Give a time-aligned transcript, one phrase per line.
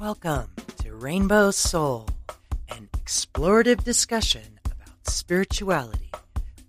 [0.00, 2.08] welcome to Rainbow Soul,
[2.70, 6.10] an explorative discussion about spirituality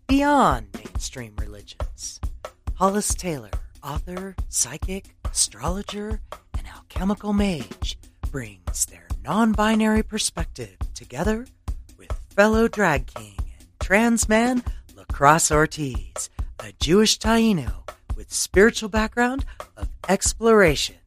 [0.06, 2.20] beyond mainstream religions.
[2.74, 3.52] Hollis Taylor,
[3.82, 6.20] author, psychic, astrologer,
[6.58, 7.98] and alchemical mage,
[8.32, 11.48] brings their non binary perspective together
[11.98, 14.62] with fellow drag king and trans man
[14.94, 19.46] Lacrosse Ortiz, a Jewish Taino with spiritual background
[19.78, 20.98] of exploration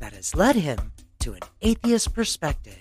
[0.00, 2.78] that has led him to an atheist perspective.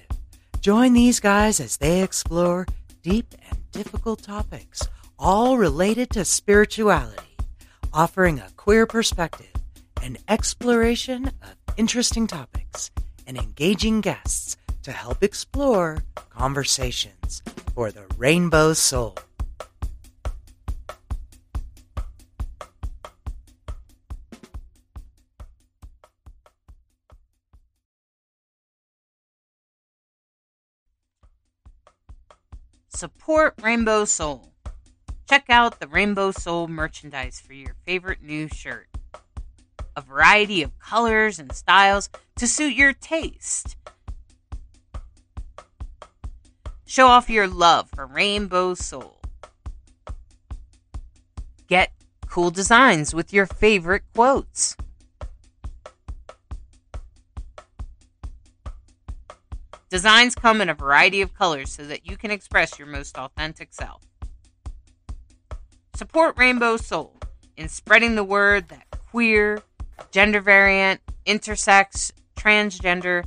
[0.62, 2.66] Join these guys as they explore
[3.02, 7.38] deep and difficult topics, all related to spirituality,
[7.94, 9.54] offering a queer perspective,
[10.02, 12.92] an exploration of interesting topics,
[13.28, 17.42] and engaging guests to help explore conversations
[17.74, 19.16] for the rainbow soul.
[33.00, 34.52] Support Rainbow Soul.
[35.30, 38.90] Check out the Rainbow Soul merchandise for your favorite new shirt.
[39.96, 43.78] A variety of colors and styles to suit your taste.
[46.86, 49.22] Show off your love for Rainbow Soul.
[51.68, 51.94] Get
[52.28, 54.76] cool designs with your favorite quotes.
[59.90, 63.70] Designs come in a variety of colors so that you can express your most authentic
[63.74, 64.04] self.
[65.96, 67.18] Support Rainbow Soul
[67.58, 69.64] in spreading the word that queer,
[70.12, 73.26] gender variant, intersex, transgender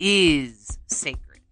[0.00, 1.42] is sacred.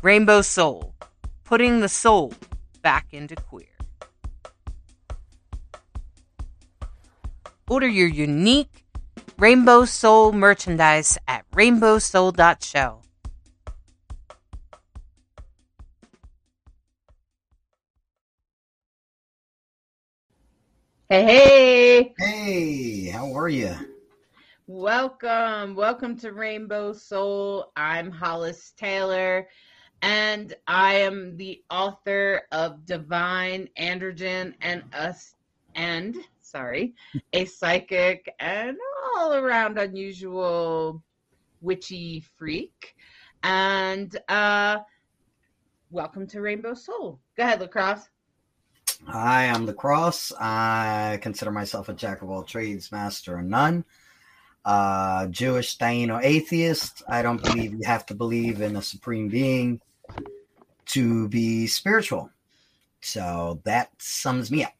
[0.00, 0.94] Rainbow Soul,
[1.42, 2.34] putting the soul
[2.82, 3.66] back into queer.
[7.68, 8.81] Order your unique
[9.42, 13.00] Rainbow Soul merchandise at rainbowsoul.show.
[21.08, 23.74] Hey, hey, Hey, how are you?
[24.68, 25.74] welcome.
[25.74, 27.72] Welcome to Rainbow Soul.
[27.74, 29.48] I'm Hollis Taylor,
[30.02, 35.34] and I am the author of Divine Androgen and Us
[35.74, 36.14] and
[36.52, 36.94] sorry,
[37.32, 38.76] a psychic and
[39.16, 41.02] all around unusual
[41.62, 42.94] witchy freak.
[43.42, 44.78] And uh
[45.90, 47.18] welcome to Rainbow Soul.
[47.36, 48.08] Go ahead, Lacrosse.
[49.06, 50.32] Hi, I'm Lacrosse.
[50.38, 53.84] I consider myself a jack of all trades, master of none.
[54.64, 57.02] Uh, Jewish Taino atheist.
[57.08, 59.80] I don't believe you have to believe in a supreme being
[60.86, 62.30] to be spiritual.
[63.00, 64.72] So that sums me up.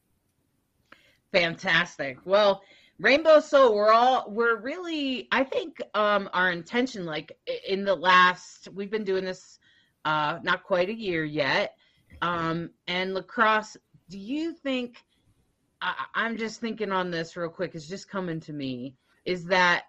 [1.32, 2.19] Fantastic.
[2.25, 2.62] Well,
[2.98, 7.32] Rainbow Soul, we're all we're really I think um our intention like
[7.66, 9.59] in the last we've been doing this
[10.04, 11.75] uh not quite a year yet.
[12.21, 13.76] Um and lacrosse,
[14.09, 15.03] do you think
[15.81, 18.94] I, I'm just thinking on this real quick, it's just coming to me,
[19.25, 19.84] is that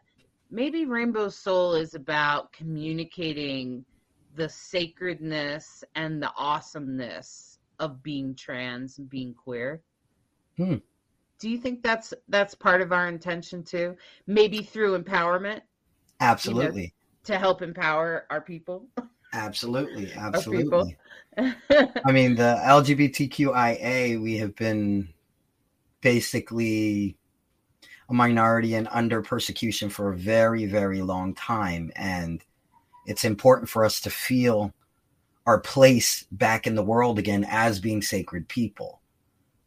[0.50, 3.86] maybe Rainbow Soul is about communicating
[4.36, 9.82] the sacredness and the awesomeness of being trans and being queer.
[10.58, 10.78] Hmm.
[11.44, 13.98] Do you think that's that's part of our intention too?
[14.28, 15.60] Maybe through empowerment
[16.22, 16.94] Absolutely.
[17.26, 18.88] to help empower our people.
[19.34, 20.14] Absolutely.
[20.14, 20.96] Absolutely.
[21.38, 25.10] I mean, the LGBTQIA, we have been
[26.00, 27.18] basically
[28.08, 31.92] a minority and under persecution for a very, very long time.
[31.98, 32.42] And
[33.06, 34.74] it's important for us to feel
[35.46, 39.02] our place back in the world again as being sacred people.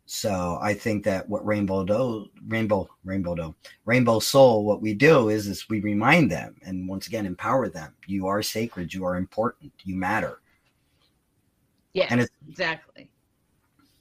[0.09, 5.29] So I think that what Rainbow Do, Rainbow, Rainbow Do, Rainbow Soul, what we do
[5.31, 7.93] is is we remind them and once again empower them.
[8.07, 8.95] You are sacred.
[8.95, 9.73] You are important.
[9.85, 10.41] You matter.
[11.93, 13.11] yes, And it's- exactly.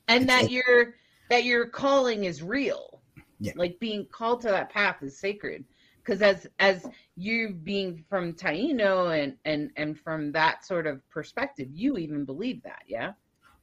[0.08, 0.96] And that your
[1.32, 3.02] that your calling is real.
[3.40, 3.54] Yeah.
[3.56, 5.66] Like being called to that path is sacred.
[6.04, 6.86] Because as as
[7.18, 12.62] you being from Taino and and and from that sort of perspective, you even believe
[12.62, 13.14] that, yeah.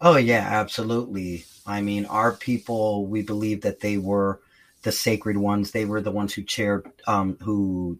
[0.02, 1.44] Oh yeah, absolutely.
[1.64, 4.40] I mean, our people, we believe that they were
[4.82, 5.70] the sacred ones.
[5.70, 7.99] They were the ones who chaired, um, who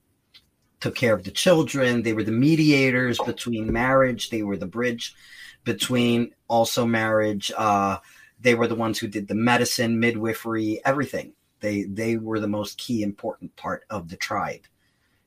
[0.81, 2.03] took care of the children.
[2.03, 4.31] They were the mediators between marriage.
[4.31, 5.15] They were the bridge
[5.63, 7.53] between also marriage.
[7.57, 7.99] Uh,
[8.41, 11.35] they were the ones who did the medicine, midwifery, everything.
[11.61, 14.63] They they were the most key important part of the tribe.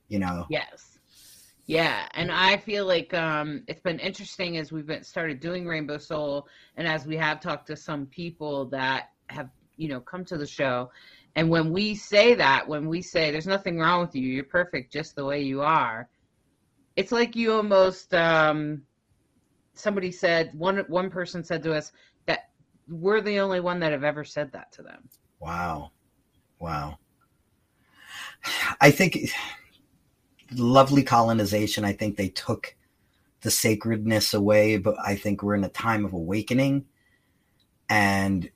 [0.08, 0.46] You know.
[0.50, 0.85] Yes.
[1.66, 5.98] Yeah, and I feel like um, it's been interesting as we've been started doing Rainbow
[5.98, 6.46] Soul,
[6.76, 10.46] and as we have talked to some people that have you know come to the
[10.46, 10.90] show
[11.34, 14.92] and when we say that when we say there's nothing wrong with you you're perfect
[14.92, 16.08] just the way you are
[16.96, 18.82] it's like you almost um
[19.74, 21.92] somebody said one one person said to us
[22.26, 22.50] that
[22.88, 25.08] we're the only one that have ever said that to them
[25.38, 25.92] Wow.
[26.58, 26.98] Wow.
[28.80, 29.18] I think
[30.52, 32.74] lovely colonization, I think they took
[33.42, 36.86] the sacredness away, but I think we're in a time of awakening
[37.88, 38.50] and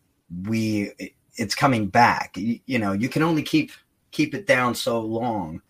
[0.45, 0.93] we
[1.37, 2.37] it's coming back.
[2.37, 3.73] You, you know, you can only keep
[4.11, 5.63] keep it down so long.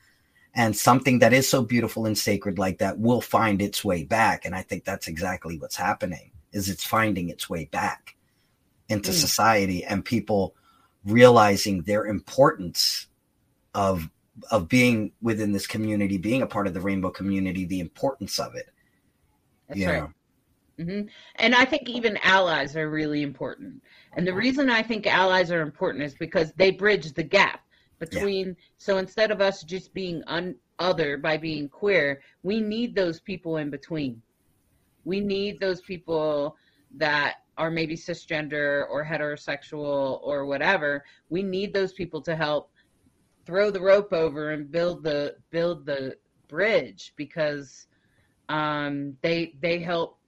[0.54, 4.44] And something that is so beautiful and sacred like that will find its way back.
[4.44, 8.16] And I think that's exactly what's happening is it's finding its way back
[8.88, 9.14] into Mm.
[9.14, 10.56] society and people
[11.04, 13.06] realizing their importance
[13.74, 14.10] of
[14.50, 18.54] of being within this community, being a part of the rainbow community, the importance of
[18.54, 18.70] it.
[19.68, 20.06] that's right
[20.78, 20.84] know.
[20.84, 21.02] hmm
[21.36, 23.82] And I think even allies are really important.
[24.16, 27.60] And the reason I think allies are important is because they bridge the gap
[27.98, 28.56] between.
[28.78, 33.58] So instead of us just being un, other by being queer, we need those people
[33.58, 34.22] in between.
[35.04, 36.56] We need those people
[36.96, 41.04] that are maybe cisgender or heterosexual or whatever.
[41.28, 42.72] We need those people to help
[43.50, 46.16] throw the rope over and build the build the
[46.46, 47.88] bridge because
[48.48, 50.18] um, they they help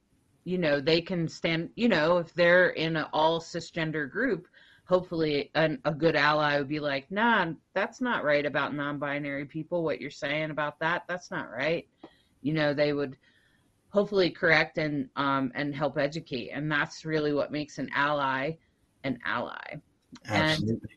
[0.43, 4.45] you know they can stand you know if they're in an all cisgender group
[4.83, 9.85] hopefully an, a good ally would be like nah that's not right about non-binary people
[9.85, 11.87] what you're saying about that that's not right
[12.41, 13.15] you know they would
[13.87, 18.51] hopefully correct and um and help educate and that's really what makes an ally
[19.05, 19.77] an ally
[20.27, 20.89] Absolutely.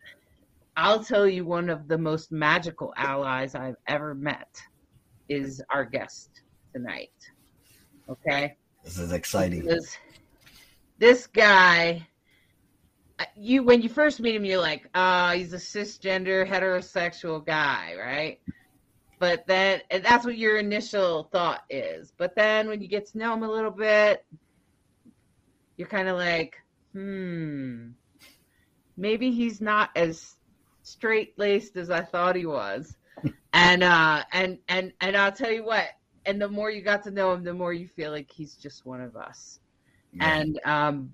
[0.77, 4.61] I'll tell you one of the most magical allies I've ever met
[5.29, 6.43] is our guest
[6.75, 7.13] tonight.
[8.09, 8.57] Okay?
[8.85, 9.63] This is exciting.
[9.63, 9.97] Because
[10.99, 12.07] this guy
[13.19, 17.95] uh, you when you first meet him you're like, "Ah, he's a cisgender heterosexual guy,
[17.99, 18.41] right?"
[19.19, 22.13] But then and that's what your initial thought is.
[22.19, 24.27] But then when you get to know him a little bit,
[25.79, 26.57] you're kind of like,
[26.93, 27.93] "Hmm,
[28.99, 30.36] maybe he's not as
[30.87, 32.97] straight laced as I thought he was.
[33.53, 35.89] and uh and and and I'll tell you what,
[36.27, 38.87] and the more you got to know him, the more you feel like he's just
[38.87, 39.59] one of us.
[40.13, 40.39] Yeah.
[40.39, 41.13] And um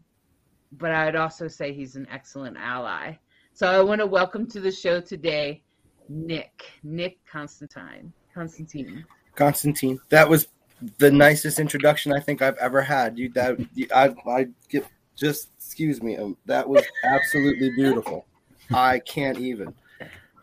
[0.73, 3.15] but I'd also say he's an excellent ally.
[3.55, 5.63] So I want to welcome to the show today
[6.09, 6.65] Nick.
[6.83, 8.13] Nick Constantine.
[8.35, 9.05] Constantine.
[9.35, 10.01] Constantine.
[10.11, 10.49] That was
[10.99, 13.17] the nicest introduction I think I've ever had.
[13.19, 14.87] You that you, I I get
[15.17, 16.19] just excuse me.
[16.19, 18.27] Um, that was absolutely beautiful.
[18.75, 19.75] I can't even.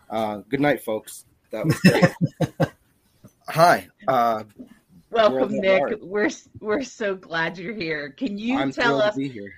[0.10, 1.26] Uh, good night, folks.
[1.52, 2.70] That was great.
[3.50, 3.88] Hi.
[4.08, 4.44] Uh,
[5.12, 5.80] Welcome, Nick.
[5.80, 6.04] Heart.
[6.04, 6.30] We're
[6.60, 8.10] we're so glad you're here.
[8.12, 9.52] Can you I'm tell us to be here.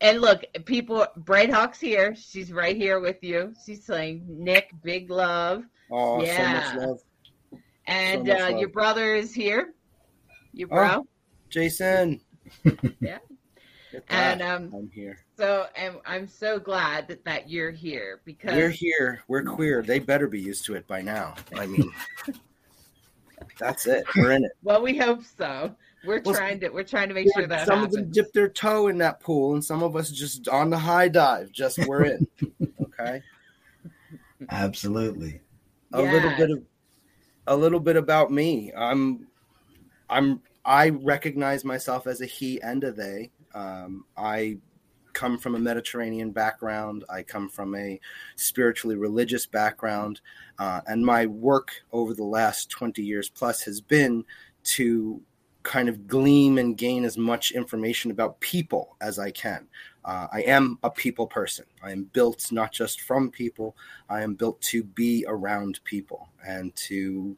[0.00, 2.14] And look, people, Bright Hawk's here.
[2.16, 3.54] She's right here with you.
[3.64, 5.64] She's saying, Nick, big love.
[5.90, 6.62] Oh, Yeah.
[6.72, 6.98] so much love,
[7.86, 8.60] And So much uh, love.
[8.60, 9.74] your brother is here.
[10.52, 10.74] Your Oh.
[10.74, 11.06] bro.
[11.50, 12.20] Jason.
[13.00, 13.18] Yeah.
[13.94, 14.56] Get And that.
[14.56, 15.18] um, I'm here.
[15.38, 19.22] so and I'm so glad that, that you're here because We're here.
[19.28, 19.82] We're queer.
[19.82, 21.34] They better be used to it by now.
[21.54, 21.92] I mean,
[23.58, 24.04] that's it.
[24.16, 24.50] We're in it.
[24.62, 25.74] well, we hope so.
[26.04, 28.14] We're Well, trying to we're trying to make sure that some of them happens.
[28.16, 31.52] dip their toe in that pool, and some of us just on the high dive.
[31.52, 32.26] Just we're in.
[33.00, 33.22] Okay.
[34.50, 35.40] Absolutely.
[35.92, 36.62] A little bit of
[37.48, 38.72] a little bit about me.
[38.76, 39.26] I'm
[40.08, 43.30] I'm I recognize myself as a he and a they.
[43.54, 44.58] Um, I
[45.12, 47.04] come from a Mediterranean background.
[47.08, 48.00] I come from a
[48.36, 50.20] spiritually religious background,
[50.58, 54.24] uh, and my work over the last twenty years plus has been
[54.64, 55.20] to
[55.62, 59.66] kind of glean and gain as much information about people as I can.
[60.04, 61.64] Uh, I am a people person.
[61.82, 63.74] I am built not just from people,
[64.10, 67.34] I am built to be around people and to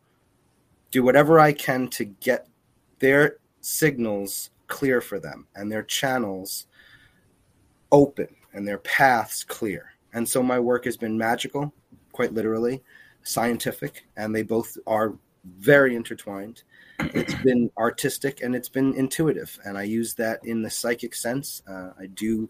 [0.91, 2.49] do whatever I can to get
[2.99, 6.67] their signals clear for them and their channels
[7.93, 9.91] open and their paths clear.
[10.13, 11.73] And so my work has been magical,
[12.13, 12.83] quite literally,
[13.23, 15.15] scientific, and they both are
[15.59, 16.63] very intertwined.
[16.99, 21.63] It's been artistic and it's been intuitive, and I use that in the psychic sense.
[21.69, 22.49] Uh, I do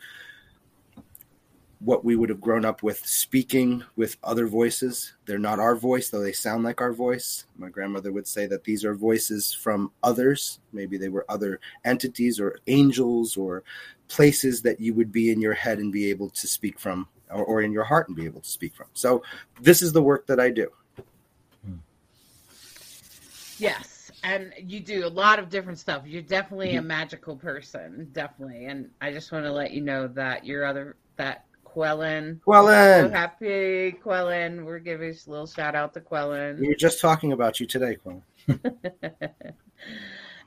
[1.80, 5.14] what we would have grown up with speaking with other voices.
[5.26, 7.46] They're not our voice, though they sound like our voice.
[7.58, 10.60] My grandmother would say that these are voices from others.
[10.72, 13.62] Maybe they were other entities or angels or
[14.08, 17.44] places that you would be in your head and be able to speak from, or,
[17.44, 18.86] or in your heart and be able to speak from.
[18.94, 19.22] So,
[19.60, 20.70] this is the work that I do.
[23.58, 26.02] Yes, and you do a lot of different stuff.
[26.06, 26.78] You're definitely Mm-hmm.
[26.78, 28.66] a magical person, definitely.
[28.66, 31.45] And I just want to let you know that your other that
[31.76, 32.40] Quellen.
[32.44, 33.12] So Quellen.
[33.12, 34.64] happy, Quellen.
[34.64, 36.58] We're giving a little shout out to Quellen.
[36.58, 38.22] We were just talking about you today, Quellen.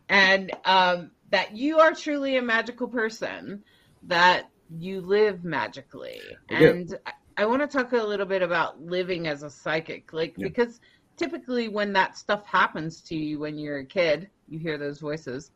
[0.10, 3.64] and um, that you are truly a magical person,
[4.04, 6.22] that you live magically.
[6.50, 10.12] I and I, I want to talk a little bit about living as a psychic,
[10.14, 10.48] like Yeah.
[10.48, 10.82] because
[11.16, 15.52] typically when that stuff happens to you when you're a kid, you hear those voices.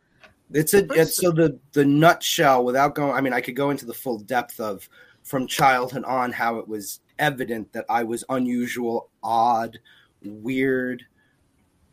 [0.52, 3.14] It's a it's so the the nutshell without going.
[3.14, 4.88] I mean, I could go into the full depth of
[5.24, 9.80] from childhood on how it was evident that I was unusual, odd,
[10.24, 11.04] weird,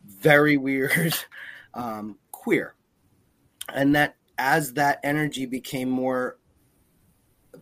[0.05, 1.15] very weird,
[1.73, 2.75] um, queer,
[3.73, 6.37] and that as that energy became more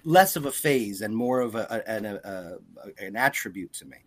[0.04, 3.98] less of a phase and more of a, an, a, a an attribute to me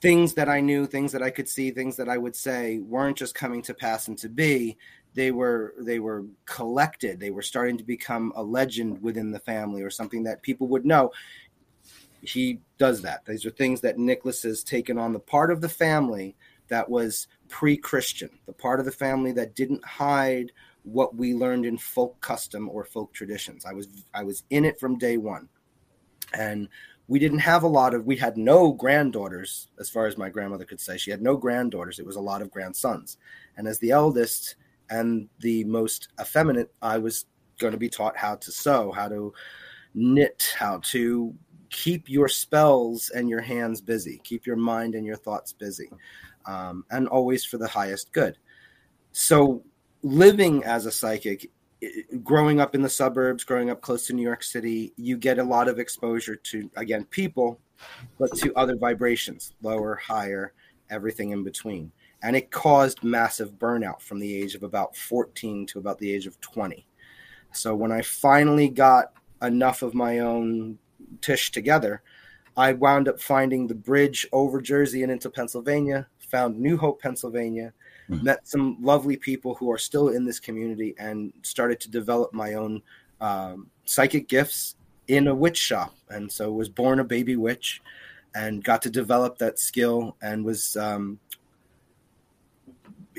[0.00, 3.16] things that i knew things that i could see things that i would say weren't
[3.16, 4.76] just coming to pass and to be
[5.18, 7.18] they were they were collected.
[7.18, 10.86] They were starting to become a legend within the family or something that people would
[10.86, 11.10] know.
[12.22, 13.24] He does that.
[13.26, 16.36] These are things that nicholas has taken on the part of the family
[16.68, 20.52] that was pre-christian the part of the family that didn't hide
[20.84, 23.66] what we learned in folk custom or folk traditions.
[23.66, 25.48] I was i was in it from day one.
[26.32, 26.68] And
[27.08, 30.64] we didn't have a lot of we had no granddaughters as far as my grandmother
[30.64, 30.96] could say.
[30.96, 31.98] She had no granddaughters.
[31.98, 33.16] It was a lot of grandsons.
[33.56, 34.54] And as the eldest
[34.90, 37.26] and the most effeminate, I was
[37.58, 39.32] going to be taught how to sew, how to
[39.94, 41.34] knit, how to
[41.70, 45.90] keep your spells and your hands busy, keep your mind and your thoughts busy,
[46.46, 48.38] um, and always for the highest good.
[49.12, 49.62] So,
[50.02, 51.50] living as a psychic,
[52.22, 55.44] growing up in the suburbs, growing up close to New York City, you get a
[55.44, 57.60] lot of exposure to, again, people,
[58.18, 60.52] but to other vibrations, lower, higher,
[60.90, 61.92] everything in between
[62.22, 66.26] and it caused massive burnout from the age of about 14 to about the age
[66.26, 66.86] of 20.
[67.52, 70.78] So when I finally got enough of my own
[71.20, 72.02] tish together,
[72.56, 77.72] I wound up finding the bridge over Jersey and into Pennsylvania, found New Hope, Pennsylvania,
[78.08, 78.22] Mhm.
[78.22, 82.54] met some lovely people who are still in this community, and started to develop my
[82.54, 82.82] own
[83.20, 84.76] um, psychic gifts
[85.08, 85.92] in a witch shop.
[86.08, 87.82] And so was born a baby witch
[88.34, 91.18] and got to develop that skill and was um,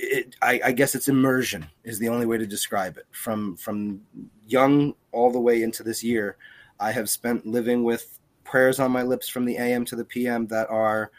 [0.02, 3.06] it, I, I guess it's immersion is the only way to describe it.
[3.12, 4.02] From from
[4.48, 6.38] young all the way into this year,
[6.80, 10.48] I have spent living with prayers on my lips from the AM to the PM
[10.48, 11.12] that are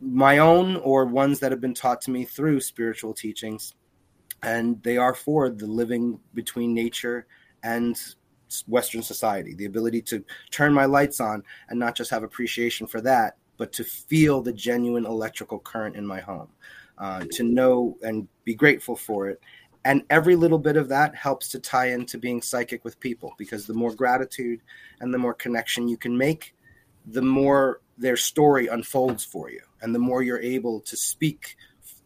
[0.00, 3.74] my own or ones that have been taught to me through spiritual teachings,
[4.42, 7.26] and they are for the living between nature
[7.62, 8.00] and
[8.66, 9.54] Western society.
[9.54, 13.72] The ability to turn my lights on and not just have appreciation for that, but
[13.74, 16.48] to feel the genuine electrical current in my home
[17.00, 19.40] uh, to know and be grateful for it.
[19.86, 23.66] And every little bit of that helps to tie into being psychic with people because
[23.66, 24.60] the more gratitude
[25.00, 26.54] and the more connection you can make,
[27.06, 29.62] the more their story unfolds for you.
[29.80, 31.56] And the more you're able to speak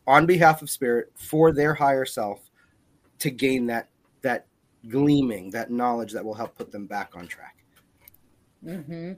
[0.06, 2.48] on behalf of spirit for their higher self
[3.18, 3.88] to gain that,
[4.22, 4.46] that
[4.88, 7.56] gleaming, that knowledge that will help put them back on track.
[8.62, 9.12] hmm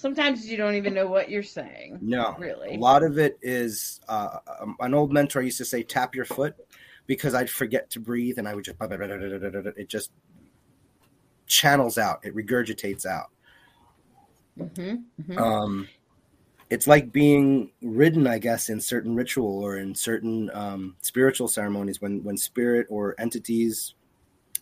[0.00, 1.98] Sometimes you don't even know what you're saying.
[2.00, 2.76] No, Really?
[2.76, 6.24] A lot of it is uh, um, an old mentor used to say, "Tap your
[6.24, 6.56] foot,"
[7.06, 10.10] because I'd forget to breathe, and I would just it just
[11.46, 13.28] channels out, it regurgitates out.
[14.56, 14.94] hmm
[15.26, 15.88] hmm Um,
[16.70, 22.00] it's like being ridden, I guess, in certain ritual or in certain um, spiritual ceremonies
[22.00, 23.94] when when spirit or entities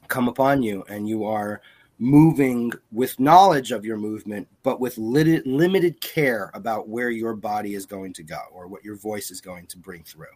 [0.09, 1.61] come upon you and you are
[1.99, 7.75] moving with knowledge of your movement, but with lit- limited care about where your body
[7.75, 10.27] is going to go or what your voice is going to bring through.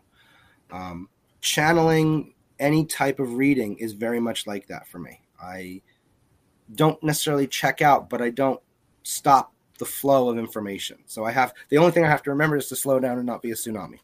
[0.73, 1.09] Um,
[1.41, 5.21] channeling any type of reading is very much like that for me.
[5.41, 5.83] I
[6.75, 8.61] don't necessarily check out, but I don't
[9.03, 10.99] stop the flow of information.
[11.07, 13.27] So I have the only thing I have to remember is to slow down and
[13.27, 13.99] not be a tsunami.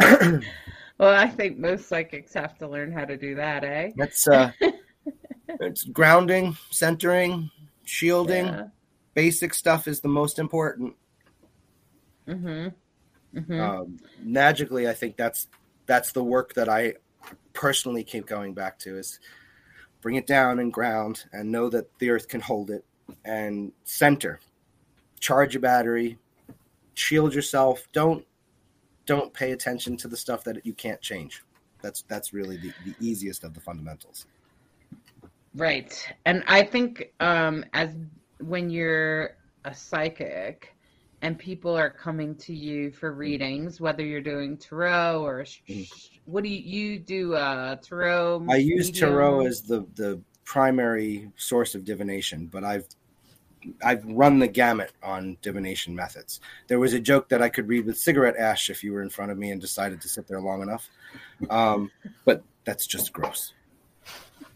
[0.98, 3.90] Well, I think most psychics have to learn how to do that, eh?
[3.96, 4.50] That's uh,
[5.60, 7.50] it's grounding, centering,
[7.84, 8.46] shielding.
[8.46, 8.66] Yeah.
[9.14, 10.94] Basic stuff is the most important.
[12.26, 12.68] hmm
[13.34, 15.48] hmm Um, magically, I think that's
[15.86, 16.94] that's the work that I
[17.52, 19.20] personally keep going back to is
[20.00, 22.84] bring it down and ground and know that the earth can hold it
[23.24, 24.40] and center,
[25.18, 26.18] charge your battery,
[26.94, 27.88] shield yourself.
[27.92, 28.24] Don't
[29.08, 31.42] don't pay attention to the stuff that you can't change.
[31.82, 34.26] That's that's really the, the easiest of the fundamentals.
[35.56, 36.06] Right.
[36.26, 37.96] And I think um as
[38.40, 40.74] when you're a psychic
[41.22, 45.88] and people are coming to you for readings, whether you're doing tarot or Mhm.
[46.26, 49.10] what do you you do uh tarot I use medium?
[49.10, 52.86] tarot as the the primary source of divination, but I've
[53.82, 56.40] I've run the gamut on divination methods.
[56.68, 59.10] There was a joke that I could read with cigarette ash if you were in
[59.10, 60.88] front of me and decided to sit there long enough,
[61.50, 61.90] um,
[62.24, 63.52] but that's just gross.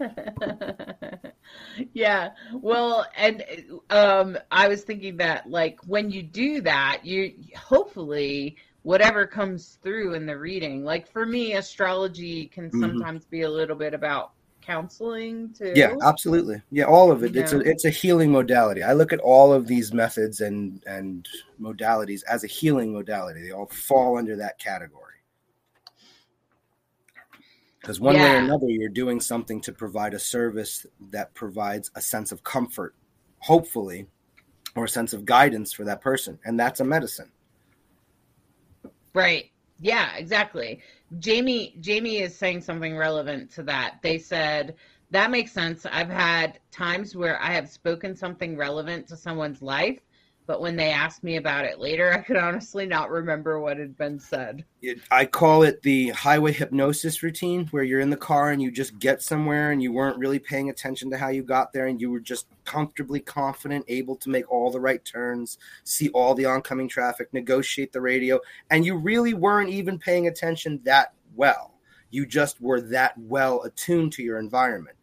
[1.95, 3.45] yeah well and
[3.91, 10.15] um i was thinking that like when you do that you hopefully whatever comes through
[10.15, 12.81] in the reading like for me astrology can Mhm.
[12.81, 16.63] sometimes be a little bit about counseling too Yeah, absolutely.
[16.71, 17.37] Yeah, all of it.
[17.37, 18.83] It's a it's a healing modality.
[18.83, 21.29] I look at all of these methods and and
[21.61, 23.43] modalities as a healing modality.
[23.43, 25.03] They all fall under that category.
[27.81, 32.01] Because one way or another, you're doing something to provide a service that provides a
[32.01, 32.95] sense of comfort,
[33.41, 34.07] hopefully,
[34.77, 37.33] or a sense of guidance for that person, and that's a medicine.
[39.15, 39.52] Right.
[39.83, 40.81] Yeah, exactly.
[41.19, 43.99] Jamie Jamie is saying something relevant to that.
[44.03, 44.77] They said
[45.11, 45.85] that makes sense.
[45.85, 49.99] I've had times where I have spoken something relevant to someone's life,
[50.47, 53.97] but when they asked me about it later, I could honestly not remember what had
[53.97, 54.65] been said.
[54.81, 58.71] it, I call it the highway hypnosis routine, where you're in the car and you
[58.71, 62.01] just get somewhere and you weren't really paying attention to how you got there, and
[62.01, 66.45] you were just comfortably confident, able to make all the right turns, see all the
[66.45, 71.75] oncoming traffic, negotiate the radio, and you really weren't even paying attention that well.
[72.11, 74.97] You just were that well attuned to your environment.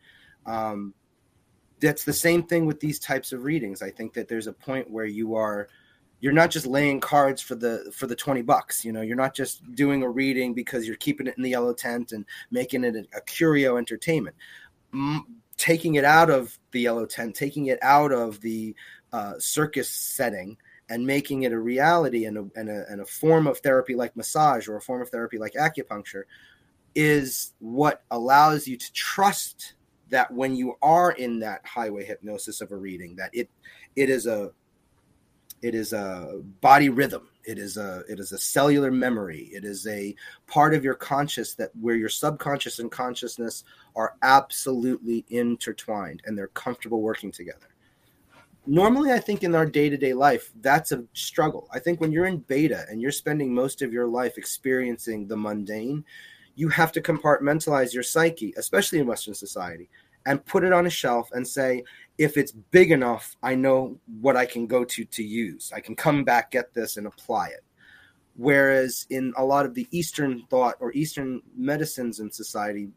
[0.46, 0.94] Um,
[1.80, 3.82] that's the same thing with these types of readings.
[3.82, 5.68] I think that there's a point where you are
[6.22, 9.34] you're not just laying cards for the for the 20 bucks you know you're not
[9.34, 12.96] just doing a reading because you're keeping it in the yellow tent and making it
[12.96, 14.36] a, a curio entertainment
[14.94, 15.26] M-
[15.58, 18.76] taking it out of the yellow tent taking it out of the
[19.12, 20.58] uh, circus setting
[20.90, 24.16] and making it a reality and a, and, a, and a form of therapy like
[24.16, 26.24] massage or a form of therapy like acupuncture
[26.96, 29.74] is what allows you to trust
[30.10, 33.50] that when you are in that highway hypnosis of a reading that it
[33.96, 34.52] it is a
[35.62, 37.28] it is a body rhythm.
[37.44, 39.50] It is a it is a cellular memory.
[39.52, 40.16] It is a
[40.48, 43.64] part of your conscious that where your subconscious and consciousness
[43.96, 47.68] are absolutely intertwined and they're comfortable working together.
[48.68, 51.68] Normally i think in our day-to-day life that's a struggle.
[51.74, 55.38] I think when you're in beta and you're spending most of your life experiencing the
[55.38, 56.06] mundane
[56.60, 59.90] you have to compartmentalize your psyche especially in western society
[60.26, 61.84] and put it on a shelf and say
[62.18, 65.72] if it's big enough, I know what I can go to to use.
[65.74, 67.64] I can come back, get this, and apply it.
[68.36, 72.90] Whereas in a lot of the Eastern thought or Eastern medicines and society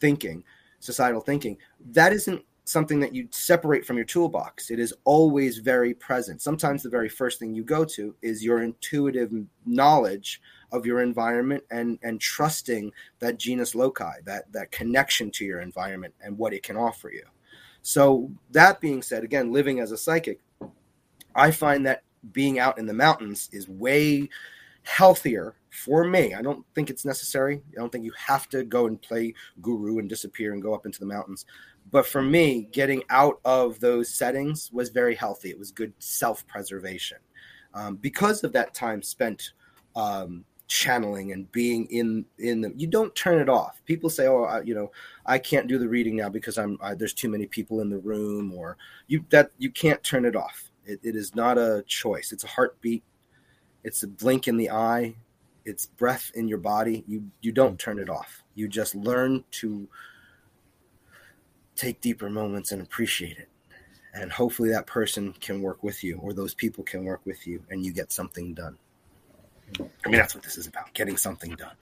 [0.00, 0.42] thinking,
[0.78, 1.58] societal thinking,
[1.92, 4.70] that isn't something that you separate from your toolbox.
[4.70, 6.40] It is always very present.
[6.40, 9.30] Sometimes the very first thing you go to is your intuitive
[9.66, 10.40] knowledge
[10.72, 16.14] of your environment and and trusting that genius loci, that that connection to your environment
[16.22, 17.24] and what it can offer you.
[17.82, 20.40] So that being said, again, living as a psychic,
[21.34, 22.02] I find that
[22.32, 24.28] being out in the mountains is way
[24.82, 26.34] healthier for me.
[26.34, 27.62] I don't think it's necessary.
[27.72, 30.84] I don't think you have to go and play guru and disappear and go up
[30.84, 31.46] into the mountains.
[31.90, 35.50] But for me, getting out of those settings was very healthy.
[35.50, 37.18] It was good self preservation
[37.74, 39.52] um, because of that time spent
[39.96, 42.72] um, channeling and being in in them.
[42.76, 43.82] You don't turn it off.
[43.84, 44.92] People say, "Oh, I, you know,
[45.26, 47.98] I can't do the reading now because I'm I, there's too many people in the
[47.98, 48.76] room," or
[49.08, 50.70] you that you can't turn it off.
[50.86, 52.30] It, it is not a choice.
[52.32, 53.02] It's a heartbeat.
[53.82, 55.16] It's a blink in the eye.
[55.64, 57.04] It's breath in your body.
[57.08, 58.44] You you don't turn it off.
[58.54, 59.88] You just learn to
[61.74, 63.48] take deeper moments and appreciate it.
[64.14, 67.62] And hopefully that person can work with you or those people can work with you
[67.70, 68.76] and you get something done.
[70.04, 71.76] I mean, that's what this is about getting something done.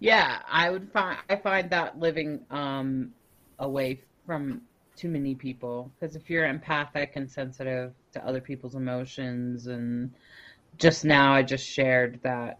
[0.00, 3.12] Yeah, I would find I find that living um
[3.58, 4.62] away from
[4.96, 10.12] too many people because if you're empathic and sensitive to other people's emotions and
[10.78, 12.58] just now I just shared that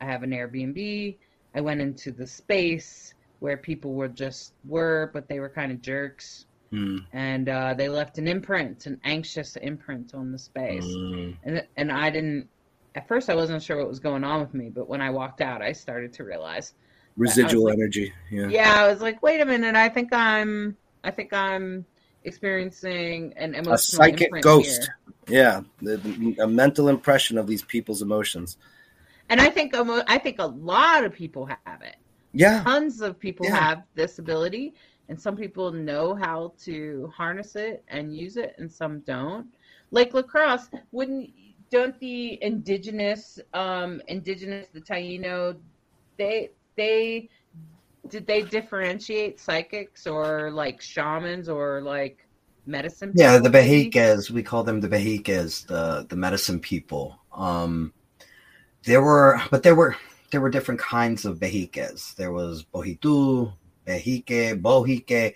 [0.00, 1.16] I have an Airbnb.
[1.54, 5.82] I went into the space where people were just were, but they were kind of
[5.82, 10.84] jerks, Mm, and uh, they left an imprint, an anxious imprint on the space.
[10.84, 12.48] mm, And and I didn't.
[12.94, 15.40] At first, I wasn't sure what was going on with me, but when I walked
[15.40, 16.74] out, I started to realize.
[17.16, 18.12] Residual like- energy.
[18.30, 18.48] Yeah.
[18.48, 19.74] Yeah, I was like, wait a minute.
[19.76, 20.76] I think I'm.
[21.02, 21.84] I think I'm
[22.24, 24.90] experiencing an emotional A psychic ghost.
[25.28, 25.36] here.
[25.42, 25.60] Yeah.
[25.82, 28.56] The, the- a mental impression of these people's emotions.
[29.28, 31.96] And I think I think a lot of people have it.
[32.32, 32.62] Yeah.
[32.64, 33.56] Tons of people Yeah.
[33.56, 34.74] have this ability,
[35.10, 39.46] and some people know how to harness it and use it, and some don't.
[39.90, 41.30] Like lacrosse, wouldn't
[41.70, 45.56] don't the indigenous um indigenous the Taino
[46.16, 47.28] they they
[48.08, 52.26] did they differentiate psychics or like shamans or like
[52.66, 53.12] medicine?
[53.14, 53.60] Yeah, the people?
[53.60, 57.18] Behiques, we call them the Behiques, the the medicine people.
[57.32, 57.92] Um,
[58.84, 59.96] there were, but there were
[60.30, 62.14] there were different kinds of Behiques.
[62.14, 63.52] There was Bohitu,
[63.98, 65.34] Bohique,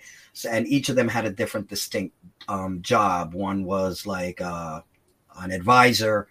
[0.49, 2.15] and each of them had a different distinct
[2.47, 3.33] um, job.
[3.33, 4.81] One was like uh,
[5.37, 6.27] an advisor.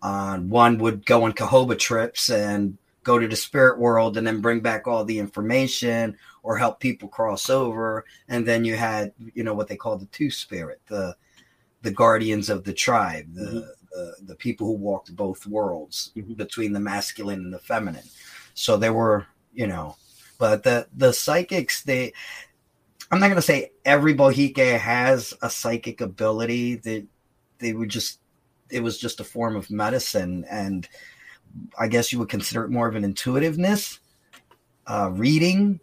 [0.00, 4.40] Uh, one would go on Cohoba trips and go to the spirit world and then
[4.40, 8.04] bring back all the information or help people cross over.
[8.28, 11.16] And then you had, you know, what they call the two spirit, the
[11.82, 13.68] the guardians of the tribe, the Mhm.
[13.92, 16.36] the, the people who walked both worlds Mhm.
[16.36, 18.04] between the masculine and the feminine.
[18.54, 19.96] So there were, you know,
[20.38, 22.12] but the the psychics they
[23.10, 26.76] I'm not going to say every Bohique has a psychic ability.
[26.76, 27.06] They
[27.58, 28.20] they would just
[28.70, 30.88] it was just a form of medicine and
[31.78, 34.00] I guess you would consider it more of an intuitiveness,
[34.86, 35.80] uh, reading,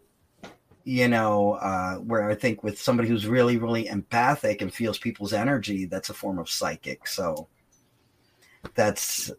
[0.83, 5.33] you know, uh, where I think with somebody who's really, really empathic and feels people's
[5.33, 7.07] energy, that's a form of psychic.
[7.07, 7.47] So
[8.75, 9.31] that's,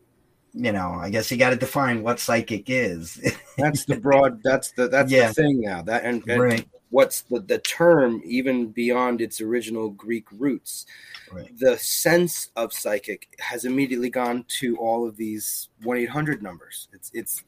[0.56, 3.20] you know, I guess you got to define what psychic is.
[3.58, 4.40] That's the broad.
[4.42, 5.28] That's the that's Yeah.
[5.28, 5.82] the thing now.
[5.82, 6.68] That and, and right.
[6.90, 10.86] what's the the term even beyond its original Greek roots.
[11.30, 11.50] Right.
[11.58, 16.88] The sense of psychic has immediately gone to all of these one eight hundred numbers.
[16.92, 17.44] It's it's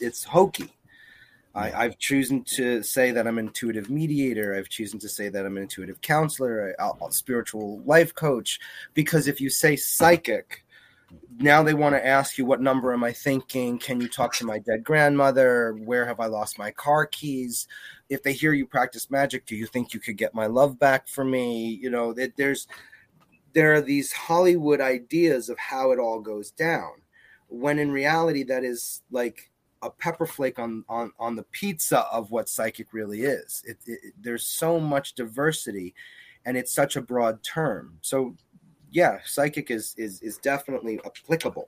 [0.00, 0.72] it's hokey.
[1.54, 4.54] I, I've chosen to say that I'm an intuitive mediator.
[4.54, 8.58] I've chosen to say that I'm an intuitive counselor, a, a spiritual life coach,
[8.94, 10.64] because if you say psychic,
[11.38, 13.78] now they want to ask you what number am I thinking?
[13.78, 15.76] Can you talk to my dead grandmother?
[15.84, 17.66] Where have I lost my car keys?
[18.08, 21.08] If they hear you practice magic, do you think you could get my love back
[21.08, 21.78] for me?
[21.80, 22.66] You know, that there's
[23.54, 27.02] there are these Hollywood ideas of how it all goes down,
[27.48, 29.50] when in reality that is like
[29.82, 33.62] a pepper flake on on on the pizza of what psychic really is.
[33.66, 35.94] It, it, there's so much diversity,
[36.44, 37.98] and it's such a broad term.
[38.00, 38.34] So,
[38.92, 41.66] yeah, psychic is is is definitely applicable,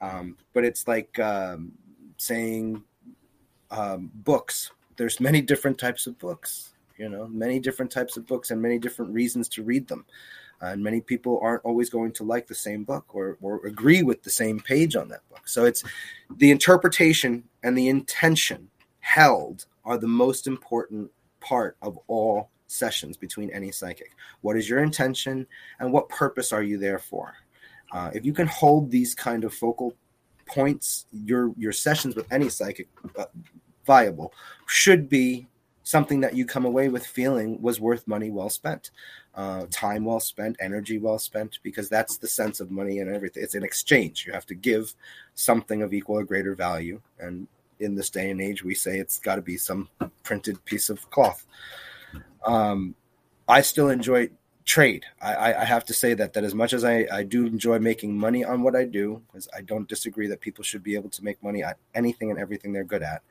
[0.00, 1.72] um, but it's like um,
[2.16, 2.82] saying
[3.70, 4.70] um, books.
[4.96, 6.72] There's many different types of books.
[6.96, 10.06] You know, many different types of books and many different reasons to read them.
[10.62, 14.04] Uh, and many people aren't always going to like the same book or, or agree
[14.04, 15.48] with the same page on that book.
[15.48, 15.82] So it's
[16.36, 23.50] the interpretation and the intention held are the most important part of all sessions between
[23.50, 24.12] any psychic.
[24.42, 25.46] What is your intention
[25.80, 27.34] and what purpose are you there for?
[27.92, 29.94] Uh, if you can hold these kind of focal
[30.46, 33.26] points, your your sessions with any psychic uh,
[33.86, 34.32] viable
[34.66, 35.46] should be
[35.84, 38.90] something that you come away with feeling was worth money well spent
[39.36, 43.42] uh, time well spent, energy well spent, because that's the sense of money and everything.
[43.42, 44.24] It's an exchange.
[44.26, 44.94] You have to give
[45.34, 47.00] something of equal or greater value.
[47.18, 47.48] And
[47.80, 49.88] in this day and age, we say it's got to be some
[50.22, 51.46] printed piece of cloth.
[52.44, 52.94] Um,
[53.48, 54.30] I still enjoy
[54.64, 55.04] trade.
[55.20, 58.16] I, I, have to say that that as much as I, I do enjoy making
[58.16, 61.24] money on what I do, because I don't disagree that people should be able to
[61.24, 63.22] make money at anything and everything they're good at.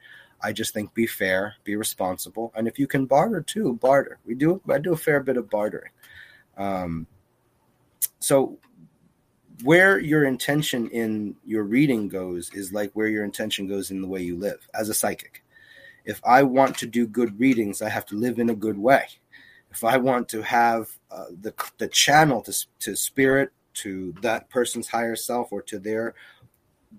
[0.42, 4.20] I just think be fair, be responsible, and if you can barter too, barter.
[4.26, 5.92] We do I do a fair bit of bartering.
[6.58, 7.08] Um,
[8.20, 8.60] so
[9.64, 14.08] where your intention in your reading goes is like where your intention goes in the
[14.08, 15.44] way you live as a psychic.
[16.06, 19.08] If I want to do good readings, I have to live in a good way.
[19.72, 24.88] If I want to have uh, the the channel to to spirit to that person's
[24.88, 26.14] higher self or to their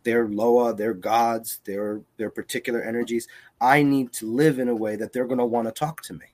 [0.03, 3.29] their loa, their gods, their their particular energies,
[3.61, 6.15] I need to live in a way that they're going to want to talk to
[6.15, 6.27] me.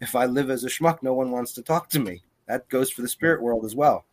[0.00, 2.22] If I live as a schmuck, no one wants to talk to me.
[2.46, 4.04] That goes for the spirit world as well.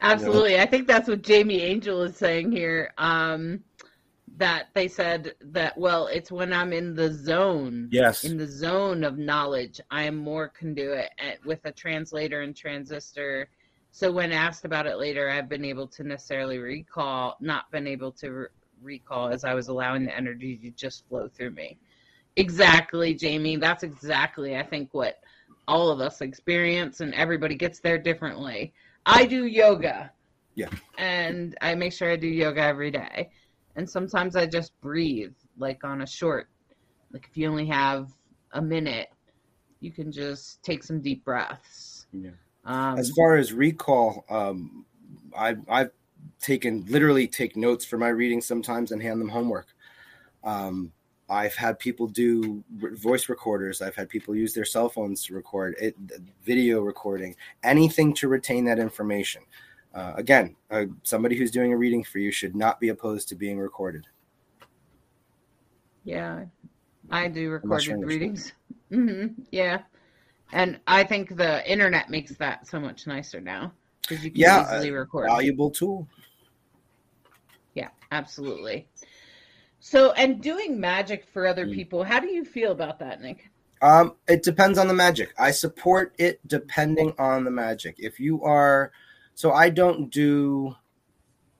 [0.00, 0.60] Absolutely.
[0.60, 2.92] I think that's what Jamie Angel is saying here.
[2.98, 3.64] Um,
[4.36, 8.24] that they said that, well, it's when I'm in the zone, Yes.
[8.24, 13.48] in the zone of knowledge, I am more conduit at, with a translator and transistor.
[13.92, 18.12] So when asked about it later, I've been able to necessarily recall, not been able
[18.12, 18.46] to re-
[18.82, 21.78] recall as I was allowing the energy to just flow through me.
[22.36, 23.56] Exactly, Jamie.
[23.56, 25.20] That's exactly, I think, what
[25.66, 28.74] all of us experience, and everybody gets there differently.
[29.06, 30.12] I do yoga.
[30.54, 30.68] Yeah.
[30.98, 33.30] And I make sure I do yoga every day.
[33.76, 36.48] And sometimes I just breathe, like on a short,
[37.12, 38.10] like if you only have
[38.52, 39.10] a minute,
[39.80, 42.06] you can just take some deep breaths.
[42.12, 42.30] Yeah.
[42.64, 44.84] Um, As far as recall, um,
[45.36, 45.90] I've I've
[46.40, 49.68] taken literally take notes for my readings sometimes and hand them homework.
[50.42, 50.92] Um,
[51.28, 53.82] I've had people do voice recorders.
[53.82, 55.96] I've had people use their cell phones to record it,
[56.44, 57.34] video recording,
[57.64, 59.42] anything to retain that information.
[59.96, 63.34] Uh, again, uh, somebody who's doing a reading for you should not be opposed to
[63.34, 64.06] being recorded.
[66.04, 66.44] Yeah,
[67.10, 68.52] I do recorded readings.
[68.90, 69.78] hmm Yeah,
[70.52, 74.66] and I think the internet makes that so much nicer now because you can Yeah,
[74.74, 75.30] easily record.
[75.30, 76.06] Valuable tool.
[77.74, 78.88] Yeah, absolutely.
[79.80, 81.74] So, and doing magic for other Mm.
[81.74, 83.48] people, how do you feel about that, Nick?
[83.80, 85.32] Um, it depends on the magic.
[85.38, 87.96] I support it depending on the magic.
[87.98, 88.92] If you are,
[89.36, 90.74] so I don't do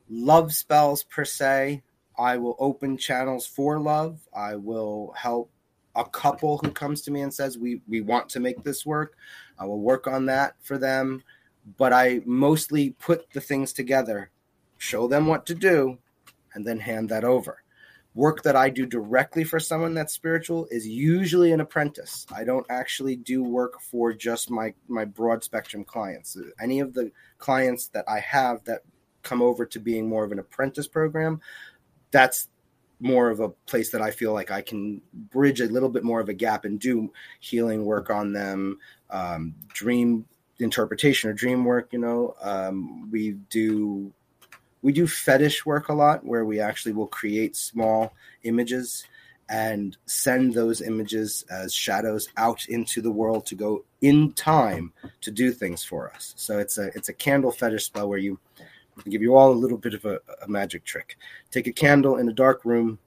[0.08, 1.82] love spells per se.
[2.18, 4.18] I will open channels for love.
[4.34, 5.50] I will help
[5.94, 9.14] a couple who comes to me and says we we want to make this work.
[9.58, 11.22] I will work on that for them,
[11.76, 14.30] but I mostly put the things together,
[14.78, 15.98] show them what to do,
[16.54, 17.62] and then hand that over
[18.16, 22.26] work that I do directly for someone that's spiritual is usually an apprentice.
[22.34, 26.36] I don't actually do work for just my my broad spectrum clients.
[26.60, 28.80] Any of the clients that I have that
[29.22, 31.40] come over to being more of an apprentice program,
[32.10, 32.48] that's
[33.00, 36.20] more of a place that I feel like I can bridge a little bit more
[36.20, 38.78] of a gap and do healing work on them,
[39.10, 40.24] um, dream
[40.58, 41.92] interpretation or dream work.
[41.92, 44.10] You know, um, we do
[44.82, 48.12] we do fetish work a lot where we actually will create small
[48.44, 49.06] images
[49.48, 55.30] and send those images as shadows out into the world to go in time to
[55.30, 56.34] do things for us.
[56.36, 58.38] So it's a it's a candle fetish spell where you
[58.96, 61.16] I'll give you all a little bit of a, a magic trick.
[61.50, 62.98] Take a candle in a dark room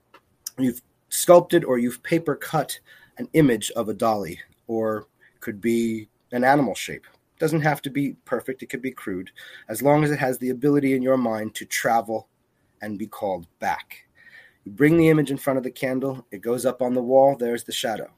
[0.57, 2.79] you've sculpted or you've paper cut
[3.17, 5.07] an image of a dolly or
[5.39, 7.05] could be an animal shape
[7.39, 9.31] doesn't have to be perfect it could be crude
[9.67, 12.27] as long as it has the ability in your mind to travel
[12.81, 14.05] and be called back.
[14.65, 17.35] You bring the image in front of the candle, it goes up on the wall,
[17.35, 18.11] there's the shadow.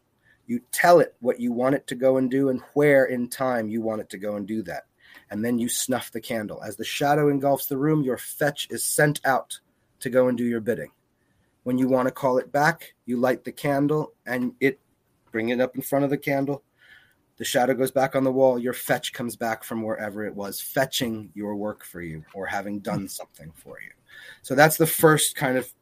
[0.48, 3.70] You tell it what you want it to go and do and where in time
[3.70, 4.84] you want it to go and do that.
[5.30, 6.62] And then you snuff the candle.
[6.62, 9.60] As the shadow engulfs the room, your fetch is sent out
[10.02, 10.92] to go and do your bidding.
[11.64, 14.80] When you want to call it back, you light the candle and it
[15.32, 16.64] bring it up in front of the candle,
[17.42, 18.60] the shadow goes back on the wall.
[18.60, 22.82] Your fetch comes back from wherever it was fetching your work for you or having
[22.82, 23.90] done something for you.
[24.44, 25.74] So that's the first kind of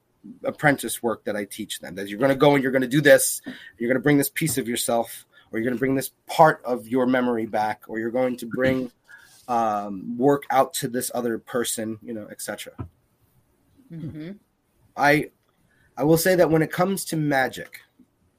[0.45, 2.89] apprentice work that i teach them that you're going to go and you're going to
[2.89, 3.41] do this
[3.77, 6.61] you're going to bring this piece of yourself or you're going to bring this part
[6.65, 8.91] of your memory back or you're going to bring
[9.47, 12.73] um, work out to this other person you know etc
[13.89, 14.31] hmm
[14.97, 15.29] I
[15.95, 17.79] I will say that when it comes to magic,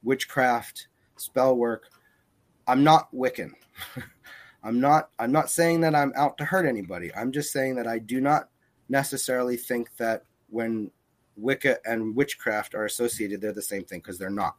[0.02, 1.84] witchcraft, spell work,
[2.70, 3.52] I'm not Wiccan.
[4.62, 7.12] I'm not I'm not saying that I'm out to hurt anybody.
[7.14, 8.48] I'm just saying that I do not
[8.88, 10.90] necessarily think that when
[11.36, 14.56] Wicca and witchcraft are associated, they're the same thing because they're not.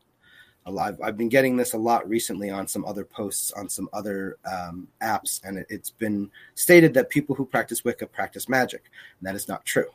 [0.66, 4.38] I've, I've been getting this a lot recently on some other posts on some other
[4.46, 8.92] um, apps, and it, it's been stated that people who practice Wicca practice magic.
[9.20, 9.90] And that is not true.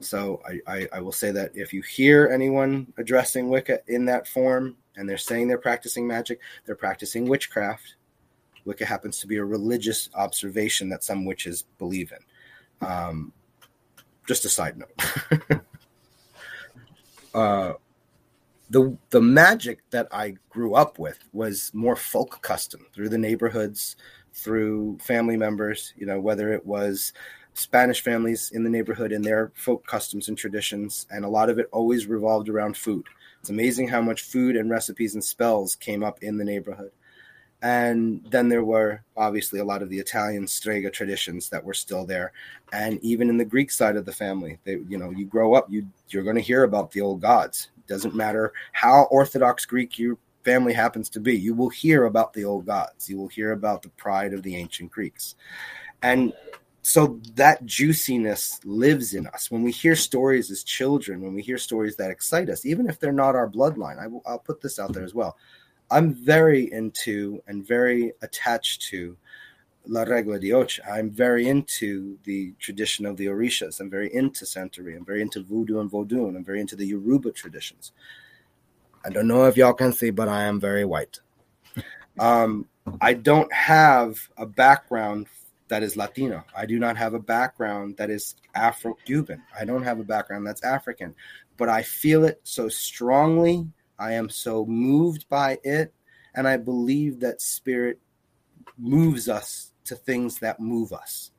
[0.00, 4.26] So I, I, I will say that if you hear anyone addressing Wicca in that
[4.26, 7.96] form and they're saying they're practicing magic, they're practicing witchcraft.
[8.64, 12.86] Wicca happens to be a religious observation that some witches believe in.
[12.86, 13.32] Um,
[14.26, 15.60] just a side note.
[17.34, 17.72] uh,
[18.70, 23.96] the the magic that I grew up with was more folk custom through the neighborhoods,
[24.32, 25.92] through family members.
[25.96, 27.12] You know, whether it was
[27.54, 31.58] Spanish families in the neighborhood and their folk customs and traditions, and a lot of
[31.58, 33.06] it always revolved around food.
[33.42, 36.92] It's amazing how much food and recipes and spells came up in the neighborhood.
[37.60, 42.06] And then there were obviously a lot of the Italian strega traditions that were still
[42.06, 42.32] there,
[42.72, 45.68] and even in the Greek side of the family, they, you know, you grow up,
[45.68, 47.70] you you're going to hear about the old gods.
[47.88, 52.44] Doesn't matter how Orthodox Greek your family happens to be, you will hear about the
[52.44, 53.10] old gods.
[53.10, 55.34] You will hear about the pride of the ancient Greeks,
[56.02, 56.32] and
[56.82, 59.50] so that juiciness lives in us.
[59.50, 62.98] When we hear stories as children when we hear stories that excite us even if
[62.98, 65.36] they're not our bloodline I will, i'll put this out there as well.
[65.90, 69.16] I'm very into and very attached to
[69.86, 70.80] la regla de ocha.
[70.90, 73.80] I'm very into the tradition of the orishas.
[73.80, 74.96] I'm very into santeria.
[74.96, 76.36] I'm very into voodoo and vodun.
[76.36, 77.92] I'm very into the yoruba traditions.
[79.04, 81.20] I don't know if y'all can see but i am very white.
[82.18, 82.66] Um,
[83.00, 85.28] i don't have a background
[85.72, 86.44] that is Latino.
[86.54, 89.42] I do not have a background that is Afro Cuban.
[89.58, 91.14] I don't have a background that's African,
[91.56, 93.66] but I feel it so strongly.
[93.98, 95.94] I am so moved by it.
[96.34, 97.98] And I believe that spirit
[98.76, 101.30] moves us to things that move us.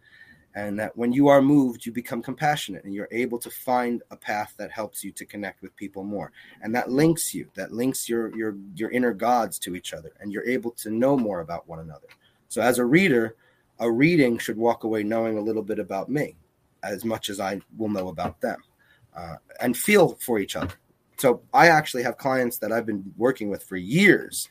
[0.56, 4.18] And that when you are moved, you become compassionate and you're able to find a
[4.18, 6.32] path that helps you to connect with people more.
[6.64, 10.32] And that links you, that links your your your inner gods to each other, and
[10.32, 12.08] you're able to know more about one another.
[12.50, 13.36] So as a reader,
[13.84, 16.38] a reading should walk away knowing a little bit about me
[16.82, 18.58] as much as I will know about them
[19.16, 20.74] uh, and feel for each other.
[21.18, 24.48] So I actually have clients that I've been working with for years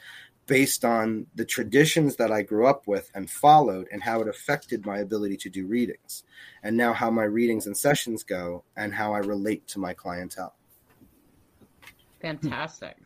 [0.47, 4.85] based on the traditions that I grew up with and followed and how it affected
[4.85, 6.25] my ability to do readings.
[6.63, 10.55] And now how my readings and sessions go and how I relate to my clientele.
[12.21, 12.97] Fantastic.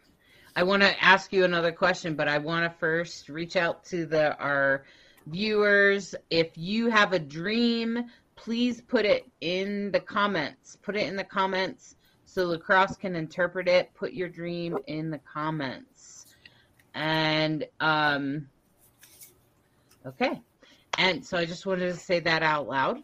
[0.56, 4.06] I want to ask you another question, but I want to first reach out to
[4.06, 4.84] the our
[5.26, 6.14] viewers.
[6.30, 8.04] If you have a dream,
[8.36, 10.76] please put it in the comments.
[10.82, 13.94] Put it in the comments so lacrosse can interpret it.
[13.94, 16.26] Put your dream in the comments.
[16.94, 18.48] And um
[20.04, 20.40] okay.
[20.98, 23.02] And so I just wanted to say that out loud.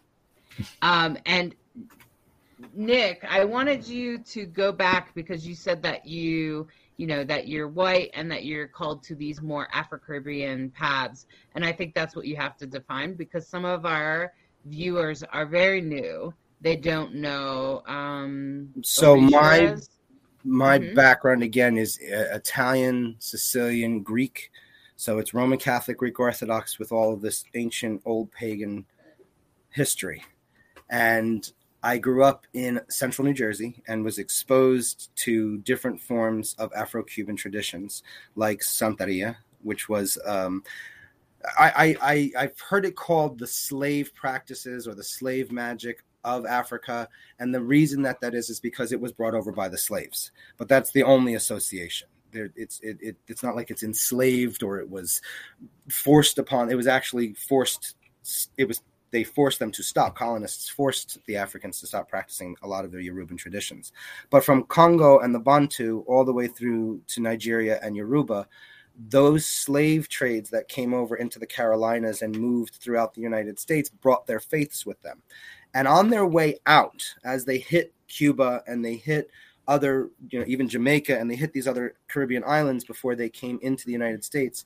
[0.83, 1.55] Um and
[2.75, 6.69] Nick, I wanted you to go back because you said that you,
[7.03, 11.27] you know, that you're white and that you're called to these more Afro Caribbean paths.
[11.57, 14.33] And I think that's what you have to define because some of our
[14.67, 16.33] viewers are very new.
[16.61, 17.83] They don't know.
[17.87, 19.77] Um, so my
[20.45, 20.95] my Mhm.
[20.95, 24.53] background again is uh, Italian, Sicilian, Greek.
[24.95, 28.87] So it's Roman Catholic, Greek Orthodox with all of this ancient old pagan
[29.71, 30.23] history.
[30.89, 31.51] And
[31.83, 37.03] I grew up in central New Jersey and was exposed to different forms of Afro
[37.03, 38.03] Cuban traditions
[38.37, 40.19] like Santeria, which was.
[40.25, 40.63] Um,
[41.59, 46.47] I, I, I, I've heard it called the slave practices or the slave magic of
[46.47, 47.09] Africa.
[47.39, 50.31] And the reason that that is is because it was brought over by the slaves.
[50.57, 52.09] But that's the only association.
[52.31, 55.21] There, it's it, it, it's not like it's enslaved or it was
[55.91, 56.71] forced upon.
[56.71, 57.97] It was actually forced.
[58.57, 58.81] It was
[59.13, 60.17] they forced them to stop.
[60.17, 63.93] Colonists forced the Africans to stop practicing a lot of their Yoruban traditions.
[64.31, 68.49] But from Congo and the Bantu all the way through to Nigeria and Yoruba,
[69.09, 73.89] those slave trades that came over into the Carolinas and moved throughout the United States
[73.89, 75.23] brought their faiths with them.
[75.75, 79.31] And on their way out, as they hit Cuba and they hit
[79.69, 83.59] other, you know, even Jamaica and they hit these other Caribbean islands before they came
[83.63, 84.65] into the United States,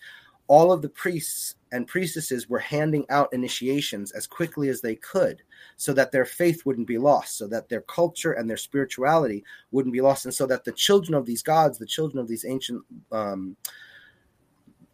[0.49, 5.43] all of the priests and priestesses were handing out initiations as quickly as they could
[5.77, 9.93] so that their faith wouldn't be lost, so that their culture and their spirituality wouldn't
[9.93, 12.83] be lost, and so that the children of these gods, the children of these ancient,
[13.13, 13.57] um,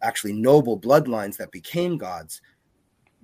[0.01, 2.41] actually noble bloodlines that became gods,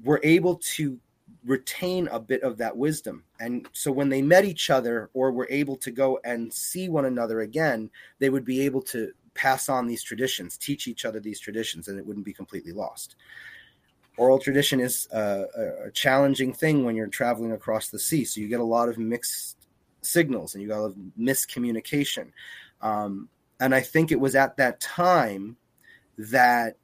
[0.03, 0.97] were able to
[1.45, 3.23] retain a bit of that wisdom.
[3.39, 7.05] And so when they met each other or were able to go and see one
[7.05, 11.39] another again, they would be able to pass on these traditions, teach each other these
[11.39, 13.15] traditions, and it wouldn't be completely lost.
[14.17, 15.45] Oral tradition is a,
[15.85, 18.25] a challenging thing when you're traveling across the sea.
[18.25, 19.55] So you get a lot of mixed
[20.01, 22.31] signals and you got a lot of miscommunication.
[22.81, 23.29] Um,
[23.61, 25.55] and I think it was at that time
[26.17, 26.75] that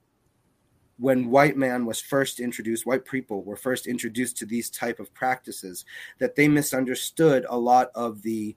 [0.98, 5.14] when white man was first introduced white people were first introduced to these type of
[5.14, 5.84] practices
[6.20, 8.56] that they misunderstood a lot of the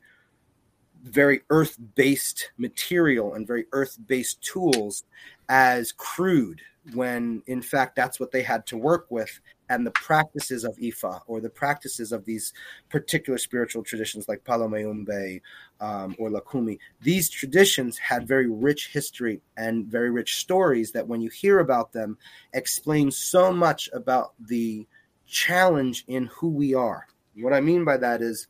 [1.02, 5.04] very earth-based material and very earth-based tools
[5.48, 6.60] as crude
[6.94, 9.40] when in fact that's what they had to work with.
[9.70, 12.54] And the practices of ifa or the practices of these
[12.88, 15.42] particular spiritual traditions like Palo Mayombe
[15.80, 21.20] um, or Lucumí these traditions had very rich history and very rich stories that when
[21.20, 22.16] you hear about them
[22.54, 24.86] explain so much about the
[25.26, 27.06] challenge in who we are.
[27.36, 28.48] What i mean by that is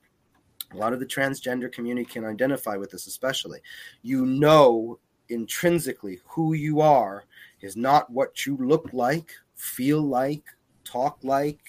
[0.73, 3.61] a lot of the transgender community can identify with this especially.
[4.03, 7.25] You know intrinsically who you are
[7.61, 10.45] is not what you look like feel like
[10.85, 11.61] talk like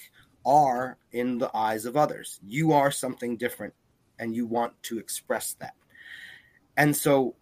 [0.46, 2.40] are in the eyes of others.
[2.46, 3.74] You are something different
[4.18, 5.74] and you want to express that.
[6.76, 7.36] And so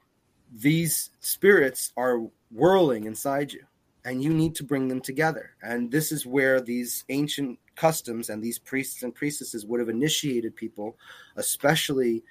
[0.52, 3.64] these spirits are whirling inside you
[4.04, 5.50] and you need to bring them together.
[5.62, 10.54] And this is where these ancient customs and these priests and priestesses would have initiated
[10.56, 10.96] people
[11.36, 12.22] especially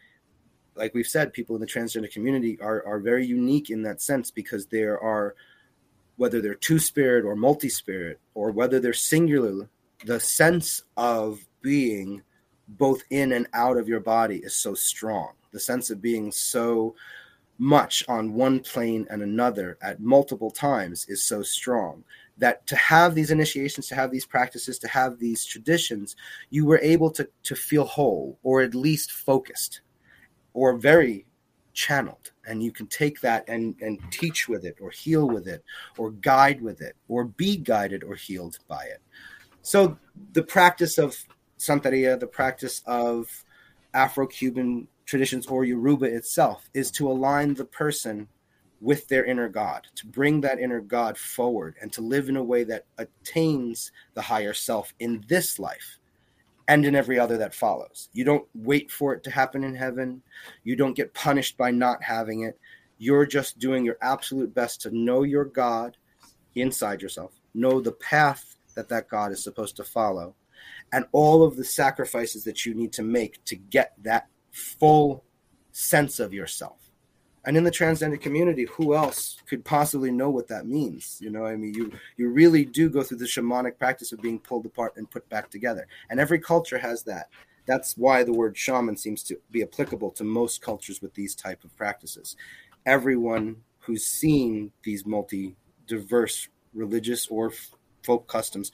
[0.75, 4.29] like we've said people in the transgender community are, are very unique in that sense
[4.31, 5.35] because there are
[6.17, 9.69] whether they're two spirit or multi spirit or whether they're singular
[10.05, 12.21] the sense of being
[12.67, 15.31] both in and out of your body is so strong.
[15.51, 16.95] The sense of being so
[17.57, 22.03] much on one plane and another at multiple times is so strong
[22.37, 26.15] that to have these initiations to have these practices to have these traditions
[26.49, 29.81] you were able to to feel whole or at least focused
[30.53, 31.25] or very
[31.77, 32.31] channeled.
[32.47, 35.63] And you can take that and and teach with it or heal with it
[35.97, 39.01] or guide with it or be guided or healed by it.
[39.61, 39.97] So
[40.33, 41.15] the practice of
[41.59, 43.45] santeria the practice of
[43.93, 48.27] afro-cuban traditions or yoruba itself is to align the person
[48.79, 52.43] with their inner god to bring that inner god forward and to live in a
[52.43, 55.97] way that attains the higher self in this life
[56.67, 58.09] and in every other that follows.
[58.13, 60.21] You don't wait for it to happen in heaven.
[60.63, 62.59] You don't get punished by not having it.
[62.97, 65.97] You're just doing your absolute best to know your God
[66.55, 70.35] inside yourself, know the path that that God is supposed to follow,
[70.91, 75.23] and all of the sacrifices that you need to make to get that full
[75.71, 76.76] sense of yourself
[77.47, 81.17] and in the transgender community who else could possibly know what that means?
[81.19, 84.37] You know i mean you you really do go through the shamanic practice of being
[84.37, 85.87] pulled apart and put back together.
[86.09, 87.29] And every culture has that.
[87.65, 91.63] That's why the word shaman seems to be applicable to most cultures with these type
[91.63, 92.35] of practices.
[92.85, 95.55] Everyone who's seen these multi
[95.87, 97.53] diverse religious or
[98.03, 98.71] folk customs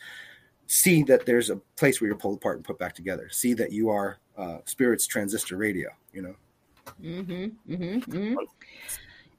[0.66, 3.30] see that there's a place where you're pulled apart and put back together.
[3.32, 6.36] See that you are uh, spirits transistor radio you know
[7.02, 8.36] Mm-hmm, mm-hmm.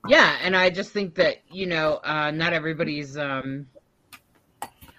[0.07, 3.17] Yeah, and I just think that you know, uh, not everybody's.
[3.17, 3.67] Um,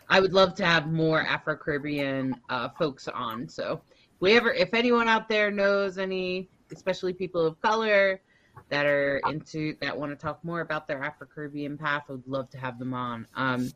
[0.09, 3.47] I would love to have more Afro Caribbean uh, folks on.
[3.49, 8.21] So, if we ever, if anyone out there knows any, especially people of color
[8.69, 12.27] that are into that want to talk more about their Afro Caribbean path, I would
[12.27, 13.27] love to have them on.
[13.35, 13.71] Um,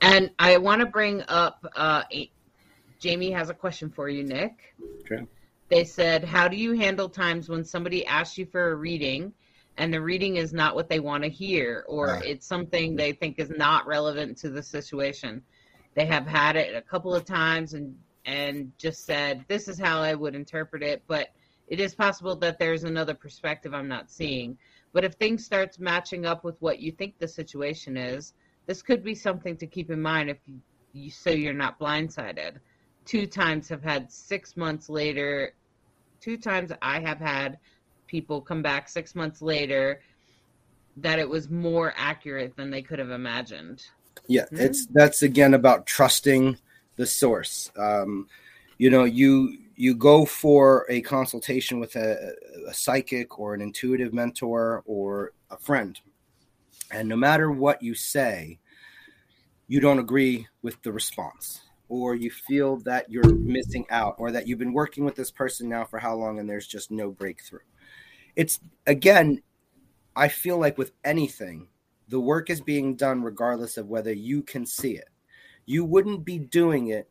[0.00, 1.64] and I want to bring up.
[1.76, 2.02] Uh,
[2.98, 4.74] Jamie has a question for you, Nick.
[5.00, 5.24] Okay.
[5.70, 9.32] They said, How do you handle times when somebody asks you for a reading
[9.76, 12.24] and the reading is not what they want to hear or right.
[12.24, 15.42] it's something they think is not relevant to the situation?
[15.94, 17.96] They have had it a couple of times and
[18.26, 21.28] and just said, This is how I would interpret it, but
[21.68, 24.58] it is possible that there's another perspective I'm not seeing.
[24.92, 28.34] But if things starts matching up with what you think the situation is,
[28.66, 30.58] this could be something to keep in mind if you,
[30.92, 32.56] you so you're not blindsided.
[33.04, 35.54] Two times have had six months later
[36.20, 37.58] two times I have had
[38.06, 40.00] people come back six months later
[40.96, 43.86] that it was more accurate than they could have imagined.
[44.26, 44.56] Yeah, mm-hmm.
[44.60, 46.58] it's that's again about trusting
[46.96, 47.70] the source.
[47.76, 48.28] Um,
[48.78, 52.34] you know, you you go for a consultation with a,
[52.68, 55.98] a psychic or an intuitive mentor or a friend,
[56.90, 58.58] and no matter what you say,
[59.68, 64.46] you don't agree with the response or you feel that you're missing out or that
[64.46, 67.58] you've been working with this person now for how long and there's just no breakthrough.
[68.36, 69.42] It's again,
[70.14, 71.66] I feel like with anything,
[72.08, 75.08] the work is being done regardless of whether you can see it.
[75.66, 77.10] You wouldn't be doing it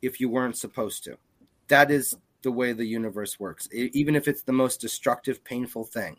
[0.00, 1.18] if you weren't supposed to.
[1.66, 6.16] That is the way the universe works, even if it's the most destructive, painful thing.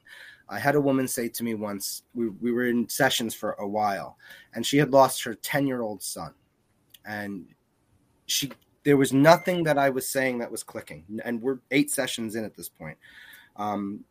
[0.49, 3.67] I had a woman say to me once, we, we were in sessions for a
[3.67, 4.17] while,
[4.53, 6.33] and she had lost her 10 year old son.
[7.05, 7.47] And
[8.31, 8.49] she
[8.83, 12.45] there was nothing that I was saying that was clicking, and we're eight sessions in
[12.45, 12.97] at this point.
[13.57, 14.05] Um,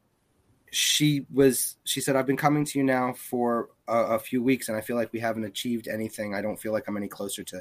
[0.72, 4.68] she was she said i've been coming to you now for a, a, few weeks
[4.68, 6.32] and i feel like we haven't achieved anything.
[6.32, 7.60] I don't feel like i'm any closer to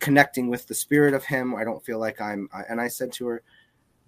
[0.00, 1.54] connecting with the spirit of him.
[1.54, 3.42] I don't feel like i'm I, and i said to her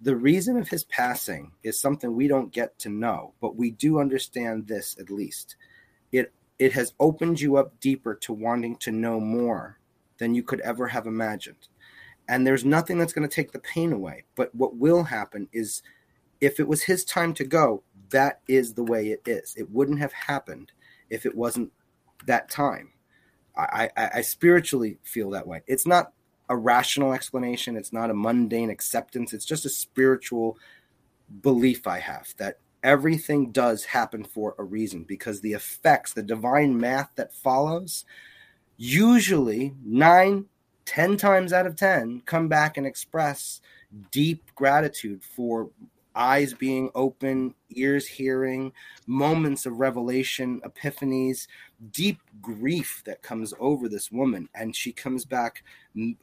[0.01, 3.99] the reason of his passing is something we don't get to know but we do
[3.99, 5.55] understand this at least.
[6.11, 9.79] It it has opened you up deeper to wanting to know more
[10.19, 11.67] than you could ever have imagined
[12.27, 14.23] and there's nothing that's going to take the pain away.
[14.35, 15.81] But what will happen is
[16.41, 19.53] if it was his time to go, that is the way it is.
[19.57, 20.71] It wouldn't have happened
[21.09, 21.71] if it wasn't
[22.25, 22.91] that time.
[23.57, 25.61] I, I, I spiritually feel that way.
[25.67, 26.11] It's not
[26.49, 30.57] a rational explanation, it's not a mundane acceptance, it's just a spiritual
[31.41, 36.77] belief I have that everything does happen for a reason because the effects, the divine
[36.77, 38.05] math that follows,
[38.77, 40.45] usually nine
[40.85, 43.61] 10 times out of 10 come back and express
[44.11, 45.69] deep gratitude for
[46.15, 48.71] eyes being open, ears hearing,
[49.05, 51.47] moments of revelation, epiphanies,
[51.91, 54.47] deep grief that comes over this woman.
[54.55, 55.63] And she comes back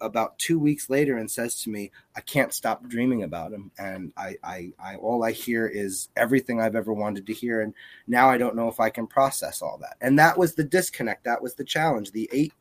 [0.00, 3.70] about two weeks later and says to me, I can't stop dreaming about him.
[3.78, 7.60] And I, I, I all I hear is everything I've ever wanted to hear.
[7.60, 7.74] And
[8.06, 9.96] now I don't know if I can process all that.
[10.00, 11.24] And that was the disconnect.
[11.24, 12.12] That was the challenge.
[12.12, 12.54] The eight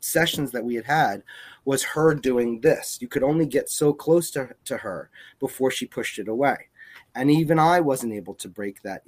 [0.00, 1.22] sessions that we had had
[1.64, 2.98] was her doing this.
[3.00, 5.10] You could only get so close to, to her
[5.40, 6.56] before she pushed it away.
[7.14, 9.02] And even I wasn't able to break that,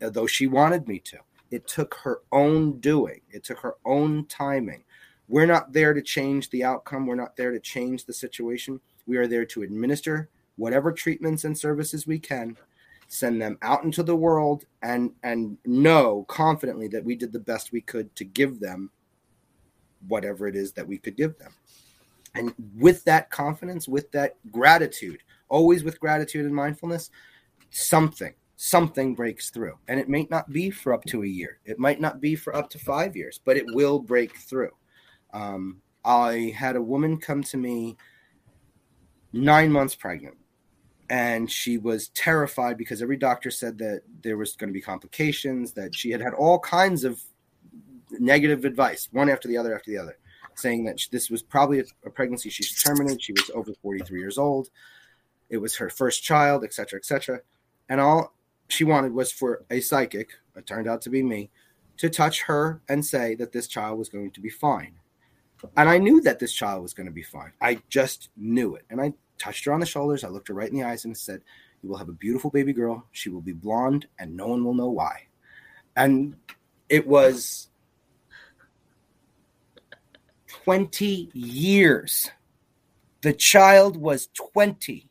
[0.00, 1.18] though she wanted me to.
[1.50, 4.84] It took her own doing, it took her own timing.
[5.28, 8.80] We're not there to change the outcome, we're not there to change the situation.
[9.06, 12.56] We are there to administer whatever treatments and services we can
[13.08, 17.72] send them out into the world and and know confidently that we did the best
[17.72, 18.90] we could to give them
[20.08, 21.52] whatever it is that we could give them.
[22.34, 27.10] And with that confidence, with that gratitude, always with gratitude and mindfulness,
[27.70, 29.78] something, something breaks through.
[29.88, 32.54] And it may not be for up to a year, it might not be for
[32.54, 34.72] up to five years, but it will break through.
[35.32, 37.96] Um, I had a woman come to me
[39.32, 40.36] nine months pregnant.
[41.08, 45.72] And she was terrified because every doctor said that there was going to be complications,
[45.74, 47.22] that she had had all kinds of
[48.20, 50.18] negative advice, one after the other after the other,
[50.54, 53.22] saying that this was probably a, pregnancy she should terminate.
[53.22, 54.68] She was over 43 years old.
[55.48, 57.40] It was her first child, etc., etc.
[57.88, 58.34] And all
[58.68, 61.50] she wanted was for a psychic, it turned out to be me,
[61.98, 64.94] to touch her and say that this child was going to be fine.
[65.76, 67.52] And I knew that this child was going to be fine.
[67.60, 68.84] I just knew it.
[68.90, 70.24] And I touched her on the shoulders.
[70.24, 71.40] I looked her right in the eyes and said,
[71.82, 73.06] You will have a beautiful baby girl.
[73.12, 75.26] She will be blonde, and no one will know why.
[75.96, 76.36] And
[76.88, 77.68] it was
[80.66, 82.28] 20 years.
[83.22, 85.08] The child was 20.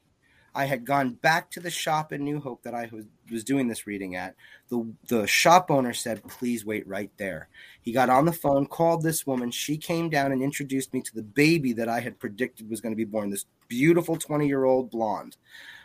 [0.54, 3.88] I had gone back to the shop in New Hope that I was, doing this
[3.88, 4.36] reading at.
[4.68, 7.48] The, the shop owner said, Please wait right there.
[7.82, 9.50] He got on the phone, called this woman.
[9.50, 12.92] She came down and introduced me to the baby that I had predicted was going
[12.92, 15.38] to be born this beautiful 20 year old blonde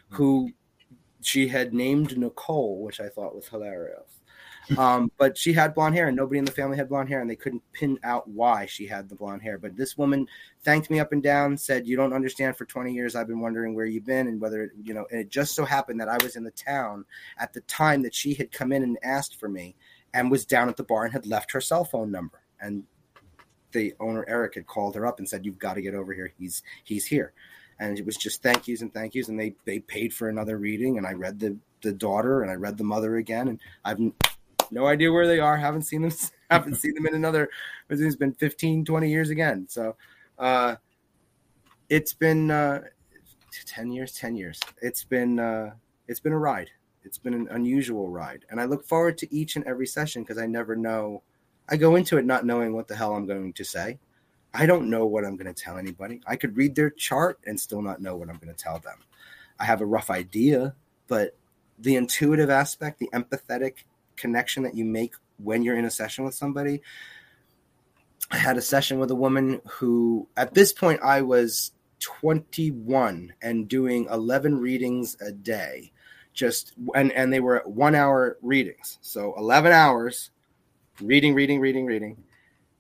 [0.09, 0.51] who
[1.21, 4.20] she had named Nicole, which I thought was hilarious.
[4.79, 7.29] Um, but she had blonde hair, and nobody in the family had blonde hair, and
[7.29, 9.59] they couldn't pin out why she had the blonde hair.
[9.59, 10.29] But this woman
[10.63, 12.57] thanked me up and down, said, "You don't understand.
[12.57, 15.29] For 20 years, I've been wondering where you've been and whether you know." And it
[15.29, 17.05] just so happened that I was in the town
[17.39, 19.75] at the time that she had come in and asked for me,
[20.15, 22.41] and was down at the bar and had left her cell phone number.
[22.61, 22.85] And
[23.73, 26.33] the owner Eric had called her up and said, "You've got to get over here.
[26.39, 27.33] He's he's here."
[27.81, 30.59] And it was just thank yous and thank yous, and they they paid for another
[30.59, 33.99] reading, and I read the the daughter and I read the mother again, and I've
[34.71, 35.57] no idea where they are.
[35.57, 36.13] Haven't seen them.
[36.51, 37.49] Haven't seen them in another.
[37.89, 39.67] It's been 15, 20 years again.
[39.69, 39.97] So,
[40.39, 40.77] uh,
[41.89, 42.83] it's been uh,
[43.67, 44.13] 10 years.
[44.13, 44.61] 10 years.
[44.81, 45.73] It's been uh,
[46.09, 46.71] it's been a ride.
[47.03, 50.39] It's been an unusual ride, and I look forward to each and every session because
[50.39, 51.23] I never know.
[51.69, 53.99] I go into it not knowing what the hell I'm going to say.
[54.53, 56.21] I don't know what I'm going to tell anybody.
[56.27, 58.99] I could read their chart and still not know what I'm going to tell them.
[59.59, 60.75] I have a rough idea,
[61.07, 61.37] but
[61.79, 63.85] the intuitive aspect, the empathetic
[64.21, 66.83] connection that you make when you're in a session with somebody.
[68.31, 73.69] I had a session with a woman who, at this point, I was 21 and
[73.69, 75.93] doing 11 readings a day.
[76.33, 80.31] Just and and they were one hour readings, so 11 hours
[81.03, 82.23] reading, reading, reading, reading.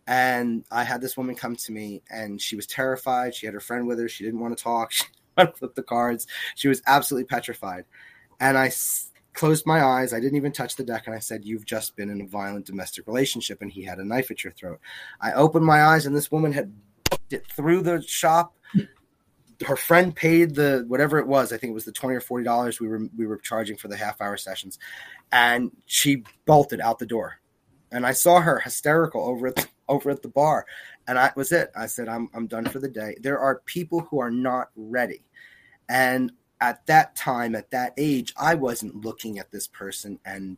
[0.06, 3.34] And I had this woman come to me, and she was terrified.
[3.34, 4.08] She had her friend with her.
[4.08, 4.92] She didn't want to talk.
[5.38, 6.26] She flipped the cards.
[6.54, 7.84] She was absolutely petrified.
[8.40, 8.68] And I
[9.40, 10.12] closed my eyes.
[10.12, 11.06] I didn't even touch the deck.
[11.06, 13.62] And I said, You've just been in a violent domestic relationship.
[13.62, 14.80] And he had a knife at your throat.
[15.18, 16.70] I opened my eyes, and this woman had
[17.30, 18.54] it through the shop.
[19.66, 21.54] Her friend paid the whatever it was.
[21.54, 23.88] I think it was the twenty or forty dollars we were we were charging for
[23.88, 24.78] the half hour sessions,
[25.32, 27.40] and she bolted out the door.
[27.92, 30.66] And I saw her hysterical over at the, over at the bar,
[31.08, 31.70] and I was it.
[31.74, 35.24] I said, "I'm I'm done for the day." There are people who are not ready,
[35.88, 40.56] and at that time, at that age, I wasn't looking at this person and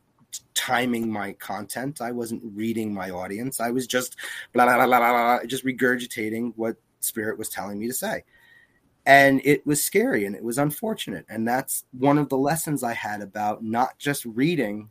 [0.54, 2.00] timing my content.
[2.00, 3.60] I wasn't reading my audience.
[3.60, 4.16] I was just
[4.52, 4.98] blah, blah, blah, blah,
[5.38, 8.24] blah, just regurgitating what spirit was telling me to say.
[9.04, 11.26] And it was scary and it was unfortunate.
[11.28, 14.90] And that's one of the lessons I had about not just reading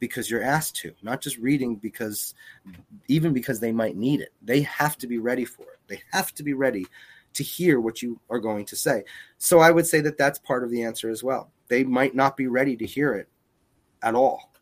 [0.00, 2.34] because you're asked to, not just reading because
[3.08, 4.32] even because they might need it.
[4.42, 5.78] They have to be ready for it.
[5.86, 6.86] They have to be ready
[7.34, 9.04] to hear what you are going to say.
[9.38, 11.52] So I would say that that's part of the answer as well.
[11.68, 13.28] They might not be ready to hear it
[14.02, 14.54] at all.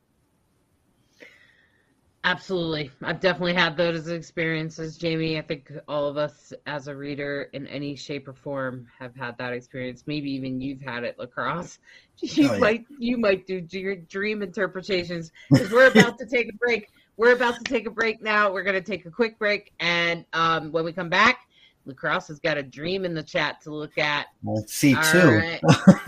[2.25, 2.89] Absolutely.
[3.03, 5.39] I've definitely had those experiences, Jamie.
[5.39, 9.37] I think all of us as a reader in any shape or form have had
[9.39, 10.05] that experience.
[10.07, 11.79] Maybe even you've had it, lacrosse.
[12.21, 12.59] You oh, yeah.
[12.61, 16.91] might you might do your dream interpretations because we're about to take a break.
[17.17, 18.53] We're about to take a break now.
[18.53, 21.41] We're going to take a quick break, and um, when we come back,
[21.85, 24.27] Lacrosse has got a dream in the chat to look at.
[24.43, 25.29] Let's see All too.
[25.29, 25.61] Right.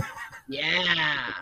[0.48, 1.32] yeah.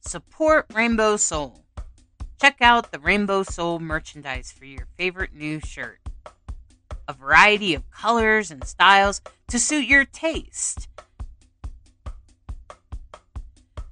[0.00, 1.64] Support Rainbow Soul.
[2.40, 6.00] Check out the Rainbow Soul merchandise for your favorite new shirt.
[7.06, 10.88] A variety of colors and styles to suit your taste.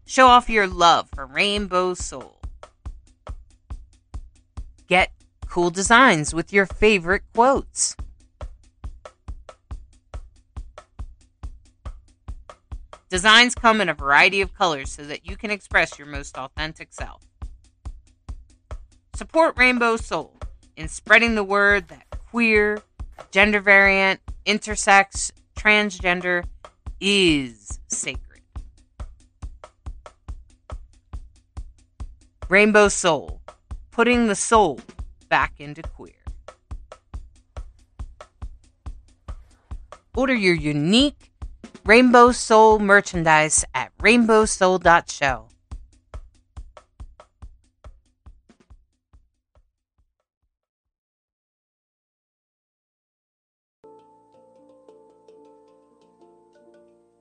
[0.07, 2.39] Show off your love for Rainbow Soul.
[4.87, 5.13] Get
[5.49, 7.97] cool designs with your favorite quotes.
[13.09, 16.89] Designs come in a variety of colors so that you can express your most authentic
[16.93, 17.23] self.
[19.15, 20.37] Support Rainbow Soul
[20.77, 22.83] in spreading the word that queer,
[23.31, 26.45] gender variant, intersex, transgender
[27.01, 28.43] is sacred.
[32.51, 33.41] Rainbow Soul,
[33.91, 34.81] putting the soul
[35.29, 36.15] back into queer.
[40.15, 41.31] Order your unique
[41.85, 45.49] Rainbow Soul merchandise at rainbowsoul.show.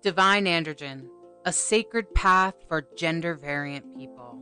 [0.01, 1.07] Divine Androgen,
[1.45, 4.41] a sacred path for gender variant people.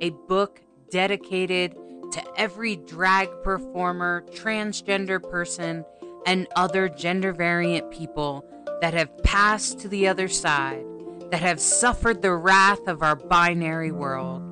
[0.00, 1.74] A book dedicated
[2.12, 5.84] to every drag performer, transgender person,
[6.26, 8.44] and other gender variant people
[8.80, 10.84] that have passed to the other side,
[11.30, 14.42] that have suffered the wrath of our binary world.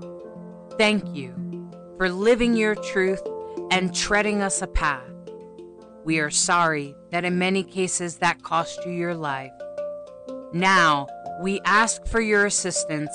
[0.79, 1.35] Thank you
[1.97, 3.23] for living your truth
[3.71, 5.05] and treading us a path.
[6.05, 9.53] We are sorry that in many cases that cost you your life.
[10.53, 11.09] Now,
[11.43, 13.11] we ask for your assistance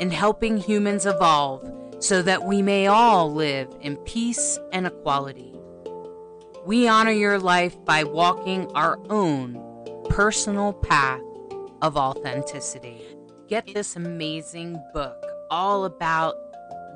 [0.00, 1.68] in helping humans evolve
[2.00, 5.54] so that we may all live in peace and equality.
[6.64, 9.58] We honor your life by walking our own
[10.08, 11.22] personal path
[11.82, 13.02] of authenticity.
[13.48, 16.34] Get this amazing book all about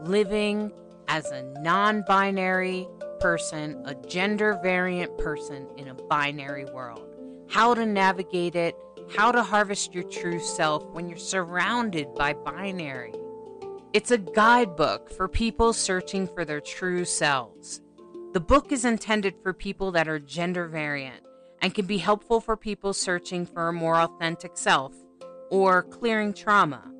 [0.02, 0.72] living
[1.08, 2.86] as a non binary
[3.20, 7.06] person, a gender variant person in a binary world.
[7.48, 8.76] How to navigate it,
[9.16, 13.14] how to harvest your true self when you're surrounded by binary.
[13.92, 17.82] It's a guidebook for people searching for their true selves.
[18.32, 21.22] The book is intended for people that are gender variant
[21.60, 24.94] and can be helpful for people searching for a more authentic self
[25.50, 26.90] or clearing trauma.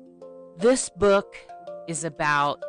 [0.57, 1.35] This book
[1.87, 2.61] is about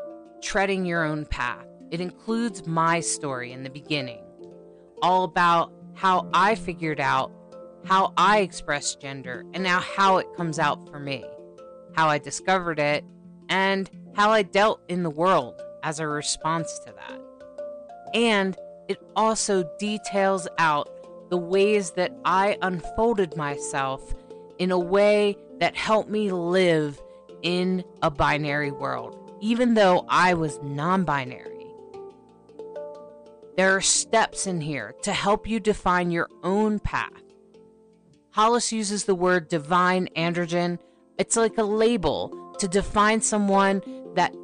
[0.42, 1.66] treading your own path.
[1.90, 4.24] It includes my story in the beginning,
[5.02, 7.30] all about how I figured out
[7.84, 11.26] how I express gender and now how it comes out for me,
[11.94, 13.04] how I discovered it,
[13.50, 17.20] and how I dealt in the world as a response to that.
[18.14, 18.56] And
[18.88, 20.88] it also details out
[21.30, 24.14] the ways that I unfolded myself
[24.58, 27.00] in a way that helped me live
[27.42, 31.50] in a binary world, even though I was non binary.
[33.56, 37.10] There are steps in here to help you define your own path.
[38.30, 40.78] Hollis uses the word divine androgen.
[41.18, 43.80] It's like a label to define someone
[44.14, 44.34] that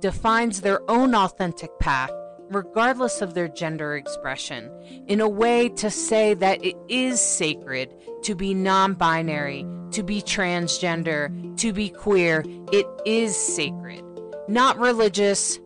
[0.00, 2.10] defines their own authentic path,
[2.50, 4.70] regardless of their gender expression,
[5.06, 10.20] in a way to say that it is sacred to be non binary, to be
[10.20, 12.44] transgender, to be queer.
[12.72, 14.04] It is sacred.
[14.48, 15.58] Not religious.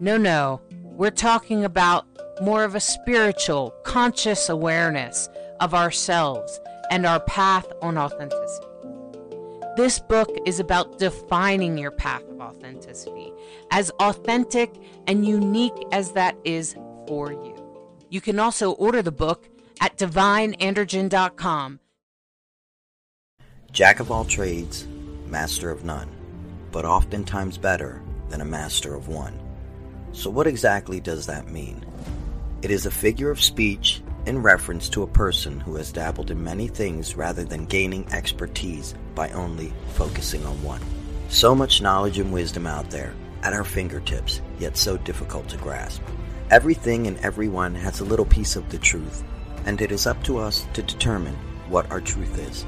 [0.00, 0.60] No, no.
[0.84, 2.06] We're talking about
[2.42, 5.28] more of a spiritual, conscious awareness
[5.60, 8.66] of ourselves and our path on authenticity.
[9.74, 13.32] This book is about defining your path of authenticity,
[13.70, 14.70] as authentic
[15.06, 16.74] and unique as that is
[17.08, 17.54] for you.
[18.10, 19.48] You can also order the book
[19.80, 21.80] at divineandrogen.com.
[23.70, 24.86] Jack of all trades,
[25.26, 26.10] master of none,
[26.70, 29.40] but oftentimes better than a master of one.
[30.12, 31.82] So, what exactly does that mean?
[32.60, 36.42] It is a figure of speech in reference to a person who has dabbled in
[36.42, 40.80] many things rather than gaining expertise by only focusing on one.
[41.28, 46.02] So much knowledge and wisdom out there at our fingertips, yet so difficult to grasp.
[46.50, 49.24] Everything and everyone has a little piece of the truth,
[49.64, 51.34] and it is up to us to determine
[51.68, 52.64] what our truth is.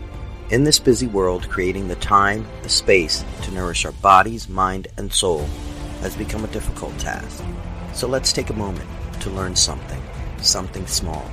[0.51, 5.13] In this busy world, creating the time, the space to nourish our bodies, mind, and
[5.13, 5.47] soul
[6.01, 7.45] has become a difficult task.
[7.93, 8.89] So let's take a moment
[9.21, 10.03] to learn something,
[10.45, 11.31] something small,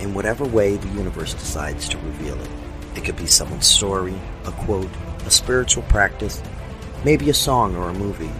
[0.00, 2.50] in whatever way the universe decides to reveal it.
[2.96, 4.90] It could be someone's story, a quote,
[5.24, 6.42] a spiritual practice,
[7.04, 8.30] maybe a song or a movie.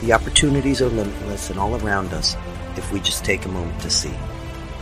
[0.00, 2.36] The opportunities are limitless and all around us
[2.76, 4.14] if we just take a moment to see.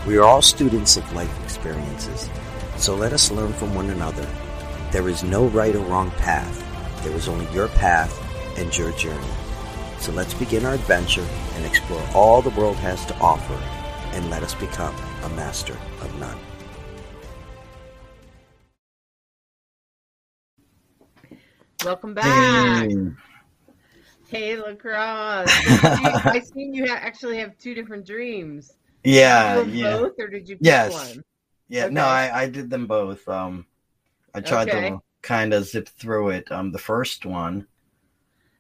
[0.06, 2.28] We are all students of life experiences,
[2.76, 4.28] so let us learn from one another.
[4.92, 6.64] There is no right or wrong path.
[7.02, 8.14] There is only your path
[8.58, 9.26] and your journey.
[9.98, 13.58] So let's begin our adventure and explore all the world has to offer
[14.12, 14.94] and let us become
[15.24, 16.38] a master of none.
[21.84, 22.24] Welcome back.
[22.26, 22.96] Hey.
[24.28, 25.48] Hey, lacrosse.
[25.66, 28.76] I seen you actually have two different dreams.
[29.04, 30.92] Yeah, you yeah, both, or did you pick Yes.
[30.92, 31.24] one?
[31.68, 31.88] yeah.
[31.88, 33.26] No, I, I did them both.
[33.28, 33.64] Um,
[34.34, 34.88] I tried Okay.
[34.90, 36.50] to kind of zip through it.
[36.52, 37.66] Um, the first one,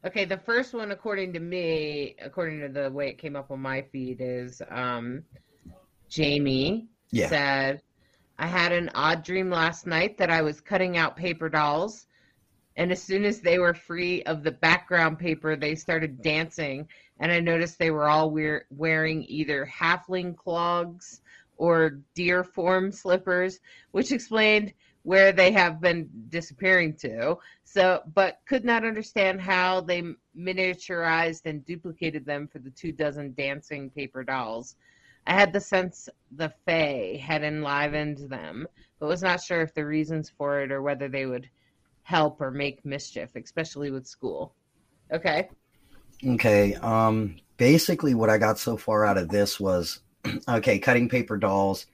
[0.04, 3.60] Okay, the first one, according to me, according to the way it came up on
[3.60, 5.24] my feed, is um,
[6.08, 7.82] Jamie yeah, said,
[8.38, 12.06] I had an odd dream last night that I was cutting out paper dolls,
[12.76, 16.86] and as soon as they were free of the background paper, they started dancing,
[17.18, 21.22] and I noticed they were all wear- wearing either halfling clogs
[21.56, 23.58] or deer form slippers,
[23.90, 24.72] which explained
[25.08, 27.34] where they have been disappearing to.
[27.64, 30.02] So, but could not understand how they
[30.38, 34.76] miniaturized and duplicated them for the two dozen dancing paper dolls.
[35.26, 38.68] I had the sense the Fae had enlivened them,
[39.00, 41.48] but was not sure if the reasons for it or whether they would
[42.02, 44.54] help or make mischief, especially with school.
[45.10, 45.48] Okay.
[46.22, 46.74] Okay.
[46.74, 50.00] Um basically what I got so far out of this was
[50.50, 51.86] okay, cutting paper dolls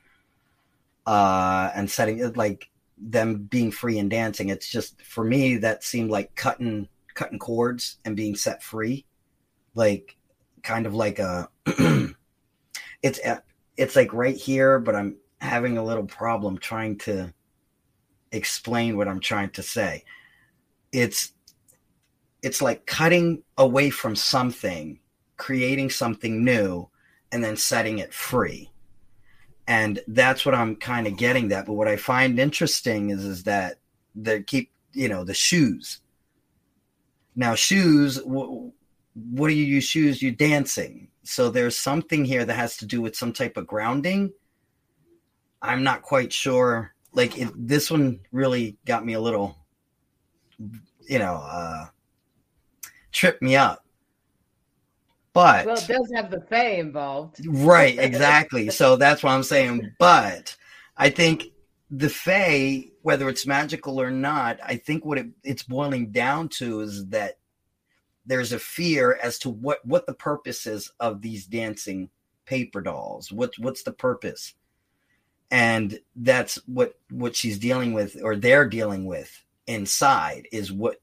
[1.06, 4.48] uh and setting it like them being free and dancing.
[4.48, 9.04] It's just for me that seemed like cutting cutting cords and being set free.
[9.74, 10.16] Like
[10.62, 11.48] kind of like a
[13.02, 13.20] it's
[13.76, 17.32] it's like right here, but I'm having a little problem trying to
[18.32, 20.04] explain what I'm trying to say.
[20.92, 21.32] It's
[22.42, 25.00] it's like cutting away from something,
[25.36, 26.88] creating something new,
[27.32, 28.70] and then setting it free.
[29.66, 31.66] And that's what I'm kind of getting that.
[31.66, 33.78] But what I find interesting is is that
[34.14, 36.00] they keep, you know, the shoes.
[37.34, 40.22] Now, shoes, what do you use shoes?
[40.22, 41.08] You're dancing.
[41.22, 44.32] So there's something here that has to do with some type of grounding.
[45.62, 46.94] I'm not quite sure.
[47.12, 49.56] Like it, this one really got me a little,
[51.08, 51.86] you know, uh,
[53.12, 53.83] tripped me up.
[55.34, 57.98] But well, it does have the Fae involved, right?
[57.98, 58.70] Exactly.
[58.70, 59.92] so that's what I'm saying.
[59.98, 60.56] But
[60.96, 61.46] I think
[61.90, 66.80] the Fae, whether it's magical or not, I think what it, it's boiling down to
[66.80, 67.38] is that
[68.24, 72.10] there's a fear as to what what the purpose is of these dancing
[72.46, 73.32] paper dolls.
[73.32, 74.54] What what's the purpose?
[75.50, 81.00] And that's what what she's dealing with, or they're dealing with inside, is what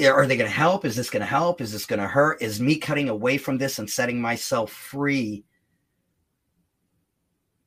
[0.00, 0.84] are they going to help?
[0.84, 1.60] Is this going to help?
[1.60, 2.40] Is this going to hurt?
[2.40, 5.44] Is me cutting away from this and setting myself free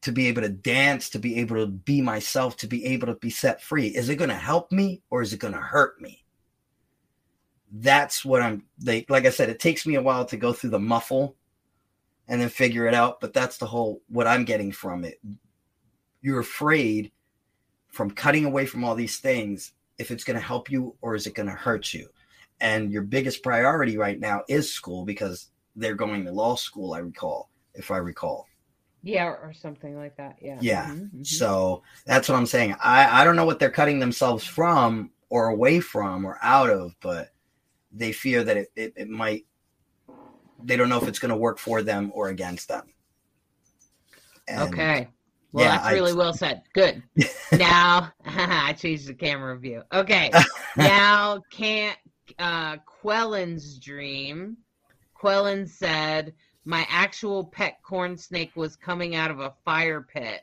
[0.01, 3.15] to be able to dance, to be able to be myself, to be able to
[3.15, 3.87] be set free?
[3.87, 6.23] Is it going to help me or is it going to hurt me?
[7.71, 9.09] That's what I'm like.
[9.09, 11.35] Like I said, it takes me a while to go through the muffle
[12.27, 13.19] and then figure it out.
[13.19, 15.19] But that's the whole what I'm getting from it.
[16.21, 17.11] You're afraid
[17.89, 21.27] from cutting away from all these things if it's going to help you or is
[21.27, 22.07] it going to hurt you.
[22.61, 26.99] And your biggest priority right now is school because they're going to law school i
[26.99, 28.47] recall if i recall.
[29.03, 30.57] Yeah or something like that yeah.
[30.61, 30.85] Yeah.
[30.85, 31.23] Mm-hmm, mm-hmm.
[31.23, 32.75] so that's what i'm saying.
[32.81, 36.95] I i don't know what they're cutting themselves from or away from or out of
[37.01, 37.29] but
[37.91, 39.45] they fear that it, it, it might
[40.63, 42.85] they don't know if it's going to work for them or against them.
[44.47, 45.09] And okay
[45.55, 46.63] well, yeah, that's really well said.
[46.73, 47.01] Good.
[47.53, 49.83] now I changed the camera view.
[49.93, 50.29] Okay.
[50.77, 51.97] now can't
[52.37, 54.57] uh Quellen's dream.
[55.17, 56.33] Quellen said
[56.65, 60.41] my actual pet corn snake was coming out of a fire pit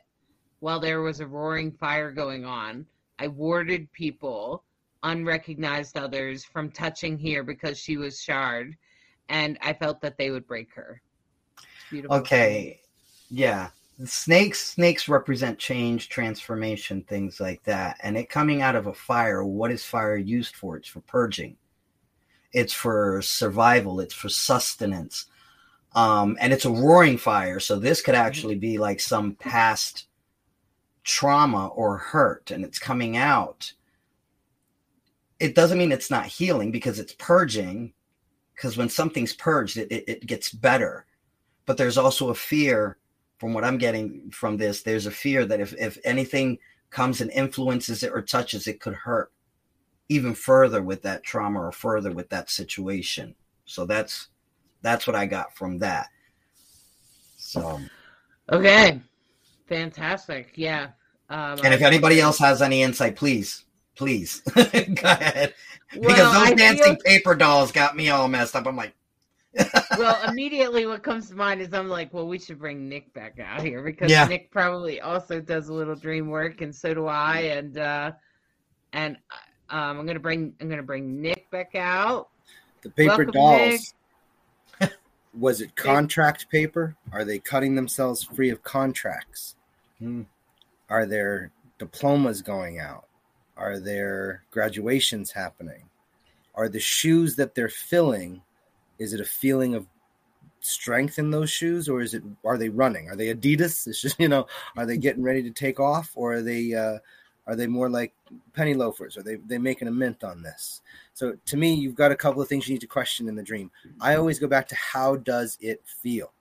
[0.61, 2.83] while there was a roaring fire going on.
[3.19, 4.63] I warded people,
[5.03, 8.75] unrecognized others, from touching here because she was shard,
[9.29, 11.03] and I felt that they would break her.
[11.91, 12.17] Beautiful.
[12.17, 12.81] Okay.
[13.29, 13.69] Yeah
[14.05, 17.97] snakes snakes represent change transformation things like that.
[18.01, 20.77] And it coming out of a fire what is fire used for?
[20.77, 21.57] It's for purging.
[22.51, 23.99] It's for survival.
[23.99, 25.27] It's for sustenance.
[25.95, 27.59] Um, and it's a roaring fire.
[27.59, 28.25] So this could mm-hmm.
[28.25, 30.07] actually be like some past
[31.03, 33.71] trauma or hurt and it's coming out.
[35.39, 37.93] It doesn't mean it's not healing because it's purging
[38.55, 41.05] because when something's purged it, it, it gets better.
[41.65, 42.97] But there's also a fear
[43.43, 47.29] from what I'm getting from this, there's a fear that if, if anything comes and
[47.29, 49.33] influences it or touches it could hurt
[50.07, 53.35] even further with that trauma or further with that situation.
[53.65, 54.29] So that's
[54.81, 56.07] that's what I got from that.
[57.35, 57.81] So
[58.49, 59.01] okay,
[59.67, 60.53] fantastic.
[60.55, 60.91] Yeah.
[61.29, 63.65] Um, and if anybody else has any insight, please,
[63.97, 64.61] please go
[65.03, 65.53] ahead.
[65.97, 67.03] Well, because those I dancing feel...
[67.03, 68.65] paper dolls got me all messed up.
[68.67, 68.95] I'm like,
[69.97, 73.39] well, immediately what comes to mind is I'm like, well, we should bring Nick back
[73.39, 74.25] out here because yeah.
[74.25, 77.39] Nick probably also does a little dream work, and so do I.
[77.39, 78.11] And uh,
[78.93, 79.17] and
[79.69, 82.29] um, I'm gonna bring I'm gonna bring Nick back out.
[82.81, 83.93] The paper Welcome, dolls.
[85.37, 86.95] was it contract paper?
[87.11, 89.55] Are they cutting themselves free of contracts?
[89.99, 90.23] Hmm.
[90.89, 93.05] Are there diplomas going out?
[93.55, 95.89] Are there graduations happening?
[96.55, 98.41] Are the shoes that they're filling
[98.99, 99.85] is it a feeling of
[100.59, 104.19] strength in those shoes or is it are they running are they adidas it's just
[104.19, 106.97] you know are they getting ready to take off or are they uh
[107.45, 108.13] are they more like
[108.53, 110.81] penny loafers are they they making a mint on this
[111.13, 113.43] so to me you've got a couple of things you need to question in the
[113.43, 113.69] dream
[113.99, 116.31] i always go back to how does it feel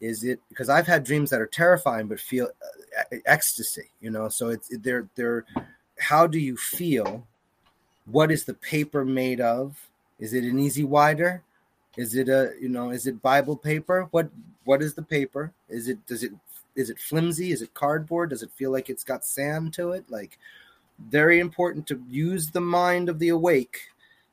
[0.00, 2.48] Is it because I've had dreams that are terrifying but feel
[2.98, 4.28] uh, ecstasy, you know?
[4.28, 5.44] So it's they're they're
[5.98, 7.26] how do you feel?
[8.06, 9.76] What is the paper made of?
[10.18, 11.42] Is it an E-Z Wider?
[11.96, 12.90] Is it a you know?
[12.90, 14.08] Is it Bible paper?
[14.10, 14.30] What
[14.64, 15.52] what is the paper?
[15.68, 16.32] Is it does it
[16.76, 17.52] is it flimsy?
[17.52, 18.30] Is it cardboard?
[18.30, 20.04] Does it feel like it's got sand to it?
[20.08, 20.38] Like
[21.08, 23.80] very important to use the mind of the awake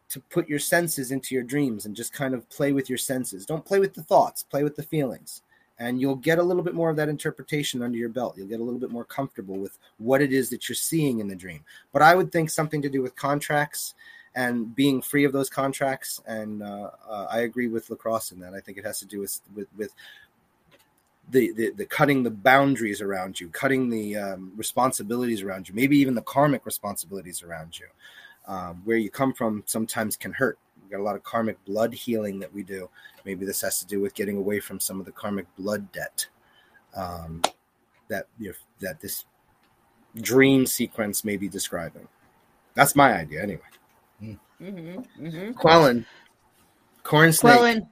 [0.10, 3.46] to put your senses into your dreams and just kind of play with your senses.
[3.46, 5.42] Don't play with the thoughts, play with the feelings.
[5.80, 8.36] And you'll get a little bit more of that interpretation under your belt.
[8.36, 11.28] You'll get a little bit more comfortable with what it is that you're seeing in
[11.28, 11.64] the dream.
[11.94, 13.94] But I would think something to do with contracts
[14.36, 16.22] and being free of those contracts.
[16.28, 18.54] And uh, uh, I agree with lacrosse in that.
[18.54, 19.94] I think it has to do with with, with
[21.30, 25.98] the, the, the cutting the boundaries around you, cutting the um, responsibilities around you, maybe
[25.98, 27.88] even the karmic responsibilities around you.
[28.48, 30.58] Um, where you come from sometimes can hurt.
[30.82, 32.90] We got a lot of karmic blood healing that we do.
[33.26, 36.28] Maybe this has to do with getting away from some of the karmic blood debt
[36.96, 37.42] um,
[38.08, 39.26] that you know, that this
[40.16, 42.08] dream sequence may be describing.
[42.74, 43.62] That's my idea, anyway.
[44.22, 45.52] Mm-hmm, mm-hmm.
[45.54, 46.06] Quellan,
[47.04, 47.88] corn snake, Quellan,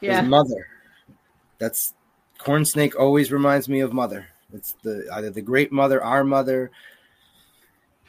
[0.00, 0.22] yeah.
[0.22, 0.66] is mother.
[1.58, 1.94] That's
[2.38, 2.98] corn snake.
[2.98, 4.26] Always reminds me of mother.
[4.52, 6.72] It's the either the great mother, our mother,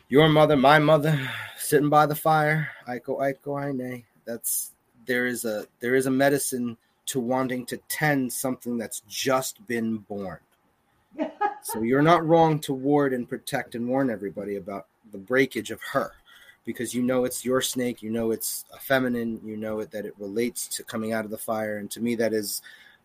[0.10, 1.20] your mother, my mother,
[1.58, 2.70] sitting by the fire.
[2.88, 4.04] Aiko, Aiko, Aine.
[4.26, 4.72] That's
[5.06, 9.98] there is a there is a medicine to wanting to tend something that's just been
[9.98, 10.40] born.
[11.62, 15.80] so you're not wrong to ward and protect and warn everybody about the breakage of
[15.92, 16.14] her
[16.66, 20.06] because you know it's your snake, you know it's a feminine, you know it that
[20.06, 22.62] it relates to coming out of the fire, and to me that is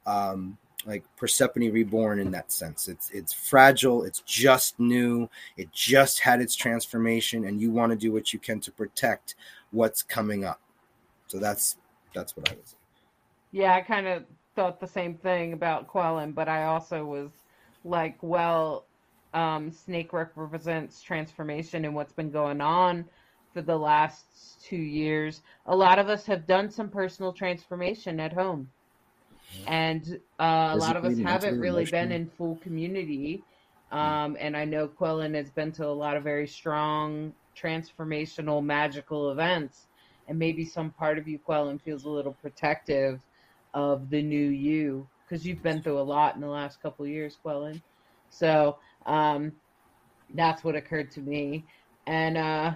[0.06, 2.88] um, like Persephone reborn in that sense.
[2.88, 7.96] It's it's fragile, it's just new, it just had its transformation, and you want to
[7.96, 9.34] do what you can to protect
[9.70, 10.60] what's coming up.
[11.26, 11.76] So that's
[12.14, 12.76] that's what I was.
[13.52, 17.30] Yeah, I kind of thought the same thing about Quellen, but I also was
[17.84, 18.86] like, well,
[19.34, 23.04] um, Snake represents transformation and what's been going on
[23.56, 24.26] for the last
[24.62, 25.40] two years.
[25.64, 28.68] A lot of us have done some personal transformation at home.
[29.66, 33.42] And uh, a lot of us haven't really been in full community.
[33.92, 39.30] Um, and I know Quellan has been to a lot of very strong, transformational, magical
[39.30, 39.86] events.
[40.28, 43.20] And maybe some part of you, Quellan, feels a little protective
[43.72, 47.10] of the new you because you've been through a lot in the last couple of
[47.10, 47.80] years, Quellan.
[48.28, 48.76] So
[49.06, 49.52] um,
[50.34, 51.64] that's what occurred to me.
[52.06, 52.72] And uh,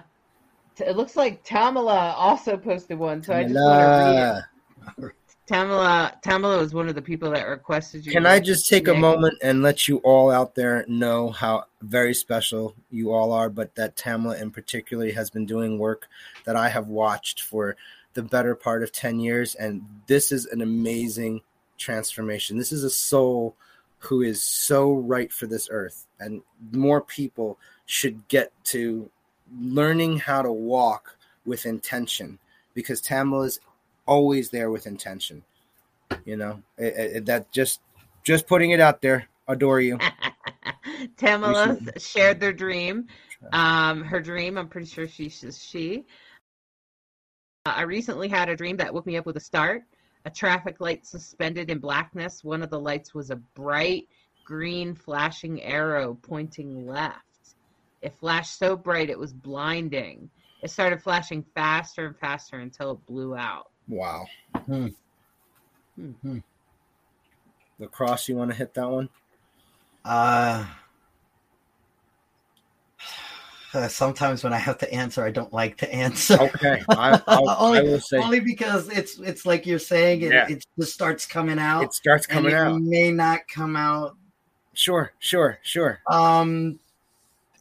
[0.79, 3.21] it looks like Tamala also posted one.
[3.21, 5.15] So I just want to read it.
[5.47, 8.11] Tamala, Tamala was one of the people that requested you.
[8.13, 12.13] Can I just take a moment and let you all out there know how very
[12.13, 16.07] special you all are, but that Tamla in particular has been doing work
[16.45, 17.75] that I have watched for
[18.13, 19.55] the better part of 10 years.
[19.55, 21.41] And this is an amazing
[21.77, 22.57] transformation.
[22.57, 23.55] This is a soul
[23.97, 26.07] who is so right for this earth.
[26.19, 29.09] And more people should get to
[29.59, 32.39] learning how to walk with intention
[32.73, 33.59] because Tamla is
[34.05, 35.43] always there with intention.
[36.25, 37.79] You know, it, it, that just
[38.23, 39.27] just putting it out there.
[39.47, 39.97] Adore you.
[41.17, 43.07] Tamala shared their dream.
[43.51, 46.05] Um, her dream, I'm pretty sure she says she.
[47.65, 49.83] Uh, I recently had a dream that woke me up with a start.
[50.25, 52.43] A traffic light suspended in blackness.
[52.43, 54.07] One of the lights was a bright
[54.45, 57.30] green flashing arrow pointing left.
[58.01, 60.29] It flashed so bright it was blinding.
[60.61, 63.69] It started flashing faster and faster until it blew out.
[63.87, 64.25] Wow.
[64.65, 64.87] Hmm.
[65.95, 66.39] Hmm.
[67.79, 69.09] The cross, you want to hit that one?
[70.05, 70.65] Uh,
[73.89, 76.39] sometimes when I have to answer, I don't like to answer.
[76.39, 76.81] Okay.
[76.89, 80.47] I, I'll, only, I will say only because it's it's like you're saying it, Yeah.
[80.49, 81.83] it just starts coming out.
[81.83, 82.81] it starts and coming it out.
[82.81, 84.15] may not come out.
[84.73, 86.01] Sure, sure, sure.
[86.09, 86.79] Um,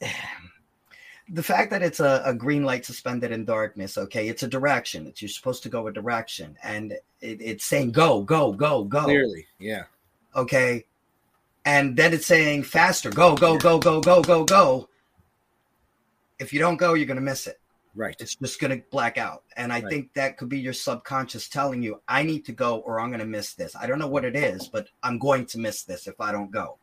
[1.29, 5.07] the fact that it's a, a green light suspended in darkness, okay, it's a direction.
[5.07, 7.01] It's you're supposed to go a direction, and it,
[7.41, 9.05] it's saying go, go, go, go.
[9.05, 9.85] Clearly, yeah.
[10.35, 10.85] okay
[11.67, 14.89] and then it's saying faster go go go go go go go
[16.39, 17.61] if you don't go you're going to miss it
[17.95, 18.17] Right.
[18.19, 19.89] it's just going to black out and i Right.
[19.91, 23.21] think that could be your subconscious telling you i need to go or i'm going
[23.21, 26.07] to miss this i don't know what it is but i'm going to miss this
[26.07, 26.79] if i don't go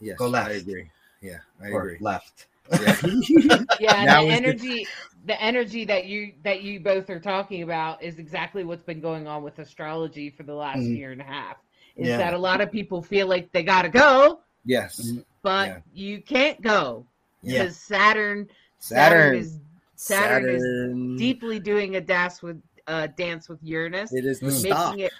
[0.00, 0.16] Yes.
[0.16, 0.48] Go left.
[0.50, 0.90] I agree.
[1.20, 1.98] Yeah, I or agree.
[2.00, 2.46] left
[2.80, 2.96] Yeah.
[3.80, 4.86] yeah and the is the- energy
[5.26, 9.26] the energy that you that you both are talking about is exactly what's been going
[9.26, 10.96] on with astrology for the last Mhm.
[10.96, 11.56] year and a half
[11.96, 12.16] is Yeah.
[12.16, 15.00] that a lot of people feel like they gotta go yes.
[15.00, 15.24] Mhm.
[15.42, 15.78] but Yeah.
[15.92, 17.04] you can't go
[17.42, 17.64] Yeah.
[17.64, 18.48] because saturn
[18.78, 19.34] Saturn.
[19.36, 19.58] is
[19.96, 24.52] Saturn is deeply doing a dance with uh dance with uranus It is the Mm.
[24.52, 24.90] stop.
[24.96, 25.12] making it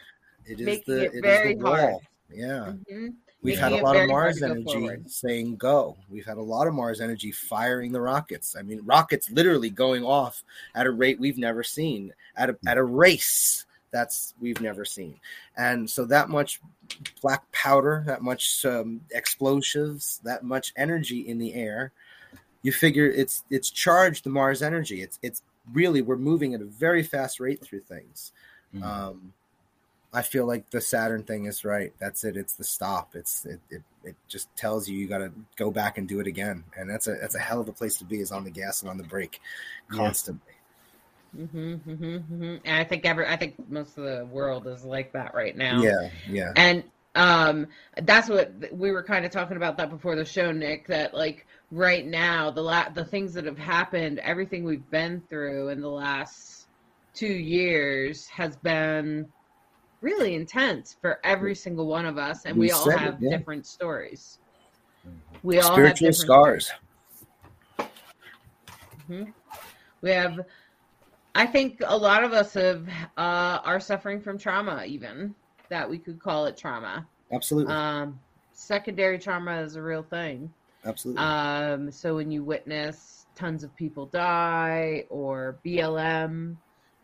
[0.46, 1.94] It is making the it it is very the hard.
[2.32, 2.72] Yeah.
[2.90, 3.14] Mhm.
[3.42, 5.10] We've had a lot of Mars energy forward.
[5.10, 5.96] saying go.
[6.10, 8.54] We've had a lot of Mars energy firing the rockets.
[8.54, 12.76] I mean, rockets literally going off at a rate we've never seen, at a, at
[12.76, 15.18] a race that's we've never seen.
[15.56, 16.60] And so that much
[17.22, 21.92] black powder, that much um, explosives, that much energy in the air,
[22.62, 25.02] you figure it's it's charged the Mars energy.
[25.02, 28.32] It's it's really we're moving at a very fast rate through things.
[28.74, 28.82] Mhm.
[28.82, 29.32] Um,
[30.12, 31.92] I feel like the Saturn thing is right.
[32.00, 32.36] That's it.
[32.36, 33.14] It's the stop.
[33.14, 36.26] It's it, it, it just tells you you got to go back and do it
[36.26, 38.20] again, and that's a that's a hell of a place to be.
[38.20, 39.40] Is on the gas and on the brake
[39.92, 39.98] Yeah.
[39.98, 40.52] constantly.
[41.34, 45.12] hmm hmm hmm And I think every, I think most of the world is like
[45.12, 45.80] that right now.
[45.82, 46.84] Yeah, yeah, And
[47.14, 47.68] um,
[48.02, 50.88] that's what we were kind of talking about that before the show, Nick.
[50.88, 55.68] That like right now, the la- the things that have happened, everything we've been through
[55.68, 56.66] in the last
[57.14, 59.28] two years has been
[60.00, 63.16] really intense for every single one of us, and we, We all said it, have
[63.20, 63.36] yeah.
[63.36, 64.38] different stories.
[65.42, 66.70] We all have spiritual different scars.
[69.08, 69.32] Mhm.
[70.02, 70.40] We have,
[71.34, 75.34] I think a lot of us have uh, are suffering from trauma, even
[75.68, 77.06] that we could call it trauma.
[77.32, 78.18] Absolutely, Um,
[78.52, 80.52] secondary trauma is a real thing.
[80.84, 81.22] absolutely.
[81.22, 86.56] Um, so when you witness tons of people die, or BLM,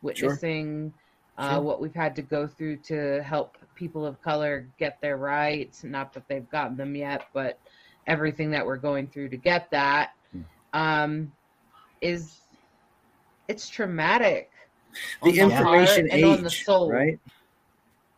[0.03, 0.93] witnessing
[1.39, 1.61] uh, Sure.
[1.63, 6.13] what we've had to go through to help people of color get their rights, not
[6.15, 7.59] that they've gotten them yet, but
[8.07, 10.41] everything that we're going through to get that Hmm.
[10.73, 11.33] um,
[12.01, 12.41] is
[13.49, 14.51] it's traumatic.
[15.23, 16.91] the on the heart information and on the age, soul.
[16.91, 17.19] right?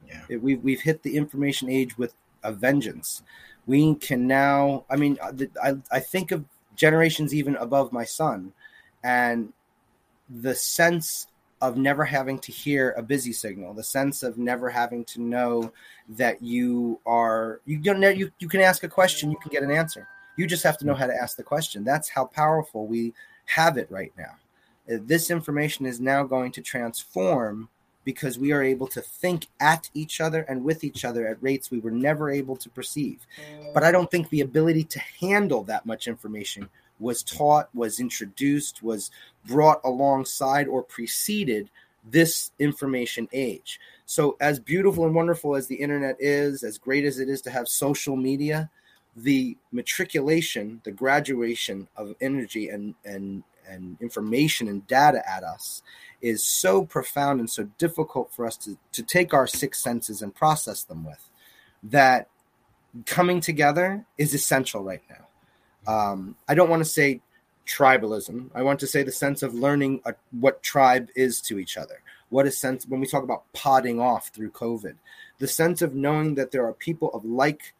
[0.06, 0.22] Yeah.
[0.28, 2.14] It- we've we've hit the information age with
[2.44, 3.22] a vengeance.
[3.66, 4.84] We can now.
[4.88, 6.44] I mean, uh, I I think of
[6.76, 8.52] generations even above my son,
[9.02, 9.52] and
[10.30, 11.26] the sense
[11.61, 15.72] of never having to hear a busy signal, the sense of never having to know
[16.11, 19.62] that you are you don't know you you can ask a question, you can get
[19.62, 20.06] an answer.
[20.36, 21.82] You just have to know how to ask the question.
[21.82, 23.12] That's how powerful we
[23.46, 24.36] have it right now.
[24.92, 27.68] Uh, This information is now going to transform
[28.04, 31.70] because we are able to think at each other and with each other at rates
[31.70, 33.26] we were never able to perceive.
[33.74, 36.70] But I don't think the ability to handle that much information
[37.01, 39.11] was taught, was introduced, was
[39.46, 41.70] brought alongside or preceded
[42.11, 43.80] this information age.
[44.07, 47.51] So, as beautiful and wonderful as the internet is, as great as it is to
[47.51, 48.70] have social media,
[49.16, 55.82] the matriculation, the graduation of energy and, and, and information and data at us
[56.22, 60.34] is so profound and so difficult for us to, to take our six senses and
[60.34, 61.28] process them with
[61.82, 62.28] that
[63.07, 65.27] coming together is essential right now.
[65.89, 67.20] Um, I don't want to say
[67.66, 68.51] tribalism.
[68.55, 72.01] I want to say the sense of learning uh what tribe is to each other.
[72.30, 74.95] What is sense when we talk about podding off through COVID,
[75.39, 77.74] the sense of knowing that there are people of like,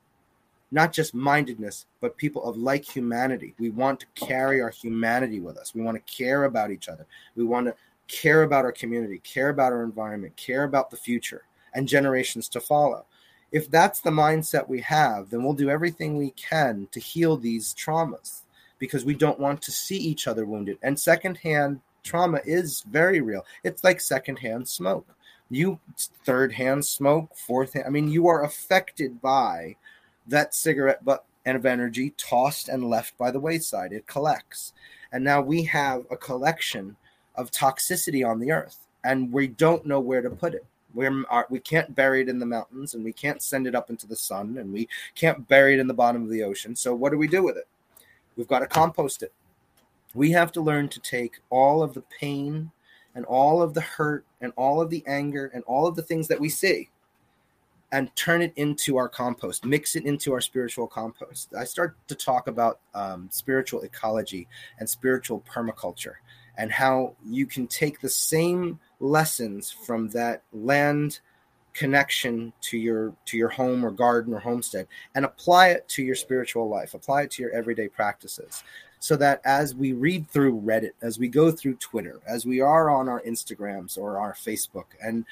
[0.71, 3.55] not just mindedness, but people of like humanity.
[3.59, 5.75] We want to carry our humanity with us.
[5.75, 7.07] We want to care about each other.
[7.37, 7.75] We want to
[8.09, 11.43] care about our community, care about our environment, care about the future
[11.75, 13.05] and generations to follow.
[13.51, 17.75] If that's the mindset we have, then we'll do everything we can to heal these
[17.75, 18.43] traumas
[18.79, 20.79] because we don't want to see each other wounded.
[20.83, 23.45] And secondhand trauma is very real.
[23.65, 25.07] It's like secondhand smoke.
[25.51, 25.81] You
[26.25, 29.77] third hand smoke, fourth hand, I mean, you are affected by
[30.27, 33.93] that cigarette butt and of energy tossed and left by the wayside.
[33.93, 34.75] It collects.
[35.11, 36.97] And now we have a collection
[37.35, 40.67] of toxicity on the earth, and we don't know where to put it.
[40.99, 43.89] We're, our, we can't bury it in the mountains, and we can't send it up
[43.89, 46.75] into the sun, and we can't bury it in the bottom of the ocean.
[46.75, 47.69] So, what do we do with it?
[48.37, 49.33] We've got to compost it.
[50.17, 52.73] We have to learn to take all of the pain
[53.15, 56.27] and all of the hurt and all of the anger and all of the things
[56.27, 56.91] that we see
[57.93, 61.55] and turn it into our compost, mix it into our spiritual compost.
[61.57, 64.49] I start to talk about um, spiritual ecology
[64.81, 66.15] and spiritual permaculture
[66.57, 71.21] and how you can take the same lessons from that land
[71.75, 76.17] connection to your to your home or garden or homestead and apply it to your
[76.17, 76.95] spiritual life.
[76.95, 78.65] Apply it to your everyday practices
[79.01, 82.91] so that as we read through reddit as we go through twitter as we are
[82.91, 85.25] on our instagrams or our facebook and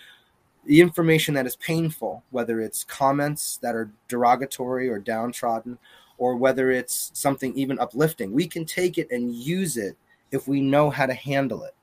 [0.67, 5.79] the information that is painful whether it's comments that are derogatory or downtrodden
[6.19, 9.97] or whether it's something even uplifting we can take it and use it
[10.33, 11.75] if we know how to handle it.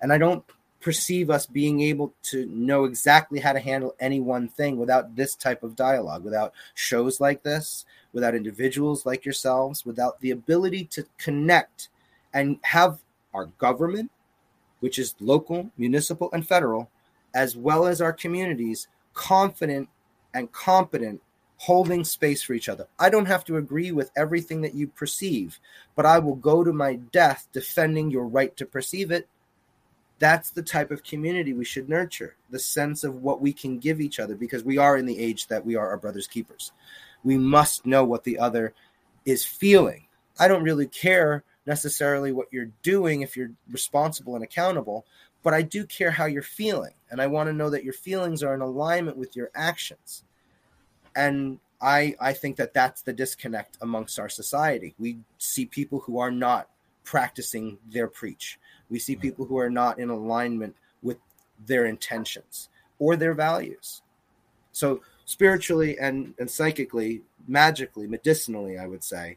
[0.00, 0.44] And i don't
[0.88, 5.34] perceive us being able to know exactly how to handle any one thing without this
[5.34, 7.84] type of dialogue, without shows like this,
[8.14, 11.90] without individuals like yourselves, without the ability to connect
[12.32, 13.00] and have
[13.34, 14.10] our government,
[14.80, 16.88] which is local, municipal, and federal,
[17.34, 19.90] as well as our communities, confident
[20.32, 21.20] and competent
[21.58, 22.86] holding space for each other.
[22.98, 25.60] I don't have to agree with everything that you perceive,
[25.94, 29.28] but I will go to my death defending your right to perceive it.
[30.18, 34.00] That's the type of community we should nurture the sense of what we can give
[34.00, 36.72] each other because we are in the age that we are our brother's keepers.
[37.22, 38.74] We must know what the other
[39.24, 40.06] is feeling.
[40.38, 45.04] I don't really care necessarily what you're doing if you're responsible and accountable,
[45.42, 46.94] but I do care how you're feeling.
[47.10, 50.24] And I want to know that your feelings are in alignment with your actions.
[51.14, 54.94] And I, I think that that's the disconnect amongst our society.
[54.98, 56.68] We see people who are not
[57.04, 58.58] practicing their preach.
[58.90, 61.18] We see people who are not in alignment with
[61.66, 62.68] their intentions
[62.98, 64.02] or their values.
[64.72, 69.36] So spiritually and, and psychically, magically, medicinally, I would say,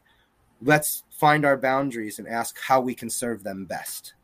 [0.62, 4.14] let's find our boundaries and ask how we can serve them best.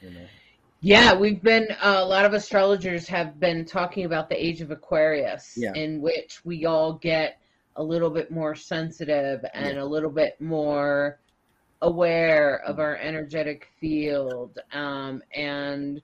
[0.00, 0.26] You know?
[0.82, 4.70] Yeah, we've been uh, a lot of astrologers have been talking about the age of
[4.70, 5.74] Aquarius, yeah.
[5.74, 7.38] in which we all get
[7.76, 9.82] a little bit more sensitive and yeah.
[9.82, 11.18] a little bit more
[11.82, 16.02] aware of our energetic field, um, and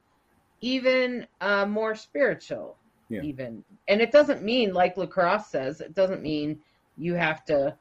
[0.61, 2.77] even uh, more spiritual.
[3.09, 3.23] Yeah.
[3.23, 6.59] Even, and it doesn't mean, like Lacrosse says, it doesn't mean
[6.99, 7.77] you have to,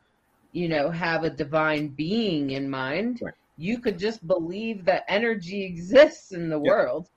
[0.52, 3.22] you know, have a divine being in mind.
[3.24, 7.10] Right you could just believe that energy exists in the world.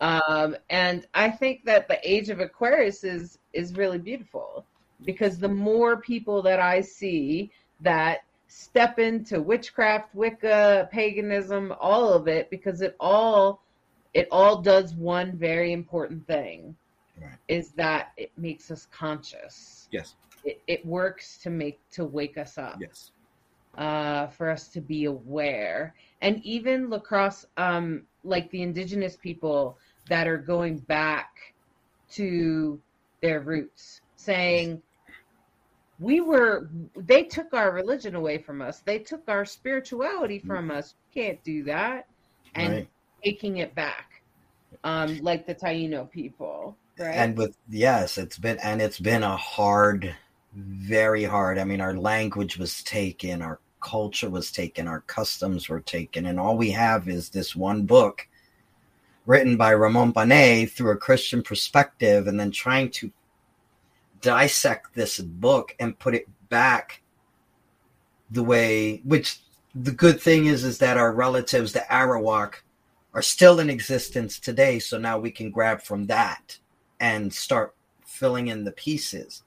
[0.00, 4.64] Um, and I think that the age of Aquarius is is really beautiful
[5.04, 7.50] because the more people that I see
[7.80, 13.62] that step into witchcraft, Wicca, paganism, all of it, because it all
[14.14, 16.74] it all does one very important thing
[17.20, 17.30] right.
[17.46, 19.88] is that it makes us conscious.
[19.92, 20.16] Yes.
[20.44, 22.78] It, it works to make to wake us up.
[22.80, 23.12] Yes
[23.78, 25.94] uh, for us to be aware.
[26.20, 29.78] And even lacrosse, um, like the indigenous people
[30.08, 31.54] that are going back
[32.12, 32.80] to
[33.22, 34.82] their roots, saying,
[35.98, 38.80] we were they took our religion away from us.
[38.84, 40.94] They took our spirituality from us.
[41.14, 42.06] We can't do that.
[42.54, 42.88] And right.
[43.24, 44.22] taking it back
[44.84, 47.14] um like the taino people right?
[47.14, 50.14] And with yes it's been and it's been a hard
[50.54, 51.58] very hard.
[51.58, 56.38] I mean our language was taken our culture was taken, our customs were taken, and
[56.38, 58.26] all we have is this one book
[59.26, 63.10] written by Ramon Pané through a Christian perspective, and then trying to
[64.20, 67.02] dissect this book and put it back
[68.30, 69.40] the way which
[69.74, 72.54] the good thing is is that our relatives the arawak
[73.14, 76.58] are still in existence today so now we can grab from that
[77.00, 79.42] and start filling in the pieces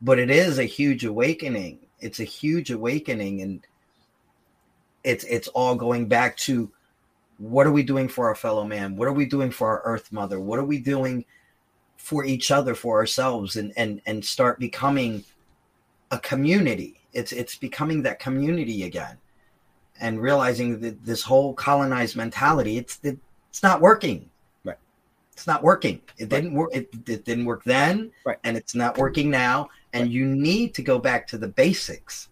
[0.00, 3.66] but it is a huge awakening it's a huge awakening and
[5.04, 6.70] it's it's all going back to
[7.38, 8.96] what are we doing for our fellow man?
[8.96, 10.40] What are we doing for our earth mother?
[10.40, 11.24] What are we doing
[11.96, 15.24] for each other, for ourselves, and and and start becoming
[16.10, 17.00] a community.
[17.12, 19.18] It's it's becoming that community again,
[20.00, 23.18] and realizing that this whole colonized mentality it's it,
[23.50, 24.30] it's not working.
[24.64, 24.78] Right.
[25.32, 26.00] It's not working.
[26.18, 26.70] It didn't work.
[26.74, 28.38] It, it didn't work then, right.
[28.44, 29.70] and it's not working now.
[29.92, 30.10] And right.
[30.10, 32.28] you need to go back to the basics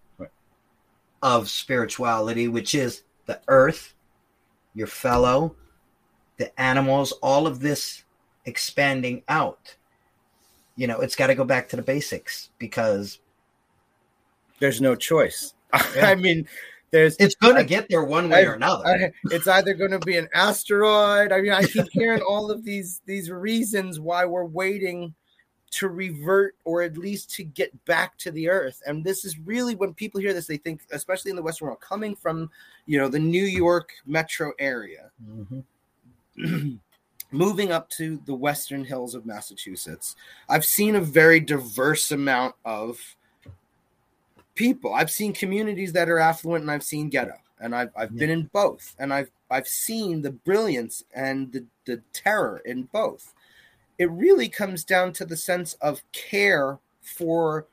[1.25, 3.95] of spirituality, which is the earth,
[4.75, 5.57] your fellow,
[6.37, 8.05] the animals, all of this
[8.47, 9.75] expanding out.
[10.77, 13.21] You know, it's got to go back to the basics because
[14.61, 15.55] there's no choice.
[15.97, 16.11] Yeah.
[16.11, 16.47] I mean,
[16.93, 18.87] there's it's going to get there one way I, or another.
[18.87, 21.33] I, it's either going to be an asteroid.
[21.33, 25.13] I mean, I keep hearing all of these these reasons why we're waiting
[25.73, 28.81] to revert or at least to get back to the earth.
[28.87, 31.81] And this is really when people hear this, they think, especially in the Western world,
[31.81, 32.49] coming from
[32.87, 36.77] you know the New York metro area, mm-hmm.
[37.35, 40.17] moving up to the western hills of Massachusetts,
[40.49, 42.99] I've seen a very diverse amount of
[44.55, 44.95] people.
[44.95, 48.21] I've seen communities that are affluent, and I've seen ghetto, and I've I've yeah.
[48.21, 53.35] been in both, and I've I've seen the brilliance and the the terror in both
[53.99, 57.67] it really comes down to the sense of care for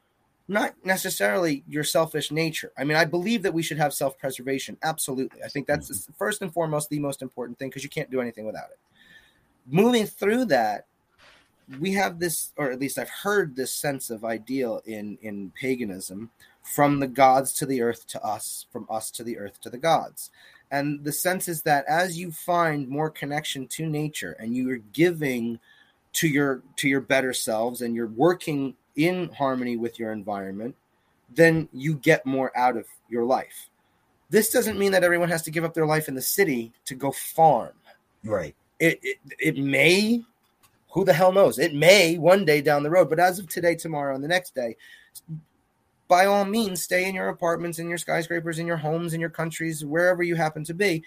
[0.48, 2.72] not necessarily your selfish nature.
[2.78, 4.78] I mean, I believe that we should have self preservation.
[4.84, 5.42] Absolutely.
[5.44, 6.14] I think that's mm-hmm.
[6.14, 8.80] first and foremost the most important thing because you can't do anything without it.
[9.68, 10.86] Moving through that,
[11.80, 16.32] we have this, or at least I've heard this sense of ideal in, in paganism
[16.64, 19.78] from the gods to the earth to us, from us to the earth to the
[19.78, 20.32] gods.
[20.70, 24.78] And the sense is that as you find more connection to nature and you are
[24.94, 25.60] giving
[26.14, 30.76] to your to your better selves and you're working in harmony with your environment
[31.34, 33.70] then you get more out of your life.
[34.30, 36.96] This doesn't mean that everyone has to give up their life in the city to
[36.96, 37.72] go farm.
[38.24, 40.24] Right it it, it may
[40.92, 41.58] who the hell knows?
[41.58, 44.54] It may one day down the road, but as of today, tomorrow, and the next
[44.54, 44.76] day,
[46.10, 49.30] by all means, stay in your apartments, in your skyscrapers, in your homes, in your
[49.30, 51.02] countries, wherever you happen to be,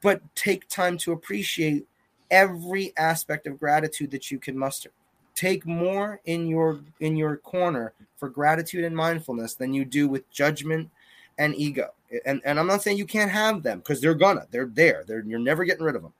[0.00, 1.84] but take time to appreciate
[2.30, 4.90] every aspect of gratitude that you can muster.
[5.34, 10.30] Take more in your in your corner for gratitude and mindfulness than you do with
[10.30, 10.88] judgment
[11.36, 11.90] and ego.
[12.24, 15.04] And and I'm not saying you can't have them because they're gonna, they're there.
[15.06, 16.12] They're you're never getting rid of them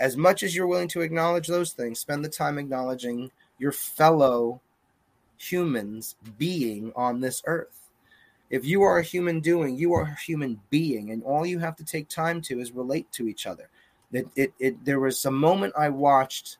[0.00, 4.60] as much as you're willing to acknowledge those things, spend the time acknowledging your fellow
[5.36, 7.90] humans being on this earth.
[8.50, 11.76] If you are a human doing, you are a human being, and all you have
[11.76, 13.68] to take time to is relate to each other.
[14.12, 16.56] It, it, it, there was a moment I watched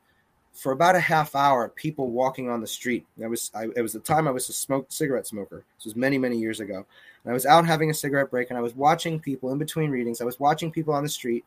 [0.53, 3.07] for about a half hour people walking on the street.
[3.17, 5.65] Was I, it was the time I was a smoke cigarette smoker.
[5.79, 6.85] This was many many years ago.
[7.25, 9.91] And I was out having a cigarette break, and I was watching people in between
[9.91, 10.21] readings.
[10.21, 11.45] I was watching people on the street,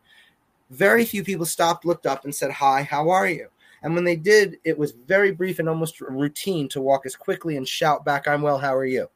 [0.72, 3.50] very few people stopped, looked up, and said, Hi, how are you?
[3.84, 7.58] And when they did, it was very brief and almost routine to walk as quickly
[7.58, 9.10] and shout back, I'm well, how are you?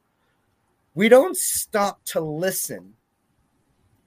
[0.96, 2.94] We don't stop to listen.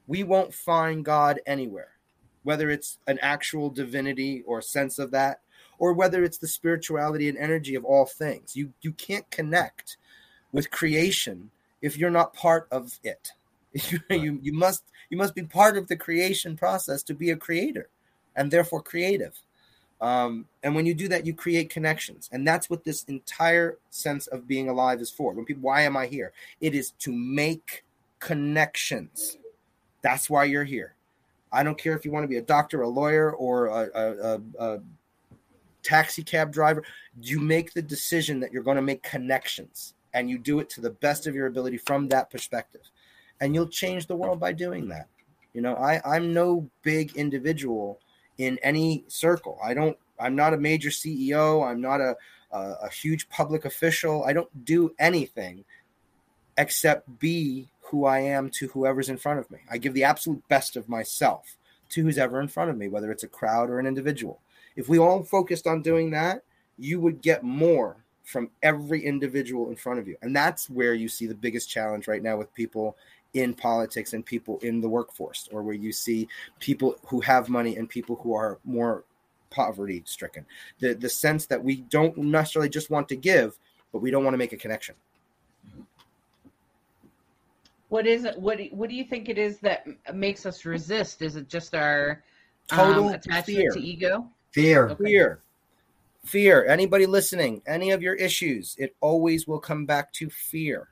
[0.07, 1.93] We won't find God anywhere,
[2.43, 5.41] whether it's an actual divinity or sense of that,
[5.79, 8.57] or whether it's the spirituality and energy of all things.
[8.57, 9.97] You, you can't connect
[10.53, 11.51] with creation
[11.83, 13.33] if you're not part of it.
[13.91, 17.37] You, you, you must you must be part of the creation process to be a
[17.37, 17.89] creator
[18.37, 19.41] and therefore creative.
[20.01, 22.29] Um, and when you do that, you create connections.
[22.33, 25.33] And that's what this entire sense of being alive is for.
[25.33, 26.33] When people, why am I here?
[26.61, 27.85] It is to make
[28.21, 29.39] connections.
[30.03, 30.95] That's why you're here.
[31.51, 34.35] I don't care if you want to be a doctor, a lawyer, or a, a,
[34.35, 34.81] a, a
[35.83, 36.85] taxi cab driver.
[37.21, 40.81] You make the decision that you're going to make connections and you do it to
[40.81, 42.83] the best of your ability from that perspective
[43.41, 45.09] and you'll change the world by doing that.
[45.55, 48.01] You know, I, I'm no big individual
[48.39, 49.59] in any circle.
[49.63, 49.97] I don't.
[50.21, 51.67] I'm not a major CEO.
[51.69, 52.17] I'm not a,
[52.53, 54.25] a, a huge public official.
[54.25, 55.65] I don't do anything
[56.57, 59.59] except be who I am to whoever's in front of me.
[59.71, 61.57] I give the absolute best of myself
[61.91, 64.41] to who's ever in front of me, whether it's a crowd or an individual.
[64.77, 66.43] If we all focused on doing that,
[66.79, 70.15] you would get more from every individual in front of you.
[70.21, 72.95] And that's where you see the biggest challenge right now with people
[73.33, 76.29] in politics and people in the workforce, or where you see
[76.61, 79.05] people who have money and people who are more
[79.49, 80.45] poverty stricken.
[80.79, 83.59] The the sense that we don't necessarily just want to give,
[83.93, 84.95] but we don't want to make a connection.
[87.89, 88.39] What is it?
[88.39, 91.23] What do, what do you think it is that makes us resist?
[91.23, 92.23] Is it just our
[92.67, 93.71] total um, attachment fear.
[93.71, 94.29] to ego?
[94.53, 94.91] Fear.
[94.91, 95.05] Okay.
[95.05, 95.41] Fear.
[96.29, 96.67] Fear.
[96.67, 100.89] Anybody listening, any of your issues, it always will come back to fear.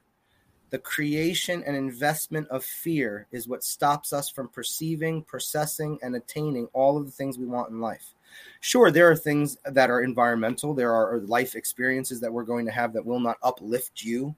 [0.70, 6.68] The creation and investment of fear is what stops us from perceiving, processing, and attaining
[6.72, 8.14] all of the things we want in life.
[8.60, 12.72] Sure, there are things that are environmental, there are life experiences that we're going to
[12.72, 14.34] have that will not uplift you.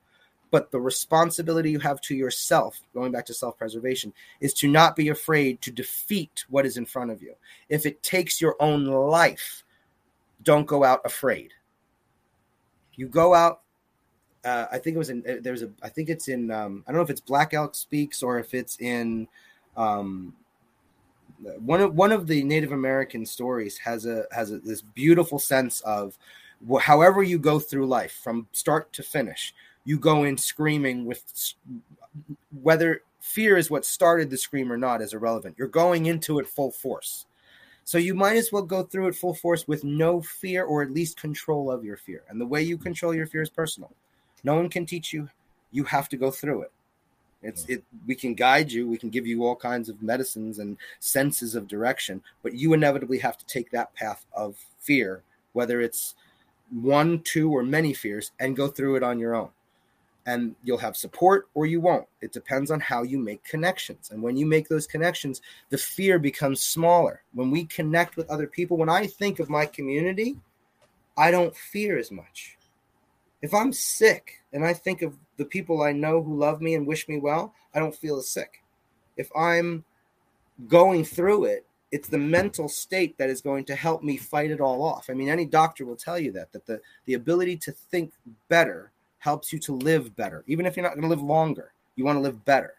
[0.50, 4.96] But the responsibility you have to yourself, going back to self preservation, is to not
[4.96, 7.34] be afraid to defeat what is in front of you.
[7.68, 9.62] If it takes your own life,
[10.48, 11.52] don't go out afraid.
[12.94, 13.60] You go out
[14.46, 16.90] uh, I think it was in uh, there's a I think it's in um, I
[16.90, 19.28] don't know if it's Black Elk Speaks or if it's in
[19.76, 20.32] um,
[21.58, 25.82] one of one of the Native American stories has a has a, this beautiful sense
[25.82, 26.16] of
[26.66, 29.52] wh- however you go through life from start to finish,
[29.84, 31.22] you go in screaming with
[32.62, 35.56] whether fear is what started the scream or not is irrelevant.
[35.58, 37.26] You're going into it full force.
[37.88, 40.90] So you might as well go through it full force with no fear or at
[40.90, 42.22] least control of your fear.
[42.28, 43.90] And the way you control your fear is personal.
[44.44, 45.30] No one can teach you.
[45.72, 46.72] You have to go through it.
[47.42, 47.82] It's it.
[48.06, 48.86] We can guide you.
[48.86, 53.20] We can give you all kinds of medicines and senses of direction, but you inevitably
[53.20, 55.22] have to take that path of fear,
[55.54, 56.14] whether it's
[56.70, 59.48] one, two, or many fears, and go through it on your own.
[60.28, 62.06] And you'll have support or you won't.
[62.20, 64.10] It depends on how you make connections.
[64.10, 65.40] And when you make those connections,
[65.70, 67.22] the fear becomes smaller.
[67.32, 70.36] When we connect with other people, when I think of my community,
[71.16, 72.58] I don't fear as much
[73.42, 76.86] if I'm sick and I think of the people I know who love me and
[76.86, 78.62] wish me well, I don't feel as sick.
[79.16, 79.84] If I'm
[80.66, 84.60] going through it, it's the mental state that is going to help me fight it
[84.60, 85.08] all off.
[85.08, 88.12] I mean, any doctor will tell you that that the the ability to think
[88.48, 90.44] better helps you to live better.
[90.46, 92.74] Even if you're not going to live longer, you want to live better.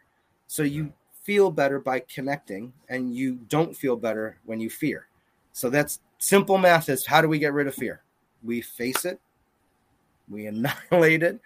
[0.48, 0.92] So you
[1.24, 5.08] feel better by connecting and you don't feel better when you fear.
[5.54, 8.02] So that's simple math is how do we get rid of fear?
[8.44, 9.20] We face it
[10.30, 11.40] we annihilate it,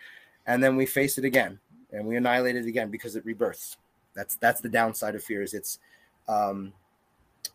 [0.45, 1.59] and then we face it again,
[1.91, 3.77] and we annihilate it again because it rebirths.
[4.13, 5.41] That's that's the downside of fear.
[5.41, 5.79] Is it's
[6.27, 6.73] um,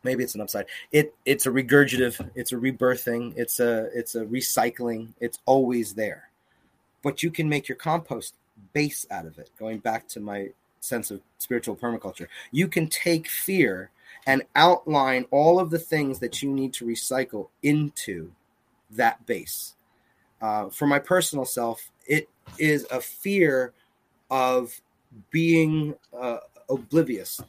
[0.03, 0.67] maybe it's an upside.
[0.91, 5.13] It it's a regurgitative, it's a rebirthing, it's a it's a recycling.
[5.21, 6.28] It's always there,
[7.09, 8.35] but you can make your compost
[8.75, 9.49] base out of it.
[9.59, 13.89] Going back to my sense of spiritual permaculture, you can take fear
[14.27, 18.31] and outline all of the things that you need to recycle into
[18.91, 19.75] that base.
[20.43, 22.29] Uh, for my personal self, it
[22.59, 23.73] is a fear
[24.31, 24.79] of
[25.31, 27.41] being uh, oblivious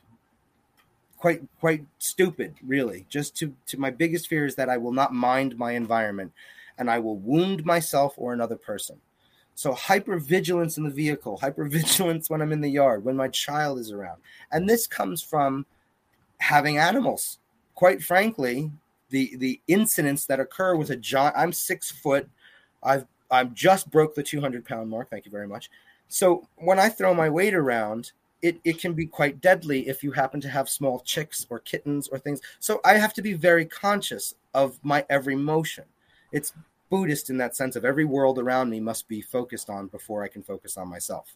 [1.18, 5.14] quite quite stupid really just to to my biggest fear is that i will not
[5.14, 6.32] mind my environment
[6.78, 9.02] and i will wound myself or another person
[9.60, 13.92] so hypervigilance in the vehicle hypervigilance when i'm in the yard when my child is
[13.92, 14.22] around
[14.54, 15.66] and this comes from
[16.38, 17.40] having animals
[17.76, 18.72] quite frankly
[19.10, 22.30] the the incidents that occur with a giant i'm six foot
[22.84, 25.70] i've i'm just broke the 200 pound mark thank you very much
[26.08, 30.14] so when i throw my weight around it, it can be quite deadly if you
[30.14, 32.40] happen to have small chicks or kittens or things.
[32.62, 35.84] So I have to be very conscious of my every motion.
[36.32, 36.54] It's
[36.90, 40.28] Buddhist in that sense of every world around me must be focused on before I
[40.28, 41.36] can focus on myself.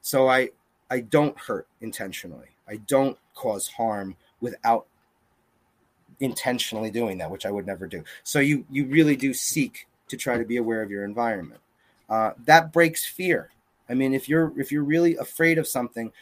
[0.00, 0.50] So I
[0.90, 2.48] I don't hurt intentionally.
[2.68, 4.86] I don't cause harm without
[6.20, 8.04] intentionally doing that, which I would never do.
[8.22, 11.60] So you you really do seek to try to be aware of your environment.
[12.08, 13.50] Uh, that breaks fear
[13.92, 16.12] I mean, if you're if you're really afraid of something,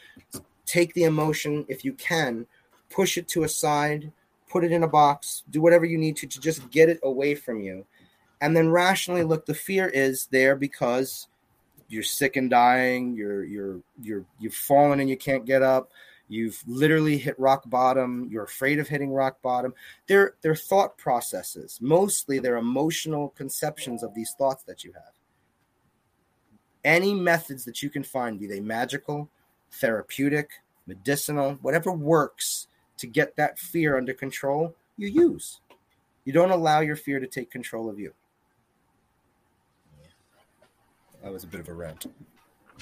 [0.65, 2.45] take the emotion if you can,
[2.89, 4.11] push it to a side,
[4.49, 7.33] put it in a box, do whatever you need to to just get it away
[7.33, 7.85] from you.
[8.41, 11.27] And then rationally look, the fear is there because
[11.87, 15.91] you're sick and dying, you're you're you're you've fallen and you can't get up,
[16.27, 19.73] you've literally hit rock bottom, you're afraid of hitting rock bottom.
[20.07, 21.77] They're they're thought processes.
[21.81, 25.13] Mostly they're emotional conceptions of these thoughts that you have
[26.83, 29.29] any methods that you can find, be they magical,
[29.71, 30.49] therapeutic,
[30.87, 35.59] medicinal, whatever works to get that fear under control, you use.
[36.25, 38.13] You don't allow your fear to take control of you.
[41.23, 42.07] That was a bit of a rant.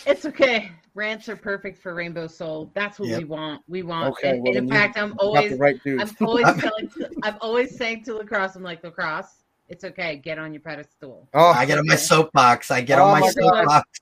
[0.06, 0.72] It's okay.
[0.96, 2.72] Rants are perfect for Rainbow Soul.
[2.74, 3.20] That's what yep.
[3.20, 3.62] we want.
[3.68, 4.14] We want.
[4.14, 6.90] Okay, and, well, and in fact, I'm always, right I'm always telling,
[7.24, 9.44] I'm always saying to lacrosse, I'm like lacrosse.
[9.68, 10.18] It's okay.
[10.18, 11.28] Get on your pedestal.
[11.34, 12.72] Oh, I get on my soapbox.
[12.72, 14.00] I get oh on my, my soapbox.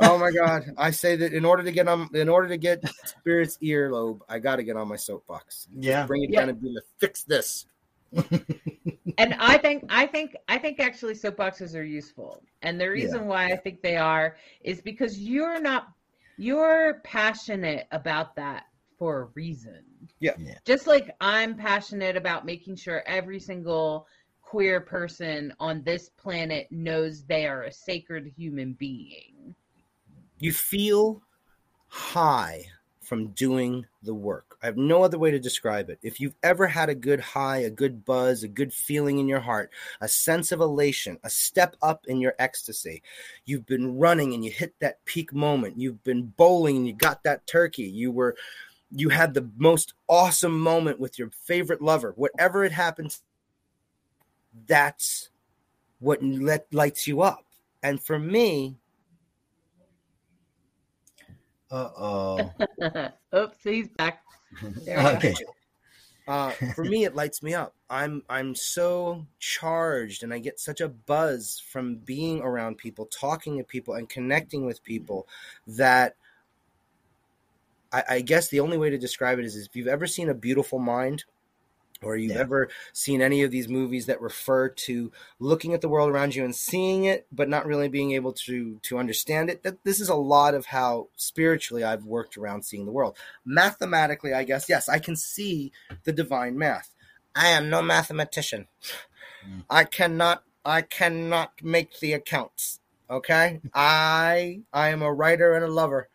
[0.00, 0.72] oh my god!
[0.78, 4.38] I say that in order to get on, in order to get Spirit's earlobe, I
[4.38, 5.68] got to get on my soapbox.
[5.76, 6.40] Yeah, Just bring it yeah.
[6.40, 7.66] down and be like, fix this.
[9.18, 13.26] and I think, I think, I think actually soapboxes are useful, and the reason yeah.
[13.26, 15.88] why I think they are is because you're not,
[16.36, 18.64] you're passionate about that
[18.98, 19.82] for a reason.
[20.20, 20.34] Yeah.
[20.38, 20.54] yeah.
[20.64, 24.06] Just like I'm passionate about making sure every single
[24.42, 29.54] queer person on this planet knows they are a sacred human being.
[30.38, 31.22] You feel
[31.88, 32.66] high
[33.00, 34.51] from doing the work.
[34.62, 35.98] I have no other way to describe it.
[36.02, 39.40] If you've ever had a good high, a good buzz, a good feeling in your
[39.40, 39.70] heart,
[40.00, 43.02] a sense of elation, a step up in your ecstasy,
[43.44, 47.24] you've been running and you hit that peak moment, you've been bowling and you got
[47.24, 48.36] that turkey, you were
[48.94, 53.22] you had the most awesome moment with your favorite lover, whatever it happens
[54.66, 55.30] that's
[55.98, 57.44] what let, lights you up.
[57.82, 58.76] And for me,
[61.70, 62.52] uh oh.
[63.34, 64.22] Oops, he's back.
[64.88, 65.34] Okay.
[66.28, 67.74] Uh, for me, it lights me up.
[67.90, 73.58] I'm I'm so charged, and I get such a buzz from being around people, talking
[73.58, 75.26] to people, and connecting with people
[75.66, 76.14] that
[77.92, 80.28] I, I guess the only way to describe it is, is if you've ever seen
[80.28, 81.24] a beautiful mind
[82.02, 82.40] or you've yeah.
[82.40, 86.44] ever seen any of these movies that refer to looking at the world around you
[86.44, 89.62] and seeing it but not really being able to to understand it?
[89.62, 93.16] That this is a lot of how spiritually I've worked around seeing the world.
[93.44, 95.72] Mathematically I guess yes I can see
[96.04, 96.94] the divine math.
[97.34, 98.68] I am no mathematician.
[99.48, 99.64] Mm.
[99.70, 102.80] I cannot I cannot make the accounts
[103.12, 103.60] okay?
[103.74, 106.08] I I am a writer and a lover.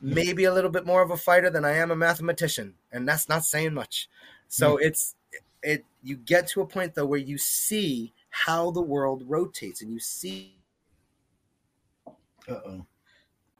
[0.00, 3.28] Maybe a little bit more of a fighter than I am a mathematician and that's
[3.28, 4.08] not saying much.
[4.48, 4.82] So mm.
[4.82, 5.14] it's
[5.62, 9.92] it you get to a point though where you see how the world rotates and
[9.92, 10.54] you see
[12.48, 12.86] uh-oh.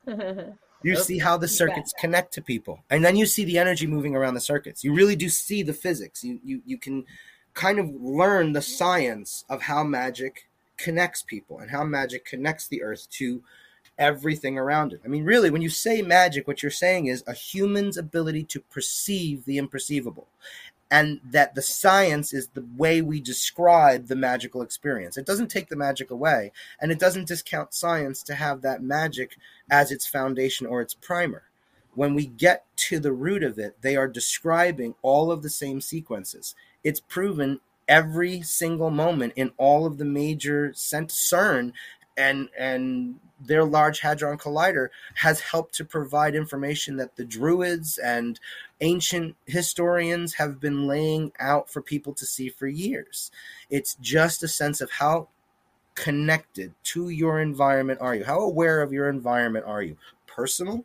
[0.83, 2.85] You see how the circuits connect to people.
[2.89, 4.85] And then you see the energy moving around the circuits.
[4.85, 6.23] You really do see the physics.
[6.23, 7.05] You you, you can
[7.55, 12.83] kind of learn the science of how magic connects people and how magic connects the
[12.83, 13.43] earth to
[13.99, 15.01] everything around it.
[15.05, 18.61] I mean, really, when you say magic, what you're saying is a human's ability to
[18.61, 20.27] perceive the imperceivable
[20.91, 25.19] and that the science is the way we describe the magical experience.
[25.19, 26.51] It doesn't take the magic away,
[26.81, 29.37] and it doesn't discount science to have that magic
[29.71, 31.43] as its foundation or its primer.
[31.99, 35.81] when we get to the root of it, they are describing all of the same
[35.81, 36.55] sequences.
[36.85, 37.59] It's proven
[37.89, 41.73] every single moment in all of the major CERN
[42.19, 48.41] and and their large hadron collider has helped to provide information that the druids and
[48.81, 53.31] ancient historians have been laying out for people to see for years.
[53.71, 55.29] It's just a sense of how
[55.95, 58.25] connected to your environment are you?
[58.25, 59.97] How aware of your environment are you?
[60.27, 60.85] Personal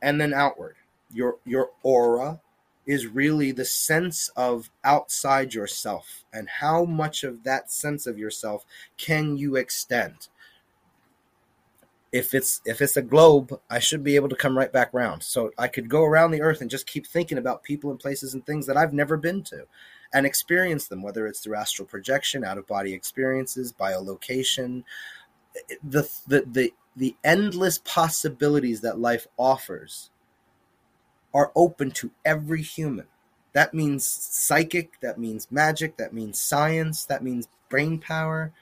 [0.00, 0.76] and then outward.
[1.12, 2.40] Your your aura
[2.86, 8.64] is really the sense of outside yourself and how much of that sense of yourself
[8.96, 10.28] can you extend?
[12.12, 15.22] If it's if it's a globe, I should be able to come right back round.
[15.22, 18.34] So I could go around the earth and just keep thinking about people and places
[18.34, 19.66] and things that I've never been to
[20.12, 24.82] and experience them, whether it's through astral projection, out of body experiences, bilocation,
[25.82, 30.10] the, the, the, the endless possibilities that life offers
[31.32, 33.06] are open to every human.
[33.52, 38.52] That means psychic, that means magic, that means science, that means brain power.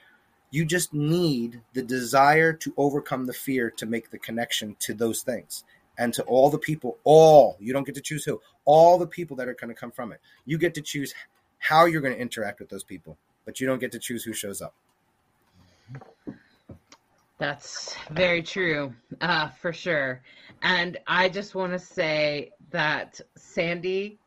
[0.51, 5.21] You just need the desire to overcome the fear to make the connection to those
[5.21, 5.63] things
[5.97, 9.35] and to all the people, all, you don't get to choose who, all the people
[9.37, 10.21] that are going to come from it.
[10.45, 11.13] You get to choose
[11.59, 14.33] how you're going to interact with those people, but you don't get to choose who
[14.33, 14.73] shows up.
[17.37, 20.21] That's very true, uh, for sure.
[20.61, 24.19] And I just want to say that Sandy,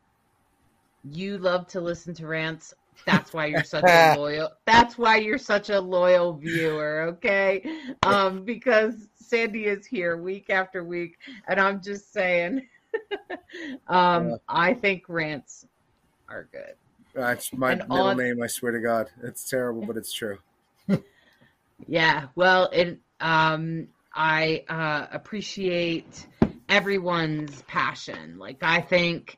[1.03, 2.73] you love to listen to rants.
[3.05, 4.49] That's why you're such a loyal.
[4.65, 7.01] That's why you're such a loyal viewer.
[7.13, 7.65] Okay,
[8.03, 11.17] um, because Sandy is here week after week,
[11.47, 12.67] and I'm just saying.
[13.87, 14.35] um, yeah.
[14.47, 15.65] I think rants
[16.29, 16.75] are good.
[17.13, 18.17] That's my and middle on...
[18.17, 18.41] name.
[18.41, 20.39] I swear to God, it's terrible, but it's true.
[21.87, 22.27] yeah.
[22.35, 22.99] Well, it.
[23.19, 26.27] Um, I uh, appreciate
[26.69, 28.37] everyone's passion.
[28.37, 29.37] Like I think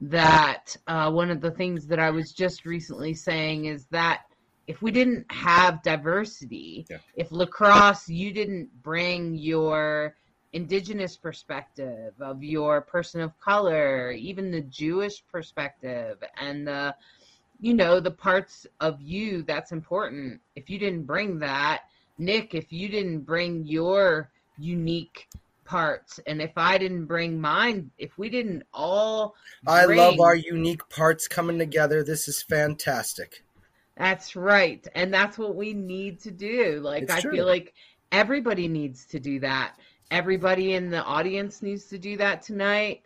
[0.00, 4.22] that uh, one of the things that I was just recently saying is that
[4.66, 6.98] if we didn't have diversity, yeah.
[7.16, 10.16] if lacrosse, you didn't bring your
[10.52, 16.94] indigenous perspective of your person of color, even the Jewish perspective, and the
[17.60, 20.40] you know the parts of you that's important.
[20.56, 21.82] If you didn't bring that,
[22.18, 25.28] Nick, if you didn't bring your unique
[25.64, 29.34] parts and if i didn't bring mine if we didn't all
[29.64, 29.76] bring...
[29.76, 32.02] i love our unique parts coming together.
[32.02, 33.44] This is fantastic.
[33.96, 36.80] That's right and that's what we need to do.
[36.82, 37.32] Like it's i true.
[37.32, 37.74] feel like
[38.12, 39.76] everybody needs to do that.
[40.10, 43.02] Everybody in the audience needs to do that tonight.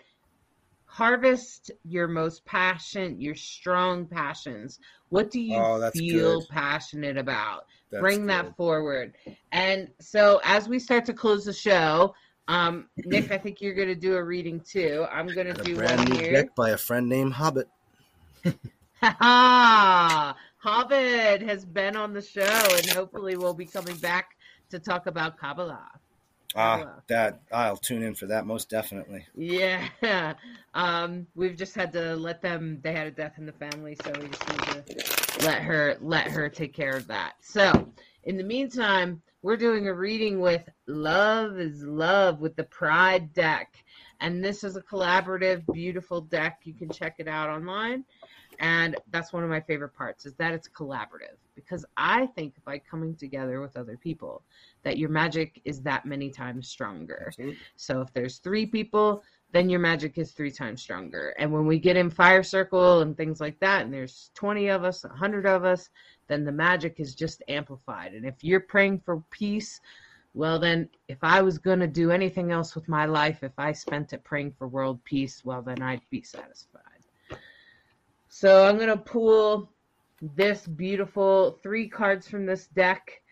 [0.85, 4.80] Harvest your most passion your strong passions.
[5.10, 6.48] What do you oh, feel good.
[6.48, 7.66] passionate about?
[7.90, 8.30] That's bring good.
[8.30, 9.14] that forward.
[9.52, 12.14] And so as we start to close the show
[12.48, 15.06] um, Nick, I think you're going to do a reading too.
[15.12, 16.32] I'm going to do brand one new here.
[16.32, 17.68] Deck by a friend named Hobbit.
[19.02, 24.30] Ha Hobbit has been on the show, and hopefully we'll be coming back
[24.70, 25.90] to talk about Kabbalah.
[26.56, 29.26] Ah, that I'll tune in for that most definitely.
[29.36, 29.86] Yeah,
[30.74, 32.80] um, we've just had to let them.
[32.82, 36.26] They had a death in the family, so we just need to let her let
[36.28, 37.34] her take care of that.
[37.42, 37.92] So,
[38.24, 43.85] in the meantime, we're doing a reading with Love is Love with the Pride deck.
[44.20, 46.60] And this is a collaborative, beautiful deck.
[46.65, 48.05] You can check it out online.
[48.59, 52.78] And that's one of my favorite parts is that it's collaborative because I think by
[52.78, 54.43] coming together with other people
[54.82, 57.32] that your magic is that many times stronger.
[57.77, 61.35] So if there's three people, then your magic is three times stronger.
[61.39, 64.82] And when we get in fire circle and things like that, and there's 20 of
[64.82, 65.89] us, 100 of us,
[66.28, 68.14] then the magic is just amplified.
[68.14, 69.80] And if you're praying for peace,
[70.34, 73.72] well, then if I was going to do anything else with my life, if I
[73.72, 76.82] spent it praying for world peace, well, then I'd be satisfied.
[78.28, 79.70] So I'm going to pull
[80.20, 83.22] this beautiful three cards from this deck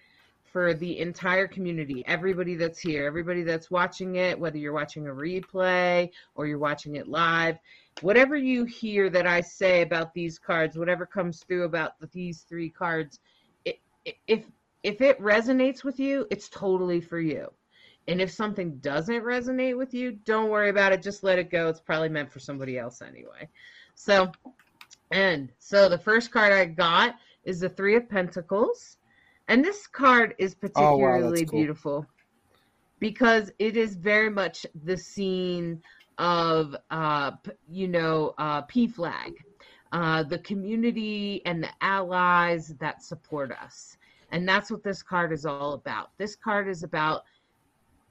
[0.57, 5.11] for the entire community, everybody that's here, everybody that's watching it, whether you're watching a
[5.11, 7.59] replay or you're watching it live
[8.01, 12.43] whatever you hear that I say about these cards, whatever comes through about the, these
[12.43, 13.21] three cards,
[13.65, 13.79] it,
[14.27, 14.45] if
[14.83, 17.53] if it resonates with you, it's totally for you.
[18.09, 21.03] And if something doesn't resonate with you, don't worry about it.
[21.03, 21.69] Just let it go.
[21.69, 23.49] It's probably meant for somebody else anyway.
[23.97, 24.31] So,
[25.11, 28.99] and so the first card I got is the Three of Pentacles.
[29.49, 31.59] And this card is particularly oh, wow, cool.
[31.59, 32.07] beautiful
[32.99, 35.83] because it is very much the scene
[36.19, 37.33] of uh,
[37.69, 38.63] you know uh,
[38.95, 39.35] flag,
[39.93, 43.97] uh, the community and the allies that support us,
[44.33, 46.11] and that's what this card is all about.
[46.19, 47.25] This card is about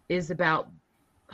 [0.08, 0.70] is about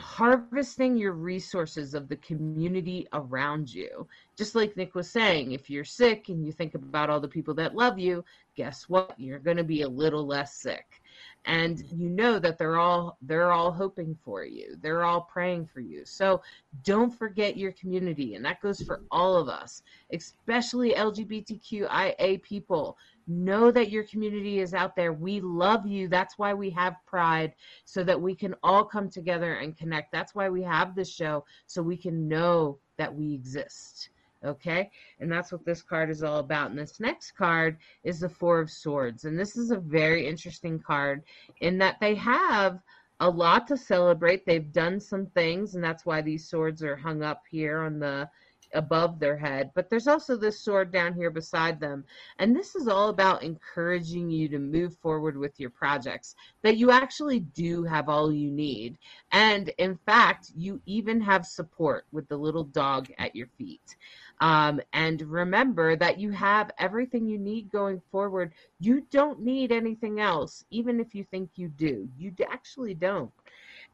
[0.02, 4.06] harvesting your resources of the community around you.
[4.36, 7.54] Just like Nick was saying, if you're sick and you think about all the people
[7.54, 8.24] that love you,
[8.56, 9.14] guess what?
[9.16, 11.00] You're going to be a little less sick.
[11.44, 14.76] And you know that they're all they're all hoping for you.
[14.80, 16.04] They're all praying for you.
[16.04, 16.42] So
[16.84, 22.96] don't forget your community and that goes for all of us, especially LGBTQIA people
[23.26, 25.12] know that your community is out there.
[25.12, 26.08] We love you.
[26.08, 27.54] That's why we have pride,
[27.84, 30.12] so that we can all come together and connect.
[30.12, 34.10] That's why we have this show, so we can know that we exist.
[34.44, 34.90] Okay,
[35.20, 36.70] and that's what this card is all about.
[36.70, 39.24] And this next card is the Four of Swords.
[39.24, 41.22] And this is a very interesting card
[41.60, 42.80] in that they have
[43.20, 44.44] a lot to celebrate.
[44.44, 48.28] They've done some things, and that's why these swords are hung up here on the
[48.74, 52.04] above their head, but there's also this sword down here beside them.
[52.38, 56.90] And this is all about encouraging you to move forward with your projects, that you
[56.90, 58.98] actually do have all you need.
[59.32, 63.96] And in fact, you even have support with the little dog at your feet.
[64.40, 68.52] Um, and remember that you have everything you need going forward.
[68.80, 72.08] You don't need anything else, even if you think you do.
[72.18, 73.30] You actually don't.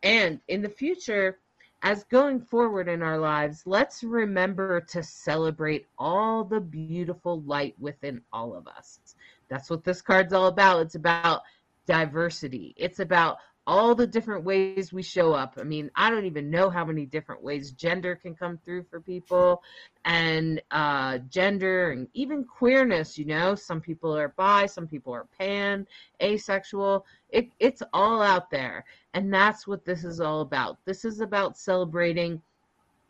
[0.02, 1.38] And in the future,
[1.82, 8.20] as going forward in our lives, let's remember to celebrate all the beautiful light within
[8.32, 9.00] all of us.
[9.48, 10.80] That's what this card's all about.
[10.80, 11.42] It's about
[11.86, 12.74] diversity.
[12.76, 13.38] It's about
[13.69, 15.59] all the different ways we show up.
[15.61, 18.99] I mean, I don't even know how many different ways gender can come through for
[18.99, 19.62] people
[20.07, 23.19] and uh, gender and even queerness.
[23.19, 25.86] You know, some people are bi, some people are pan,
[26.23, 27.05] asexual.
[27.28, 28.86] It, it's all out there.
[29.12, 30.78] And that's what this is all about.
[30.86, 32.40] This is about celebrating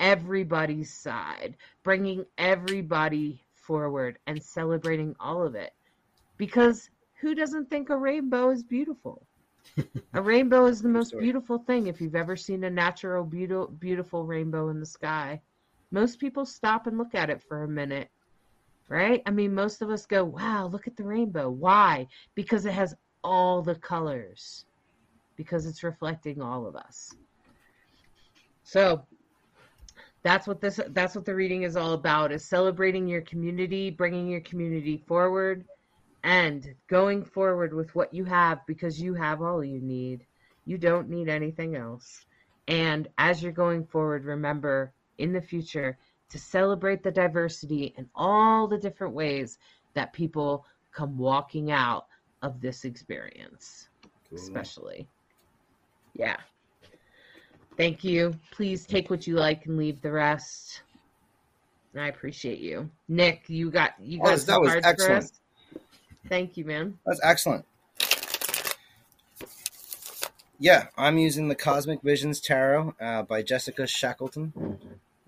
[0.01, 5.73] everybody's side, bringing everybody forward and celebrating all of it.
[6.37, 6.91] Because
[7.21, 9.28] who doesn't think a rainbow is beautiful?
[10.15, 14.27] A rainbow is the most beautiful thing if you've ever seen a natural beautiful beautiful
[14.27, 15.41] rainbow in the sky.
[15.91, 18.11] Most people stop and look at it for a minute.
[18.89, 19.23] Right?
[19.27, 22.09] I mean, most of us go, "Wow, look at the rainbow." Why?
[22.35, 24.65] Because it has all the colors
[25.37, 27.15] because it's reflecting all of us.
[28.65, 29.07] So
[30.23, 34.29] that's what this that's what the reading is all about is celebrating your community, bringing
[34.29, 35.65] your community forward
[36.25, 40.27] and going forward with what you have because you have all you need.
[40.65, 42.27] You don't need anything else.
[42.67, 45.97] And as you're going forward, remember in the future
[46.31, 49.59] to celebrate the diversity and all the different ways
[49.95, 52.07] that people come walking out
[52.43, 53.89] of this experience,
[54.29, 54.39] cool.
[54.39, 55.09] especially.
[56.15, 56.37] Yeah.
[57.77, 58.35] Thank you.
[58.51, 60.83] Please take what you like and leave the rest.
[61.97, 63.45] I appreciate you, Nick.
[63.49, 65.33] You got you got oh, that was excellent.
[66.29, 66.99] Thank you, man.
[67.07, 67.65] That's excellent.
[70.61, 74.53] Yeah, I'm using the Cosmic Visions Tarot uh, by Jessica Shackleton.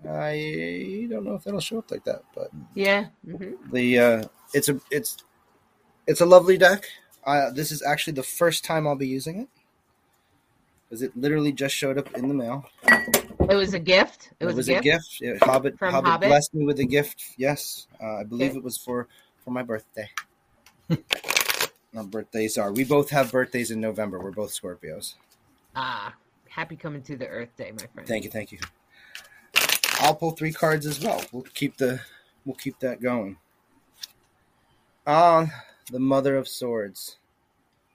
[0.07, 3.71] I don't know if that'll show up like that, but yeah, mm-hmm.
[3.71, 4.23] the uh,
[4.53, 5.17] it's a it's
[6.07, 6.85] it's a lovely deck.
[7.23, 9.47] Uh, this is actually the first time I'll be using it
[10.89, 12.65] because it literally just showed up in the mail.
[13.49, 14.31] It was a gift.
[14.39, 14.85] It was, a gift.
[14.85, 15.21] it was a gift.
[15.21, 15.43] A gift.
[15.43, 17.23] Hobbit, From Hobbit, Hobbit blessed me with a gift.
[17.37, 18.57] Yes, uh, I believe okay.
[18.57, 19.07] it was for
[19.45, 20.09] for my birthday.
[21.95, 22.71] Our birthdays are.
[22.71, 24.19] We both have birthdays in November.
[24.19, 25.15] We're both Scorpios.
[25.75, 26.15] Ah,
[26.49, 28.07] happy coming to the Earth Day, my friend.
[28.07, 28.59] Thank you, thank you.
[29.99, 31.23] I'll pull three cards as well.
[31.31, 32.01] We'll keep the
[32.45, 33.37] we'll keep that going.
[35.05, 35.47] Ah,
[35.91, 37.17] the Mother of Swords,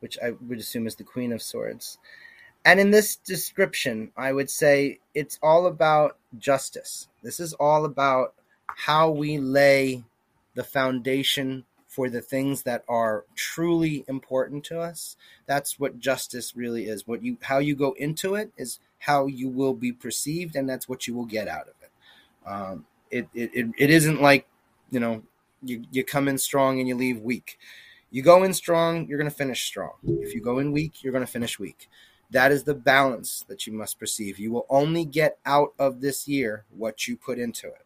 [0.00, 1.98] which I would assume is the Queen of Swords.
[2.64, 7.08] And in this description, I would say it's all about justice.
[7.22, 8.34] This is all about
[8.66, 10.04] how we lay
[10.54, 11.64] the foundation
[11.96, 15.16] for the things that are truly important to us.
[15.46, 17.08] That's what justice really is.
[17.08, 20.90] What you how you go into it is how you will be perceived, and that's
[20.90, 21.90] what you will get out of it.
[22.46, 24.46] Um, it, it, it, it isn't like
[24.90, 25.22] you know
[25.62, 27.58] you, you come in strong and you leave weak.
[28.10, 29.92] You go in strong, you're going to finish strong.
[30.04, 31.88] If you go in weak, you're going to finish weak.
[32.30, 34.38] That is the balance that you must perceive.
[34.38, 37.85] You will only get out of this year what you put into it.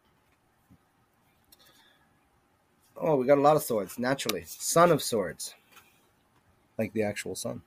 [3.01, 4.43] Oh, we got a lot of swords, naturally.
[4.45, 5.55] Son of Swords.
[6.77, 7.63] Like the actual sun.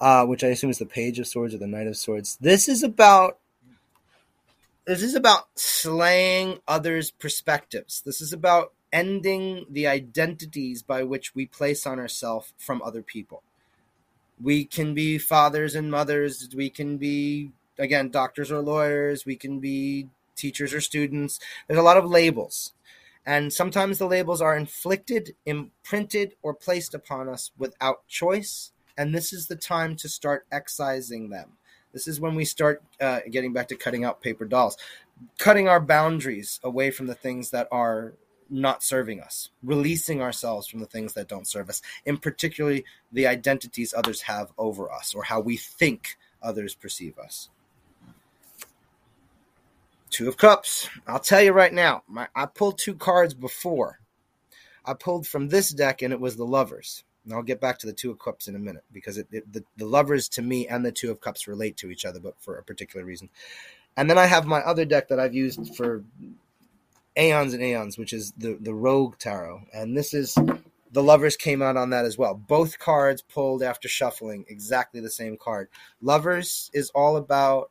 [0.00, 2.36] Uh, which I assume is the Page of Swords or the Knight of Swords.
[2.40, 3.38] This is about
[4.84, 8.02] this is about slaying others' perspectives.
[8.02, 13.42] This is about ending the identities by which we place on ourselves from other people
[14.40, 19.58] we can be fathers and mothers we can be again doctors or lawyers we can
[19.60, 22.72] be teachers or students there's a lot of labels
[23.26, 29.32] and sometimes the labels are inflicted imprinted or placed upon us without choice and this
[29.32, 31.58] is the time to start excising them
[31.92, 34.76] This is when we start uh, getting back to cutting out paper dolls,
[35.38, 38.12] cutting our boundaries away from the things that are
[38.50, 43.26] not serving us, releasing ourselves from the things that don't serve us, in particularly the
[43.26, 47.48] identities others have over us or how we think others perceive us.
[50.10, 50.88] Two of Cups.
[51.06, 54.00] I'll tell you right now, my, I pulled two cards before.
[54.84, 57.04] I pulled from this deck and it was the Lovers.
[57.24, 59.52] And I'll get back to the Two of Cups in a minute because it, it,
[59.52, 62.34] the, the Lovers to me and the Two of Cups relate to each other, but
[62.40, 63.28] for a particular reason.
[63.96, 66.04] And then I have my other deck that I've used for
[67.16, 70.36] aeons and aeons, which is the the Rogue Tarot, and this is
[70.92, 72.34] the Lovers came out on that as well.
[72.34, 75.68] Both cards pulled after shuffling, exactly the same card.
[76.00, 77.70] Lovers is all about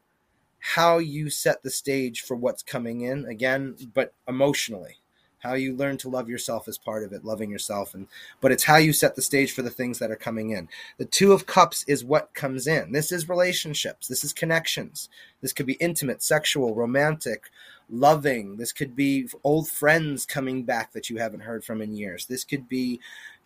[0.73, 4.97] how you set the stage for what's coming in again, but emotionally.
[5.37, 8.07] How you learn to love yourself as part of it loving yourself and
[8.41, 10.67] but it's how you set the stage for the things that are coming in.
[10.97, 12.93] The two of cups is what comes in.
[12.93, 14.07] This is relationships.
[14.07, 15.07] This is connections.
[15.39, 17.51] This could be intimate sexual romantic
[17.87, 18.57] loving.
[18.57, 22.25] This could be old friends coming back that you haven't heard from in years.
[22.25, 22.99] This could be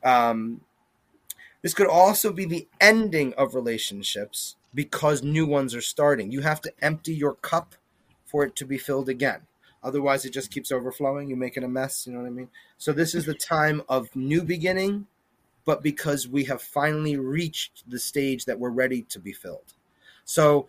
[0.05, 0.61] um,
[1.61, 6.61] this could also be the ending of relationships because new ones are starting you have
[6.61, 7.75] to empty your cup
[8.25, 9.41] for it to be filled again
[9.81, 11.29] Otherwise, it just keeps overflowing.
[11.29, 12.05] You make it a mess.
[12.05, 12.49] You know what I mean?
[12.77, 15.07] So this is the time of new beginning,
[15.65, 19.73] but because we have finally reached the stage that we're ready to be filled.
[20.25, 20.67] So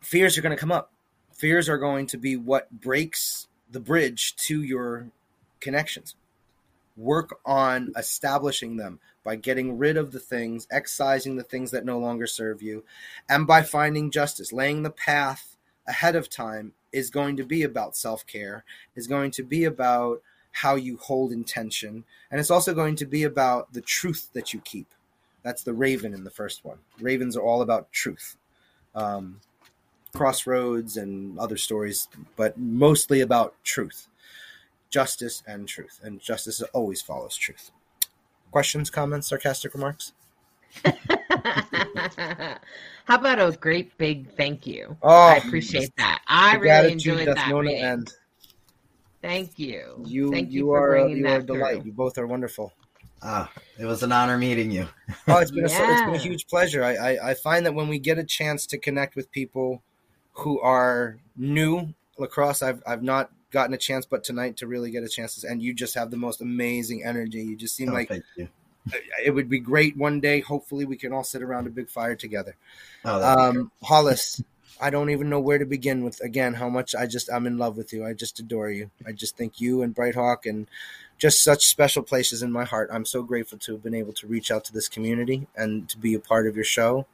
[0.00, 0.92] fears are going to come up.
[1.32, 5.10] Fears are going to be what breaks the bridge to your
[5.60, 6.14] connections.
[6.96, 11.98] Work on establishing them by getting rid of the things, excising the things that no
[11.98, 12.84] longer serve you,
[13.28, 15.56] and by finding justice, laying the path
[15.86, 18.64] ahead of time is going to be about self care,
[18.94, 20.22] is going to be about
[20.52, 24.60] how you hold intention, and it's also going to be about the truth that you
[24.60, 24.88] keep.
[25.42, 26.78] That's the raven in the first one.
[27.00, 28.36] Ravens are all about truth.
[28.94, 29.40] Um,
[30.14, 34.08] crossroads and other stories, but mostly about truth,
[34.88, 36.00] justice, and truth.
[36.02, 37.70] And justice always follows truth.
[38.50, 40.12] Questions, comments, sarcastic remarks?
[43.04, 44.96] How about a great big thank you?
[45.02, 46.22] Oh, I appreciate that.
[46.26, 47.48] I really enjoyed that.
[47.48, 47.82] No reading.
[47.82, 48.12] end.
[49.22, 50.02] Thank you.
[50.06, 51.76] You, Thank you, you, for are a, you are a delight.
[51.76, 51.84] through.
[51.86, 52.72] You both are wonderful.
[53.22, 54.88] Ah, it was an honor meeting you.
[55.28, 56.82] Oh, it's been a, it's been a huge pleasure.
[56.82, 59.82] I, I I find that when we get a chance to connect with people
[60.32, 65.02] who are new lacrosse, I've I've not gotten a chance, but tonight to really get
[65.02, 65.40] a chance.
[65.40, 67.42] To, and you just have the most amazing energy.
[67.42, 68.10] You just seem Oh, like
[69.24, 70.40] it would be great one day.
[70.40, 72.56] Hopefully, we can all sit around a big fire together.
[73.04, 74.42] Oh, Um, Hollis,
[74.80, 76.20] I don't even know where to begin with.
[76.22, 78.06] Again, how much I just I'm in love with you.
[78.06, 78.90] I just adore you.
[79.06, 80.66] I just think you and Bright Hawk and
[81.18, 82.88] just such special places in my heart.
[82.90, 85.98] I'm so grateful to have been able to reach out to this community and to
[85.98, 87.04] be a part of your show.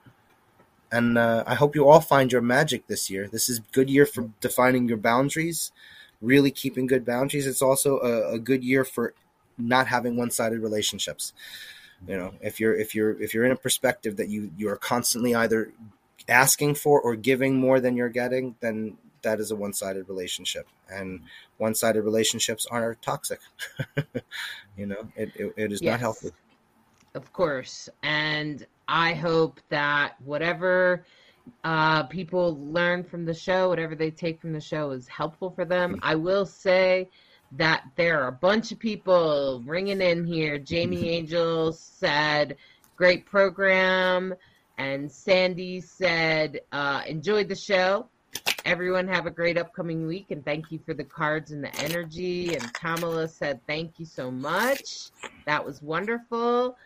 [0.93, 3.27] And uh, I hope you all find your magic this year.
[3.27, 5.73] This is a good year for defining your boundaries,
[6.21, 7.47] really keeping good boundaries.
[7.47, 9.15] It's also a, a good year for
[9.59, 11.33] not having one-sided relationships.
[12.07, 14.77] You know, if you're if you're if you're in a perspective that you you are
[14.77, 15.73] constantly either
[16.29, 20.67] asking for or giving more than you're getting, then that is a one-sided relationship.
[20.91, 21.23] And
[21.57, 23.41] one-sided relationships are toxic.
[24.77, 26.33] you know, it it, it is not healthy.
[27.15, 27.89] Of course.
[28.03, 31.05] And I hope that whatever
[31.65, 35.65] uh, people learn from the show, whatever they take from the show is helpful for
[35.65, 35.99] them.
[36.03, 37.09] I will say
[37.53, 40.59] that there are a bunch of people ringing in here.
[40.59, 42.57] Jamie Angel said,
[42.97, 44.35] great program.
[44.79, 48.09] And Sandy said, uh, enjoyed the show.
[48.65, 52.55] Everyone have a great upcoming week and thank you for the cards and the energy.
[52.55, 55.11] And Kamala said, thank you so much.
[55.47, 56.77] That was wonderful.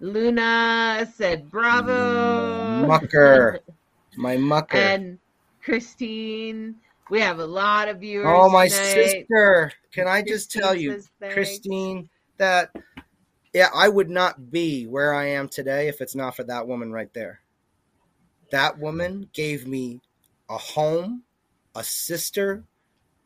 [0.00, 2.86] Luna said, bravo.
[2.86, 3.60] Mucker.
[4.16, 4.76] My mucker.
[4.76, 5.18] and
[5.62, 6.76] Christine,
[7.10, 8.26] we have a lot of viewers.
[8.28, 8.82] oh, my tonight.
[8.82, 9.72] sister.
[9.92, 11.02] Can I just Christine tell you.
[11.32, 12.08] Christine,
[12.38, 12.70] that
[13.52, 16.92] yeah, I would not be where I am today if it's not for that woman
[16.92, 17.40] right there.
[18.50, 20.00] That woman gave me
[20.48, 21.22] a home,
[21.74, 22.64] a sister,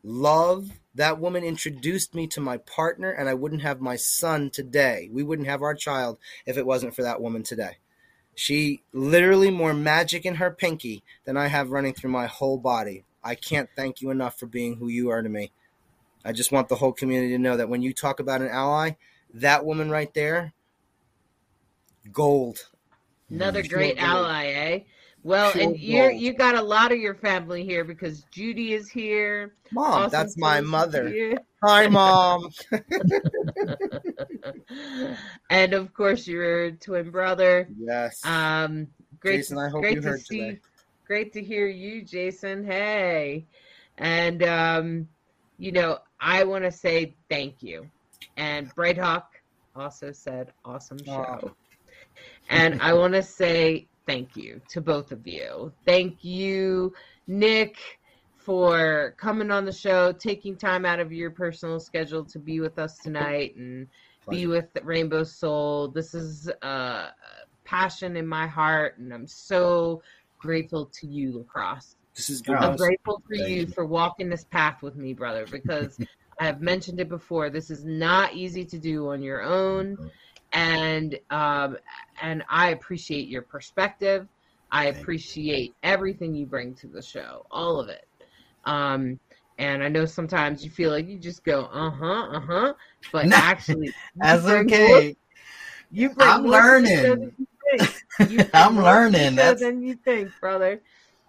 [0.03, 0.69] love.
[0.95, 5.09] That woman introduced me to my partner, and I wouldn't have my son today.
[5.11, 7.77] We wouldn't have our child if it wasn't for that woman today.
[8.33, 13.03] She literally more magic in her pinky than I have running through my whole body.
[13.23, 15.51] I can't thank you enough for being who you are to me.
[16.23, 18.91] I just want the whole community to know that when you talk about an ally,
[19.33, 20.53] that woman right there,
[22.11, 22.67] gold.
[23.29, 24.79] Another great ally, eh?
[25.25, 28.87] Well, Pure and you you got a lot of your family here because Judy is
[28.87, 29.55] here.
[29.71, 31.09] Mom, that's my mother.
[31.09, 31.39] here.
[31.63, 32.51] Hi, mom.
[35.49, 37.67] and of course your twin brother.
[37.75, 38.23] yes.
[38.23, 38.85] Um,
[39.19, 40.39] great, Jason, I hope great you to heard see.
[40.41, 40.59] today.
[41.07, 42.63] Great to hear you, Jason.
[42.63, 43.47] Hey.
[43.97, 45.07] And, um,
[45.57, 47.89] you know, I want to say thank you.
[48.37, 49.31] And Bright Hawk
[49.75, 51.51] also said, awesome show.
[52.51, 55.71] And I want to say thank you to both of you.
[55.85, 56.93] Thank you,
[57.27, 57.77] Nick,
[58.37, 62.77] for coming on the show, taking time out of your personal schedule to be with
[62.77, 63.87] us tonight and
[64.29, 65.89] be with Rainbow Soul.
[65.89, 67.13] This is uh, a
[67.63, 70.01] passion in my heart, and I'm so
[70.39, 71.95] grateful to you, Lacrosse.
[72.15, 72.55] This is good.
[72.55, 73.67] I'm grateful for Thank you you.
[73.67, 75.99] for walking this path with me, brother, because
[76.39, 77.49] I have mentioned it before.
[77.49, 80.07] This is not easy to do on your own, mm-hmm.
[80.55, 81.77] And um,
[82.21, 84.27] and I appreciate your perspective.
[84.71, 85.01] I Thank you.
[85.01, 88.07] appreciate everything you bring to the show, all of it.
[88.63, 89.19] Um,
[89.59, 92.73] and I know sometimes you feel like you just go, uh huh, uh huh,
[93.11, 95.15] but No, actually, That's okay.
[95.91, 97.31] you bring I'm more to the show learning.
[98.27, 99.35] you I'm more to the learning.
[99.35, 100.81] That's than you think, brother.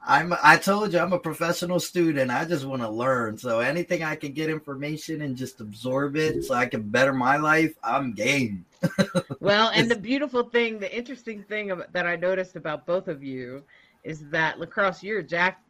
[0.09, 2.31] I'm I told you I'm a professional student.
[2.31, 3.37] I just want to learn.
[3.39, 7.37] So anything I can get information and just absorb it so I can better my
[7.39, 8.65] life, I'm game.
[9.41, 13.23] Well, and the beautiful thing, the interesting thing about, that I noticed about both of
[13.23, 13.63] you
[14.05, 15.63] is that lacrosse, you're a jack,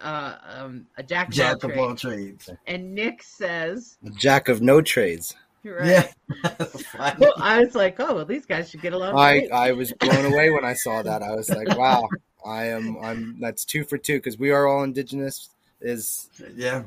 [0.00, 2.44] uh, um, a jack of all Jack of all trades.
[2.46, 2.60] trades.
[2.66, 5.34] and Nick says, Jack of no trades.
[5.64, 6.12] right.
[6.44, 7.14] Yeah.
[7.18, 9.16] Well, I was like, oh, well, these guys should get along.
[9.18, 9.46] I.
[9.52, 11.22] I was blown away when I saw that.
[11.22, 12.08] I was like, wow,
[12.44, 15.50] I am I'm that's two for two because we are all indigenous.
[15.80, 16.82] Is yeah.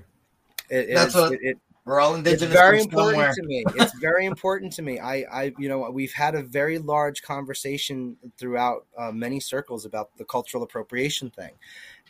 [0.69, 2.43] it, it That's is- what- it, it- We're all indigenous.
[2.43, 3.34] it's very important somewhere.
[3.34, 3.65] to me.
[3.75, 4.99] It's very important to me.
[4.99, 10.15] I I you know we've had a very large conversation throughout uh, many circles about
[10.17, 11.51] the cultural appropriation thing,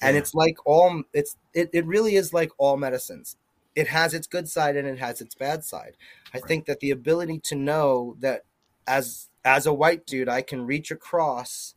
[0.01, 0.19] and Yeah.
[0.21, 3.35] it's like all it's it, it really is like all medicines.
[3.75, 5.97] It has its good side and it has its bad side.
[6.33, 6.47] I Right.
[6.47, 8.43] think that the ability to know that
[8.85, 11.73] as as a white dude I can reach across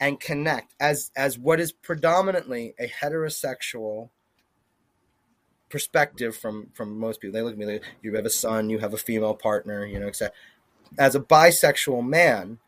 [0.00, 4.08] and connect as as what is predominantly a heterosexual
[5.68, 7.34] perspective from from most people.
[7.34, 10.00] They look at me like you have a son, you have a female partner, you
[10.00, 10.34] know, etc.
[10.98, 12.58] As a bisexual man,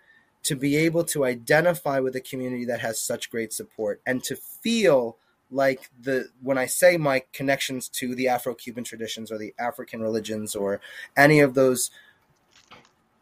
[0.45, 4.37] to be able to identify with a community that has such great support and to
[4.37, 5.17] feel
[5.51, 10.55] like the when I say my connections to the Afro-Cuban traditions or the African religions
[10.55, 10.81] or
[11.17, 11.91] any of those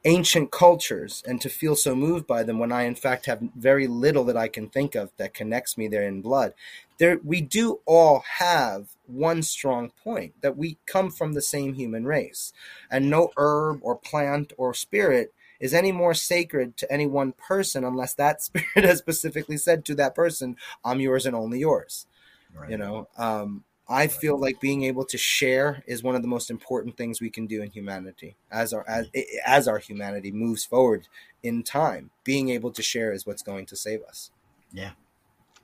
[0.04, 3.86] ancient cultures and to feel so moved by them when I in fact have very
[3.86, 6.54] little that I can think of that connects me there in blood.
[6.98, 12.04] There we do all have one strong point that we come from the same human
[12.04, 12.52] race.
[12.90, 17.84] And no herb or plant or spirit is any more sacred to any one person
[17.84, 22.06] unless that spirit has specifically said to that person, I'm yours and only yours
[22.54, 22.70] Right.
[22.70, 26.50] you know um, i feel like being able to share is one of the most
[26.50, 29.08] important things we can do in humanity as our as,
[29.46, 31.08] as our humanity moves forward
[31.42, 34.30] in time being able to share is what's going to save us
[34.72, 34.92] Yeah.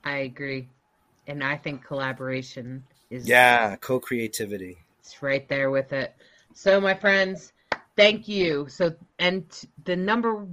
[0.04, 0.68] I agree,
[1.26, 6.14] and I think collaboration is yeah co-creativity It's right there with it.
[6.54, 7.52] So, my friends,
[7.96, 8.66] thank you.
[8.68, 9.44] So, and
[9.84, 10.46] the number,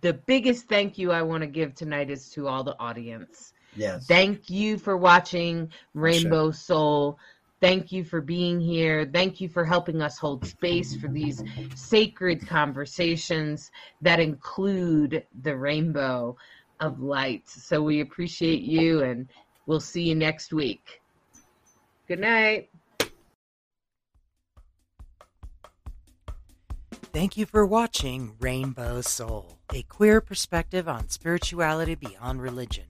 [0.00, 3.52] the biggest thank you I want to give tonight is to all the audience.
[3.76, 4.06] Yes.
[4.06, 7.18] Thank you for watching Rainbow Soul.
[7.60, 9.08] Thank you for being here.
[9.12, 11.42] Thank you for helping us hold space for these
[11.74, 13.70] sacred conversations
[14.02, 16.36] that include the rainbow
[16.80, 17.48] of light.
[17.48, 19.28] So we appreciate you and
[19.66, 21.00] we'll see you next week.
[22.06, 22.68] Good night.
[26.90, 32.84] Thank you for watching Rainbow Soul, a queer perspective on spirituality beyond religion.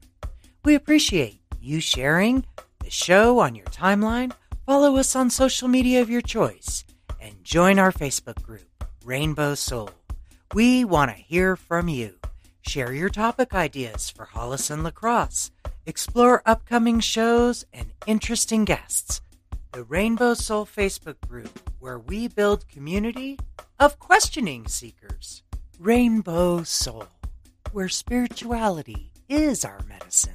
[0.67, 2.45] We appreciate you sharing
[2.83, 4.33] the show on your timeline,
[4.67, 6.85] follow us on social media of your choice,
[7.21, 8.67] and join our Facebook group,
[9.05, 9.91] Rainbow Soul.
[10.55, 12.17] We want to hear from you.
[12.63, 15.53] Share your topic ideas for Hollis and Lacrosse,
[15.87, 19.21] explore upcoming shows and interesting guests.
[19.71, 23.39] The Rainbow Soul Facebook group, where we build community
[23.79, 25.45] of questioning seekers.
[25.79, 27.07] Rainbow Soul,
[27.71, 30.35] where spirituality is our medicine.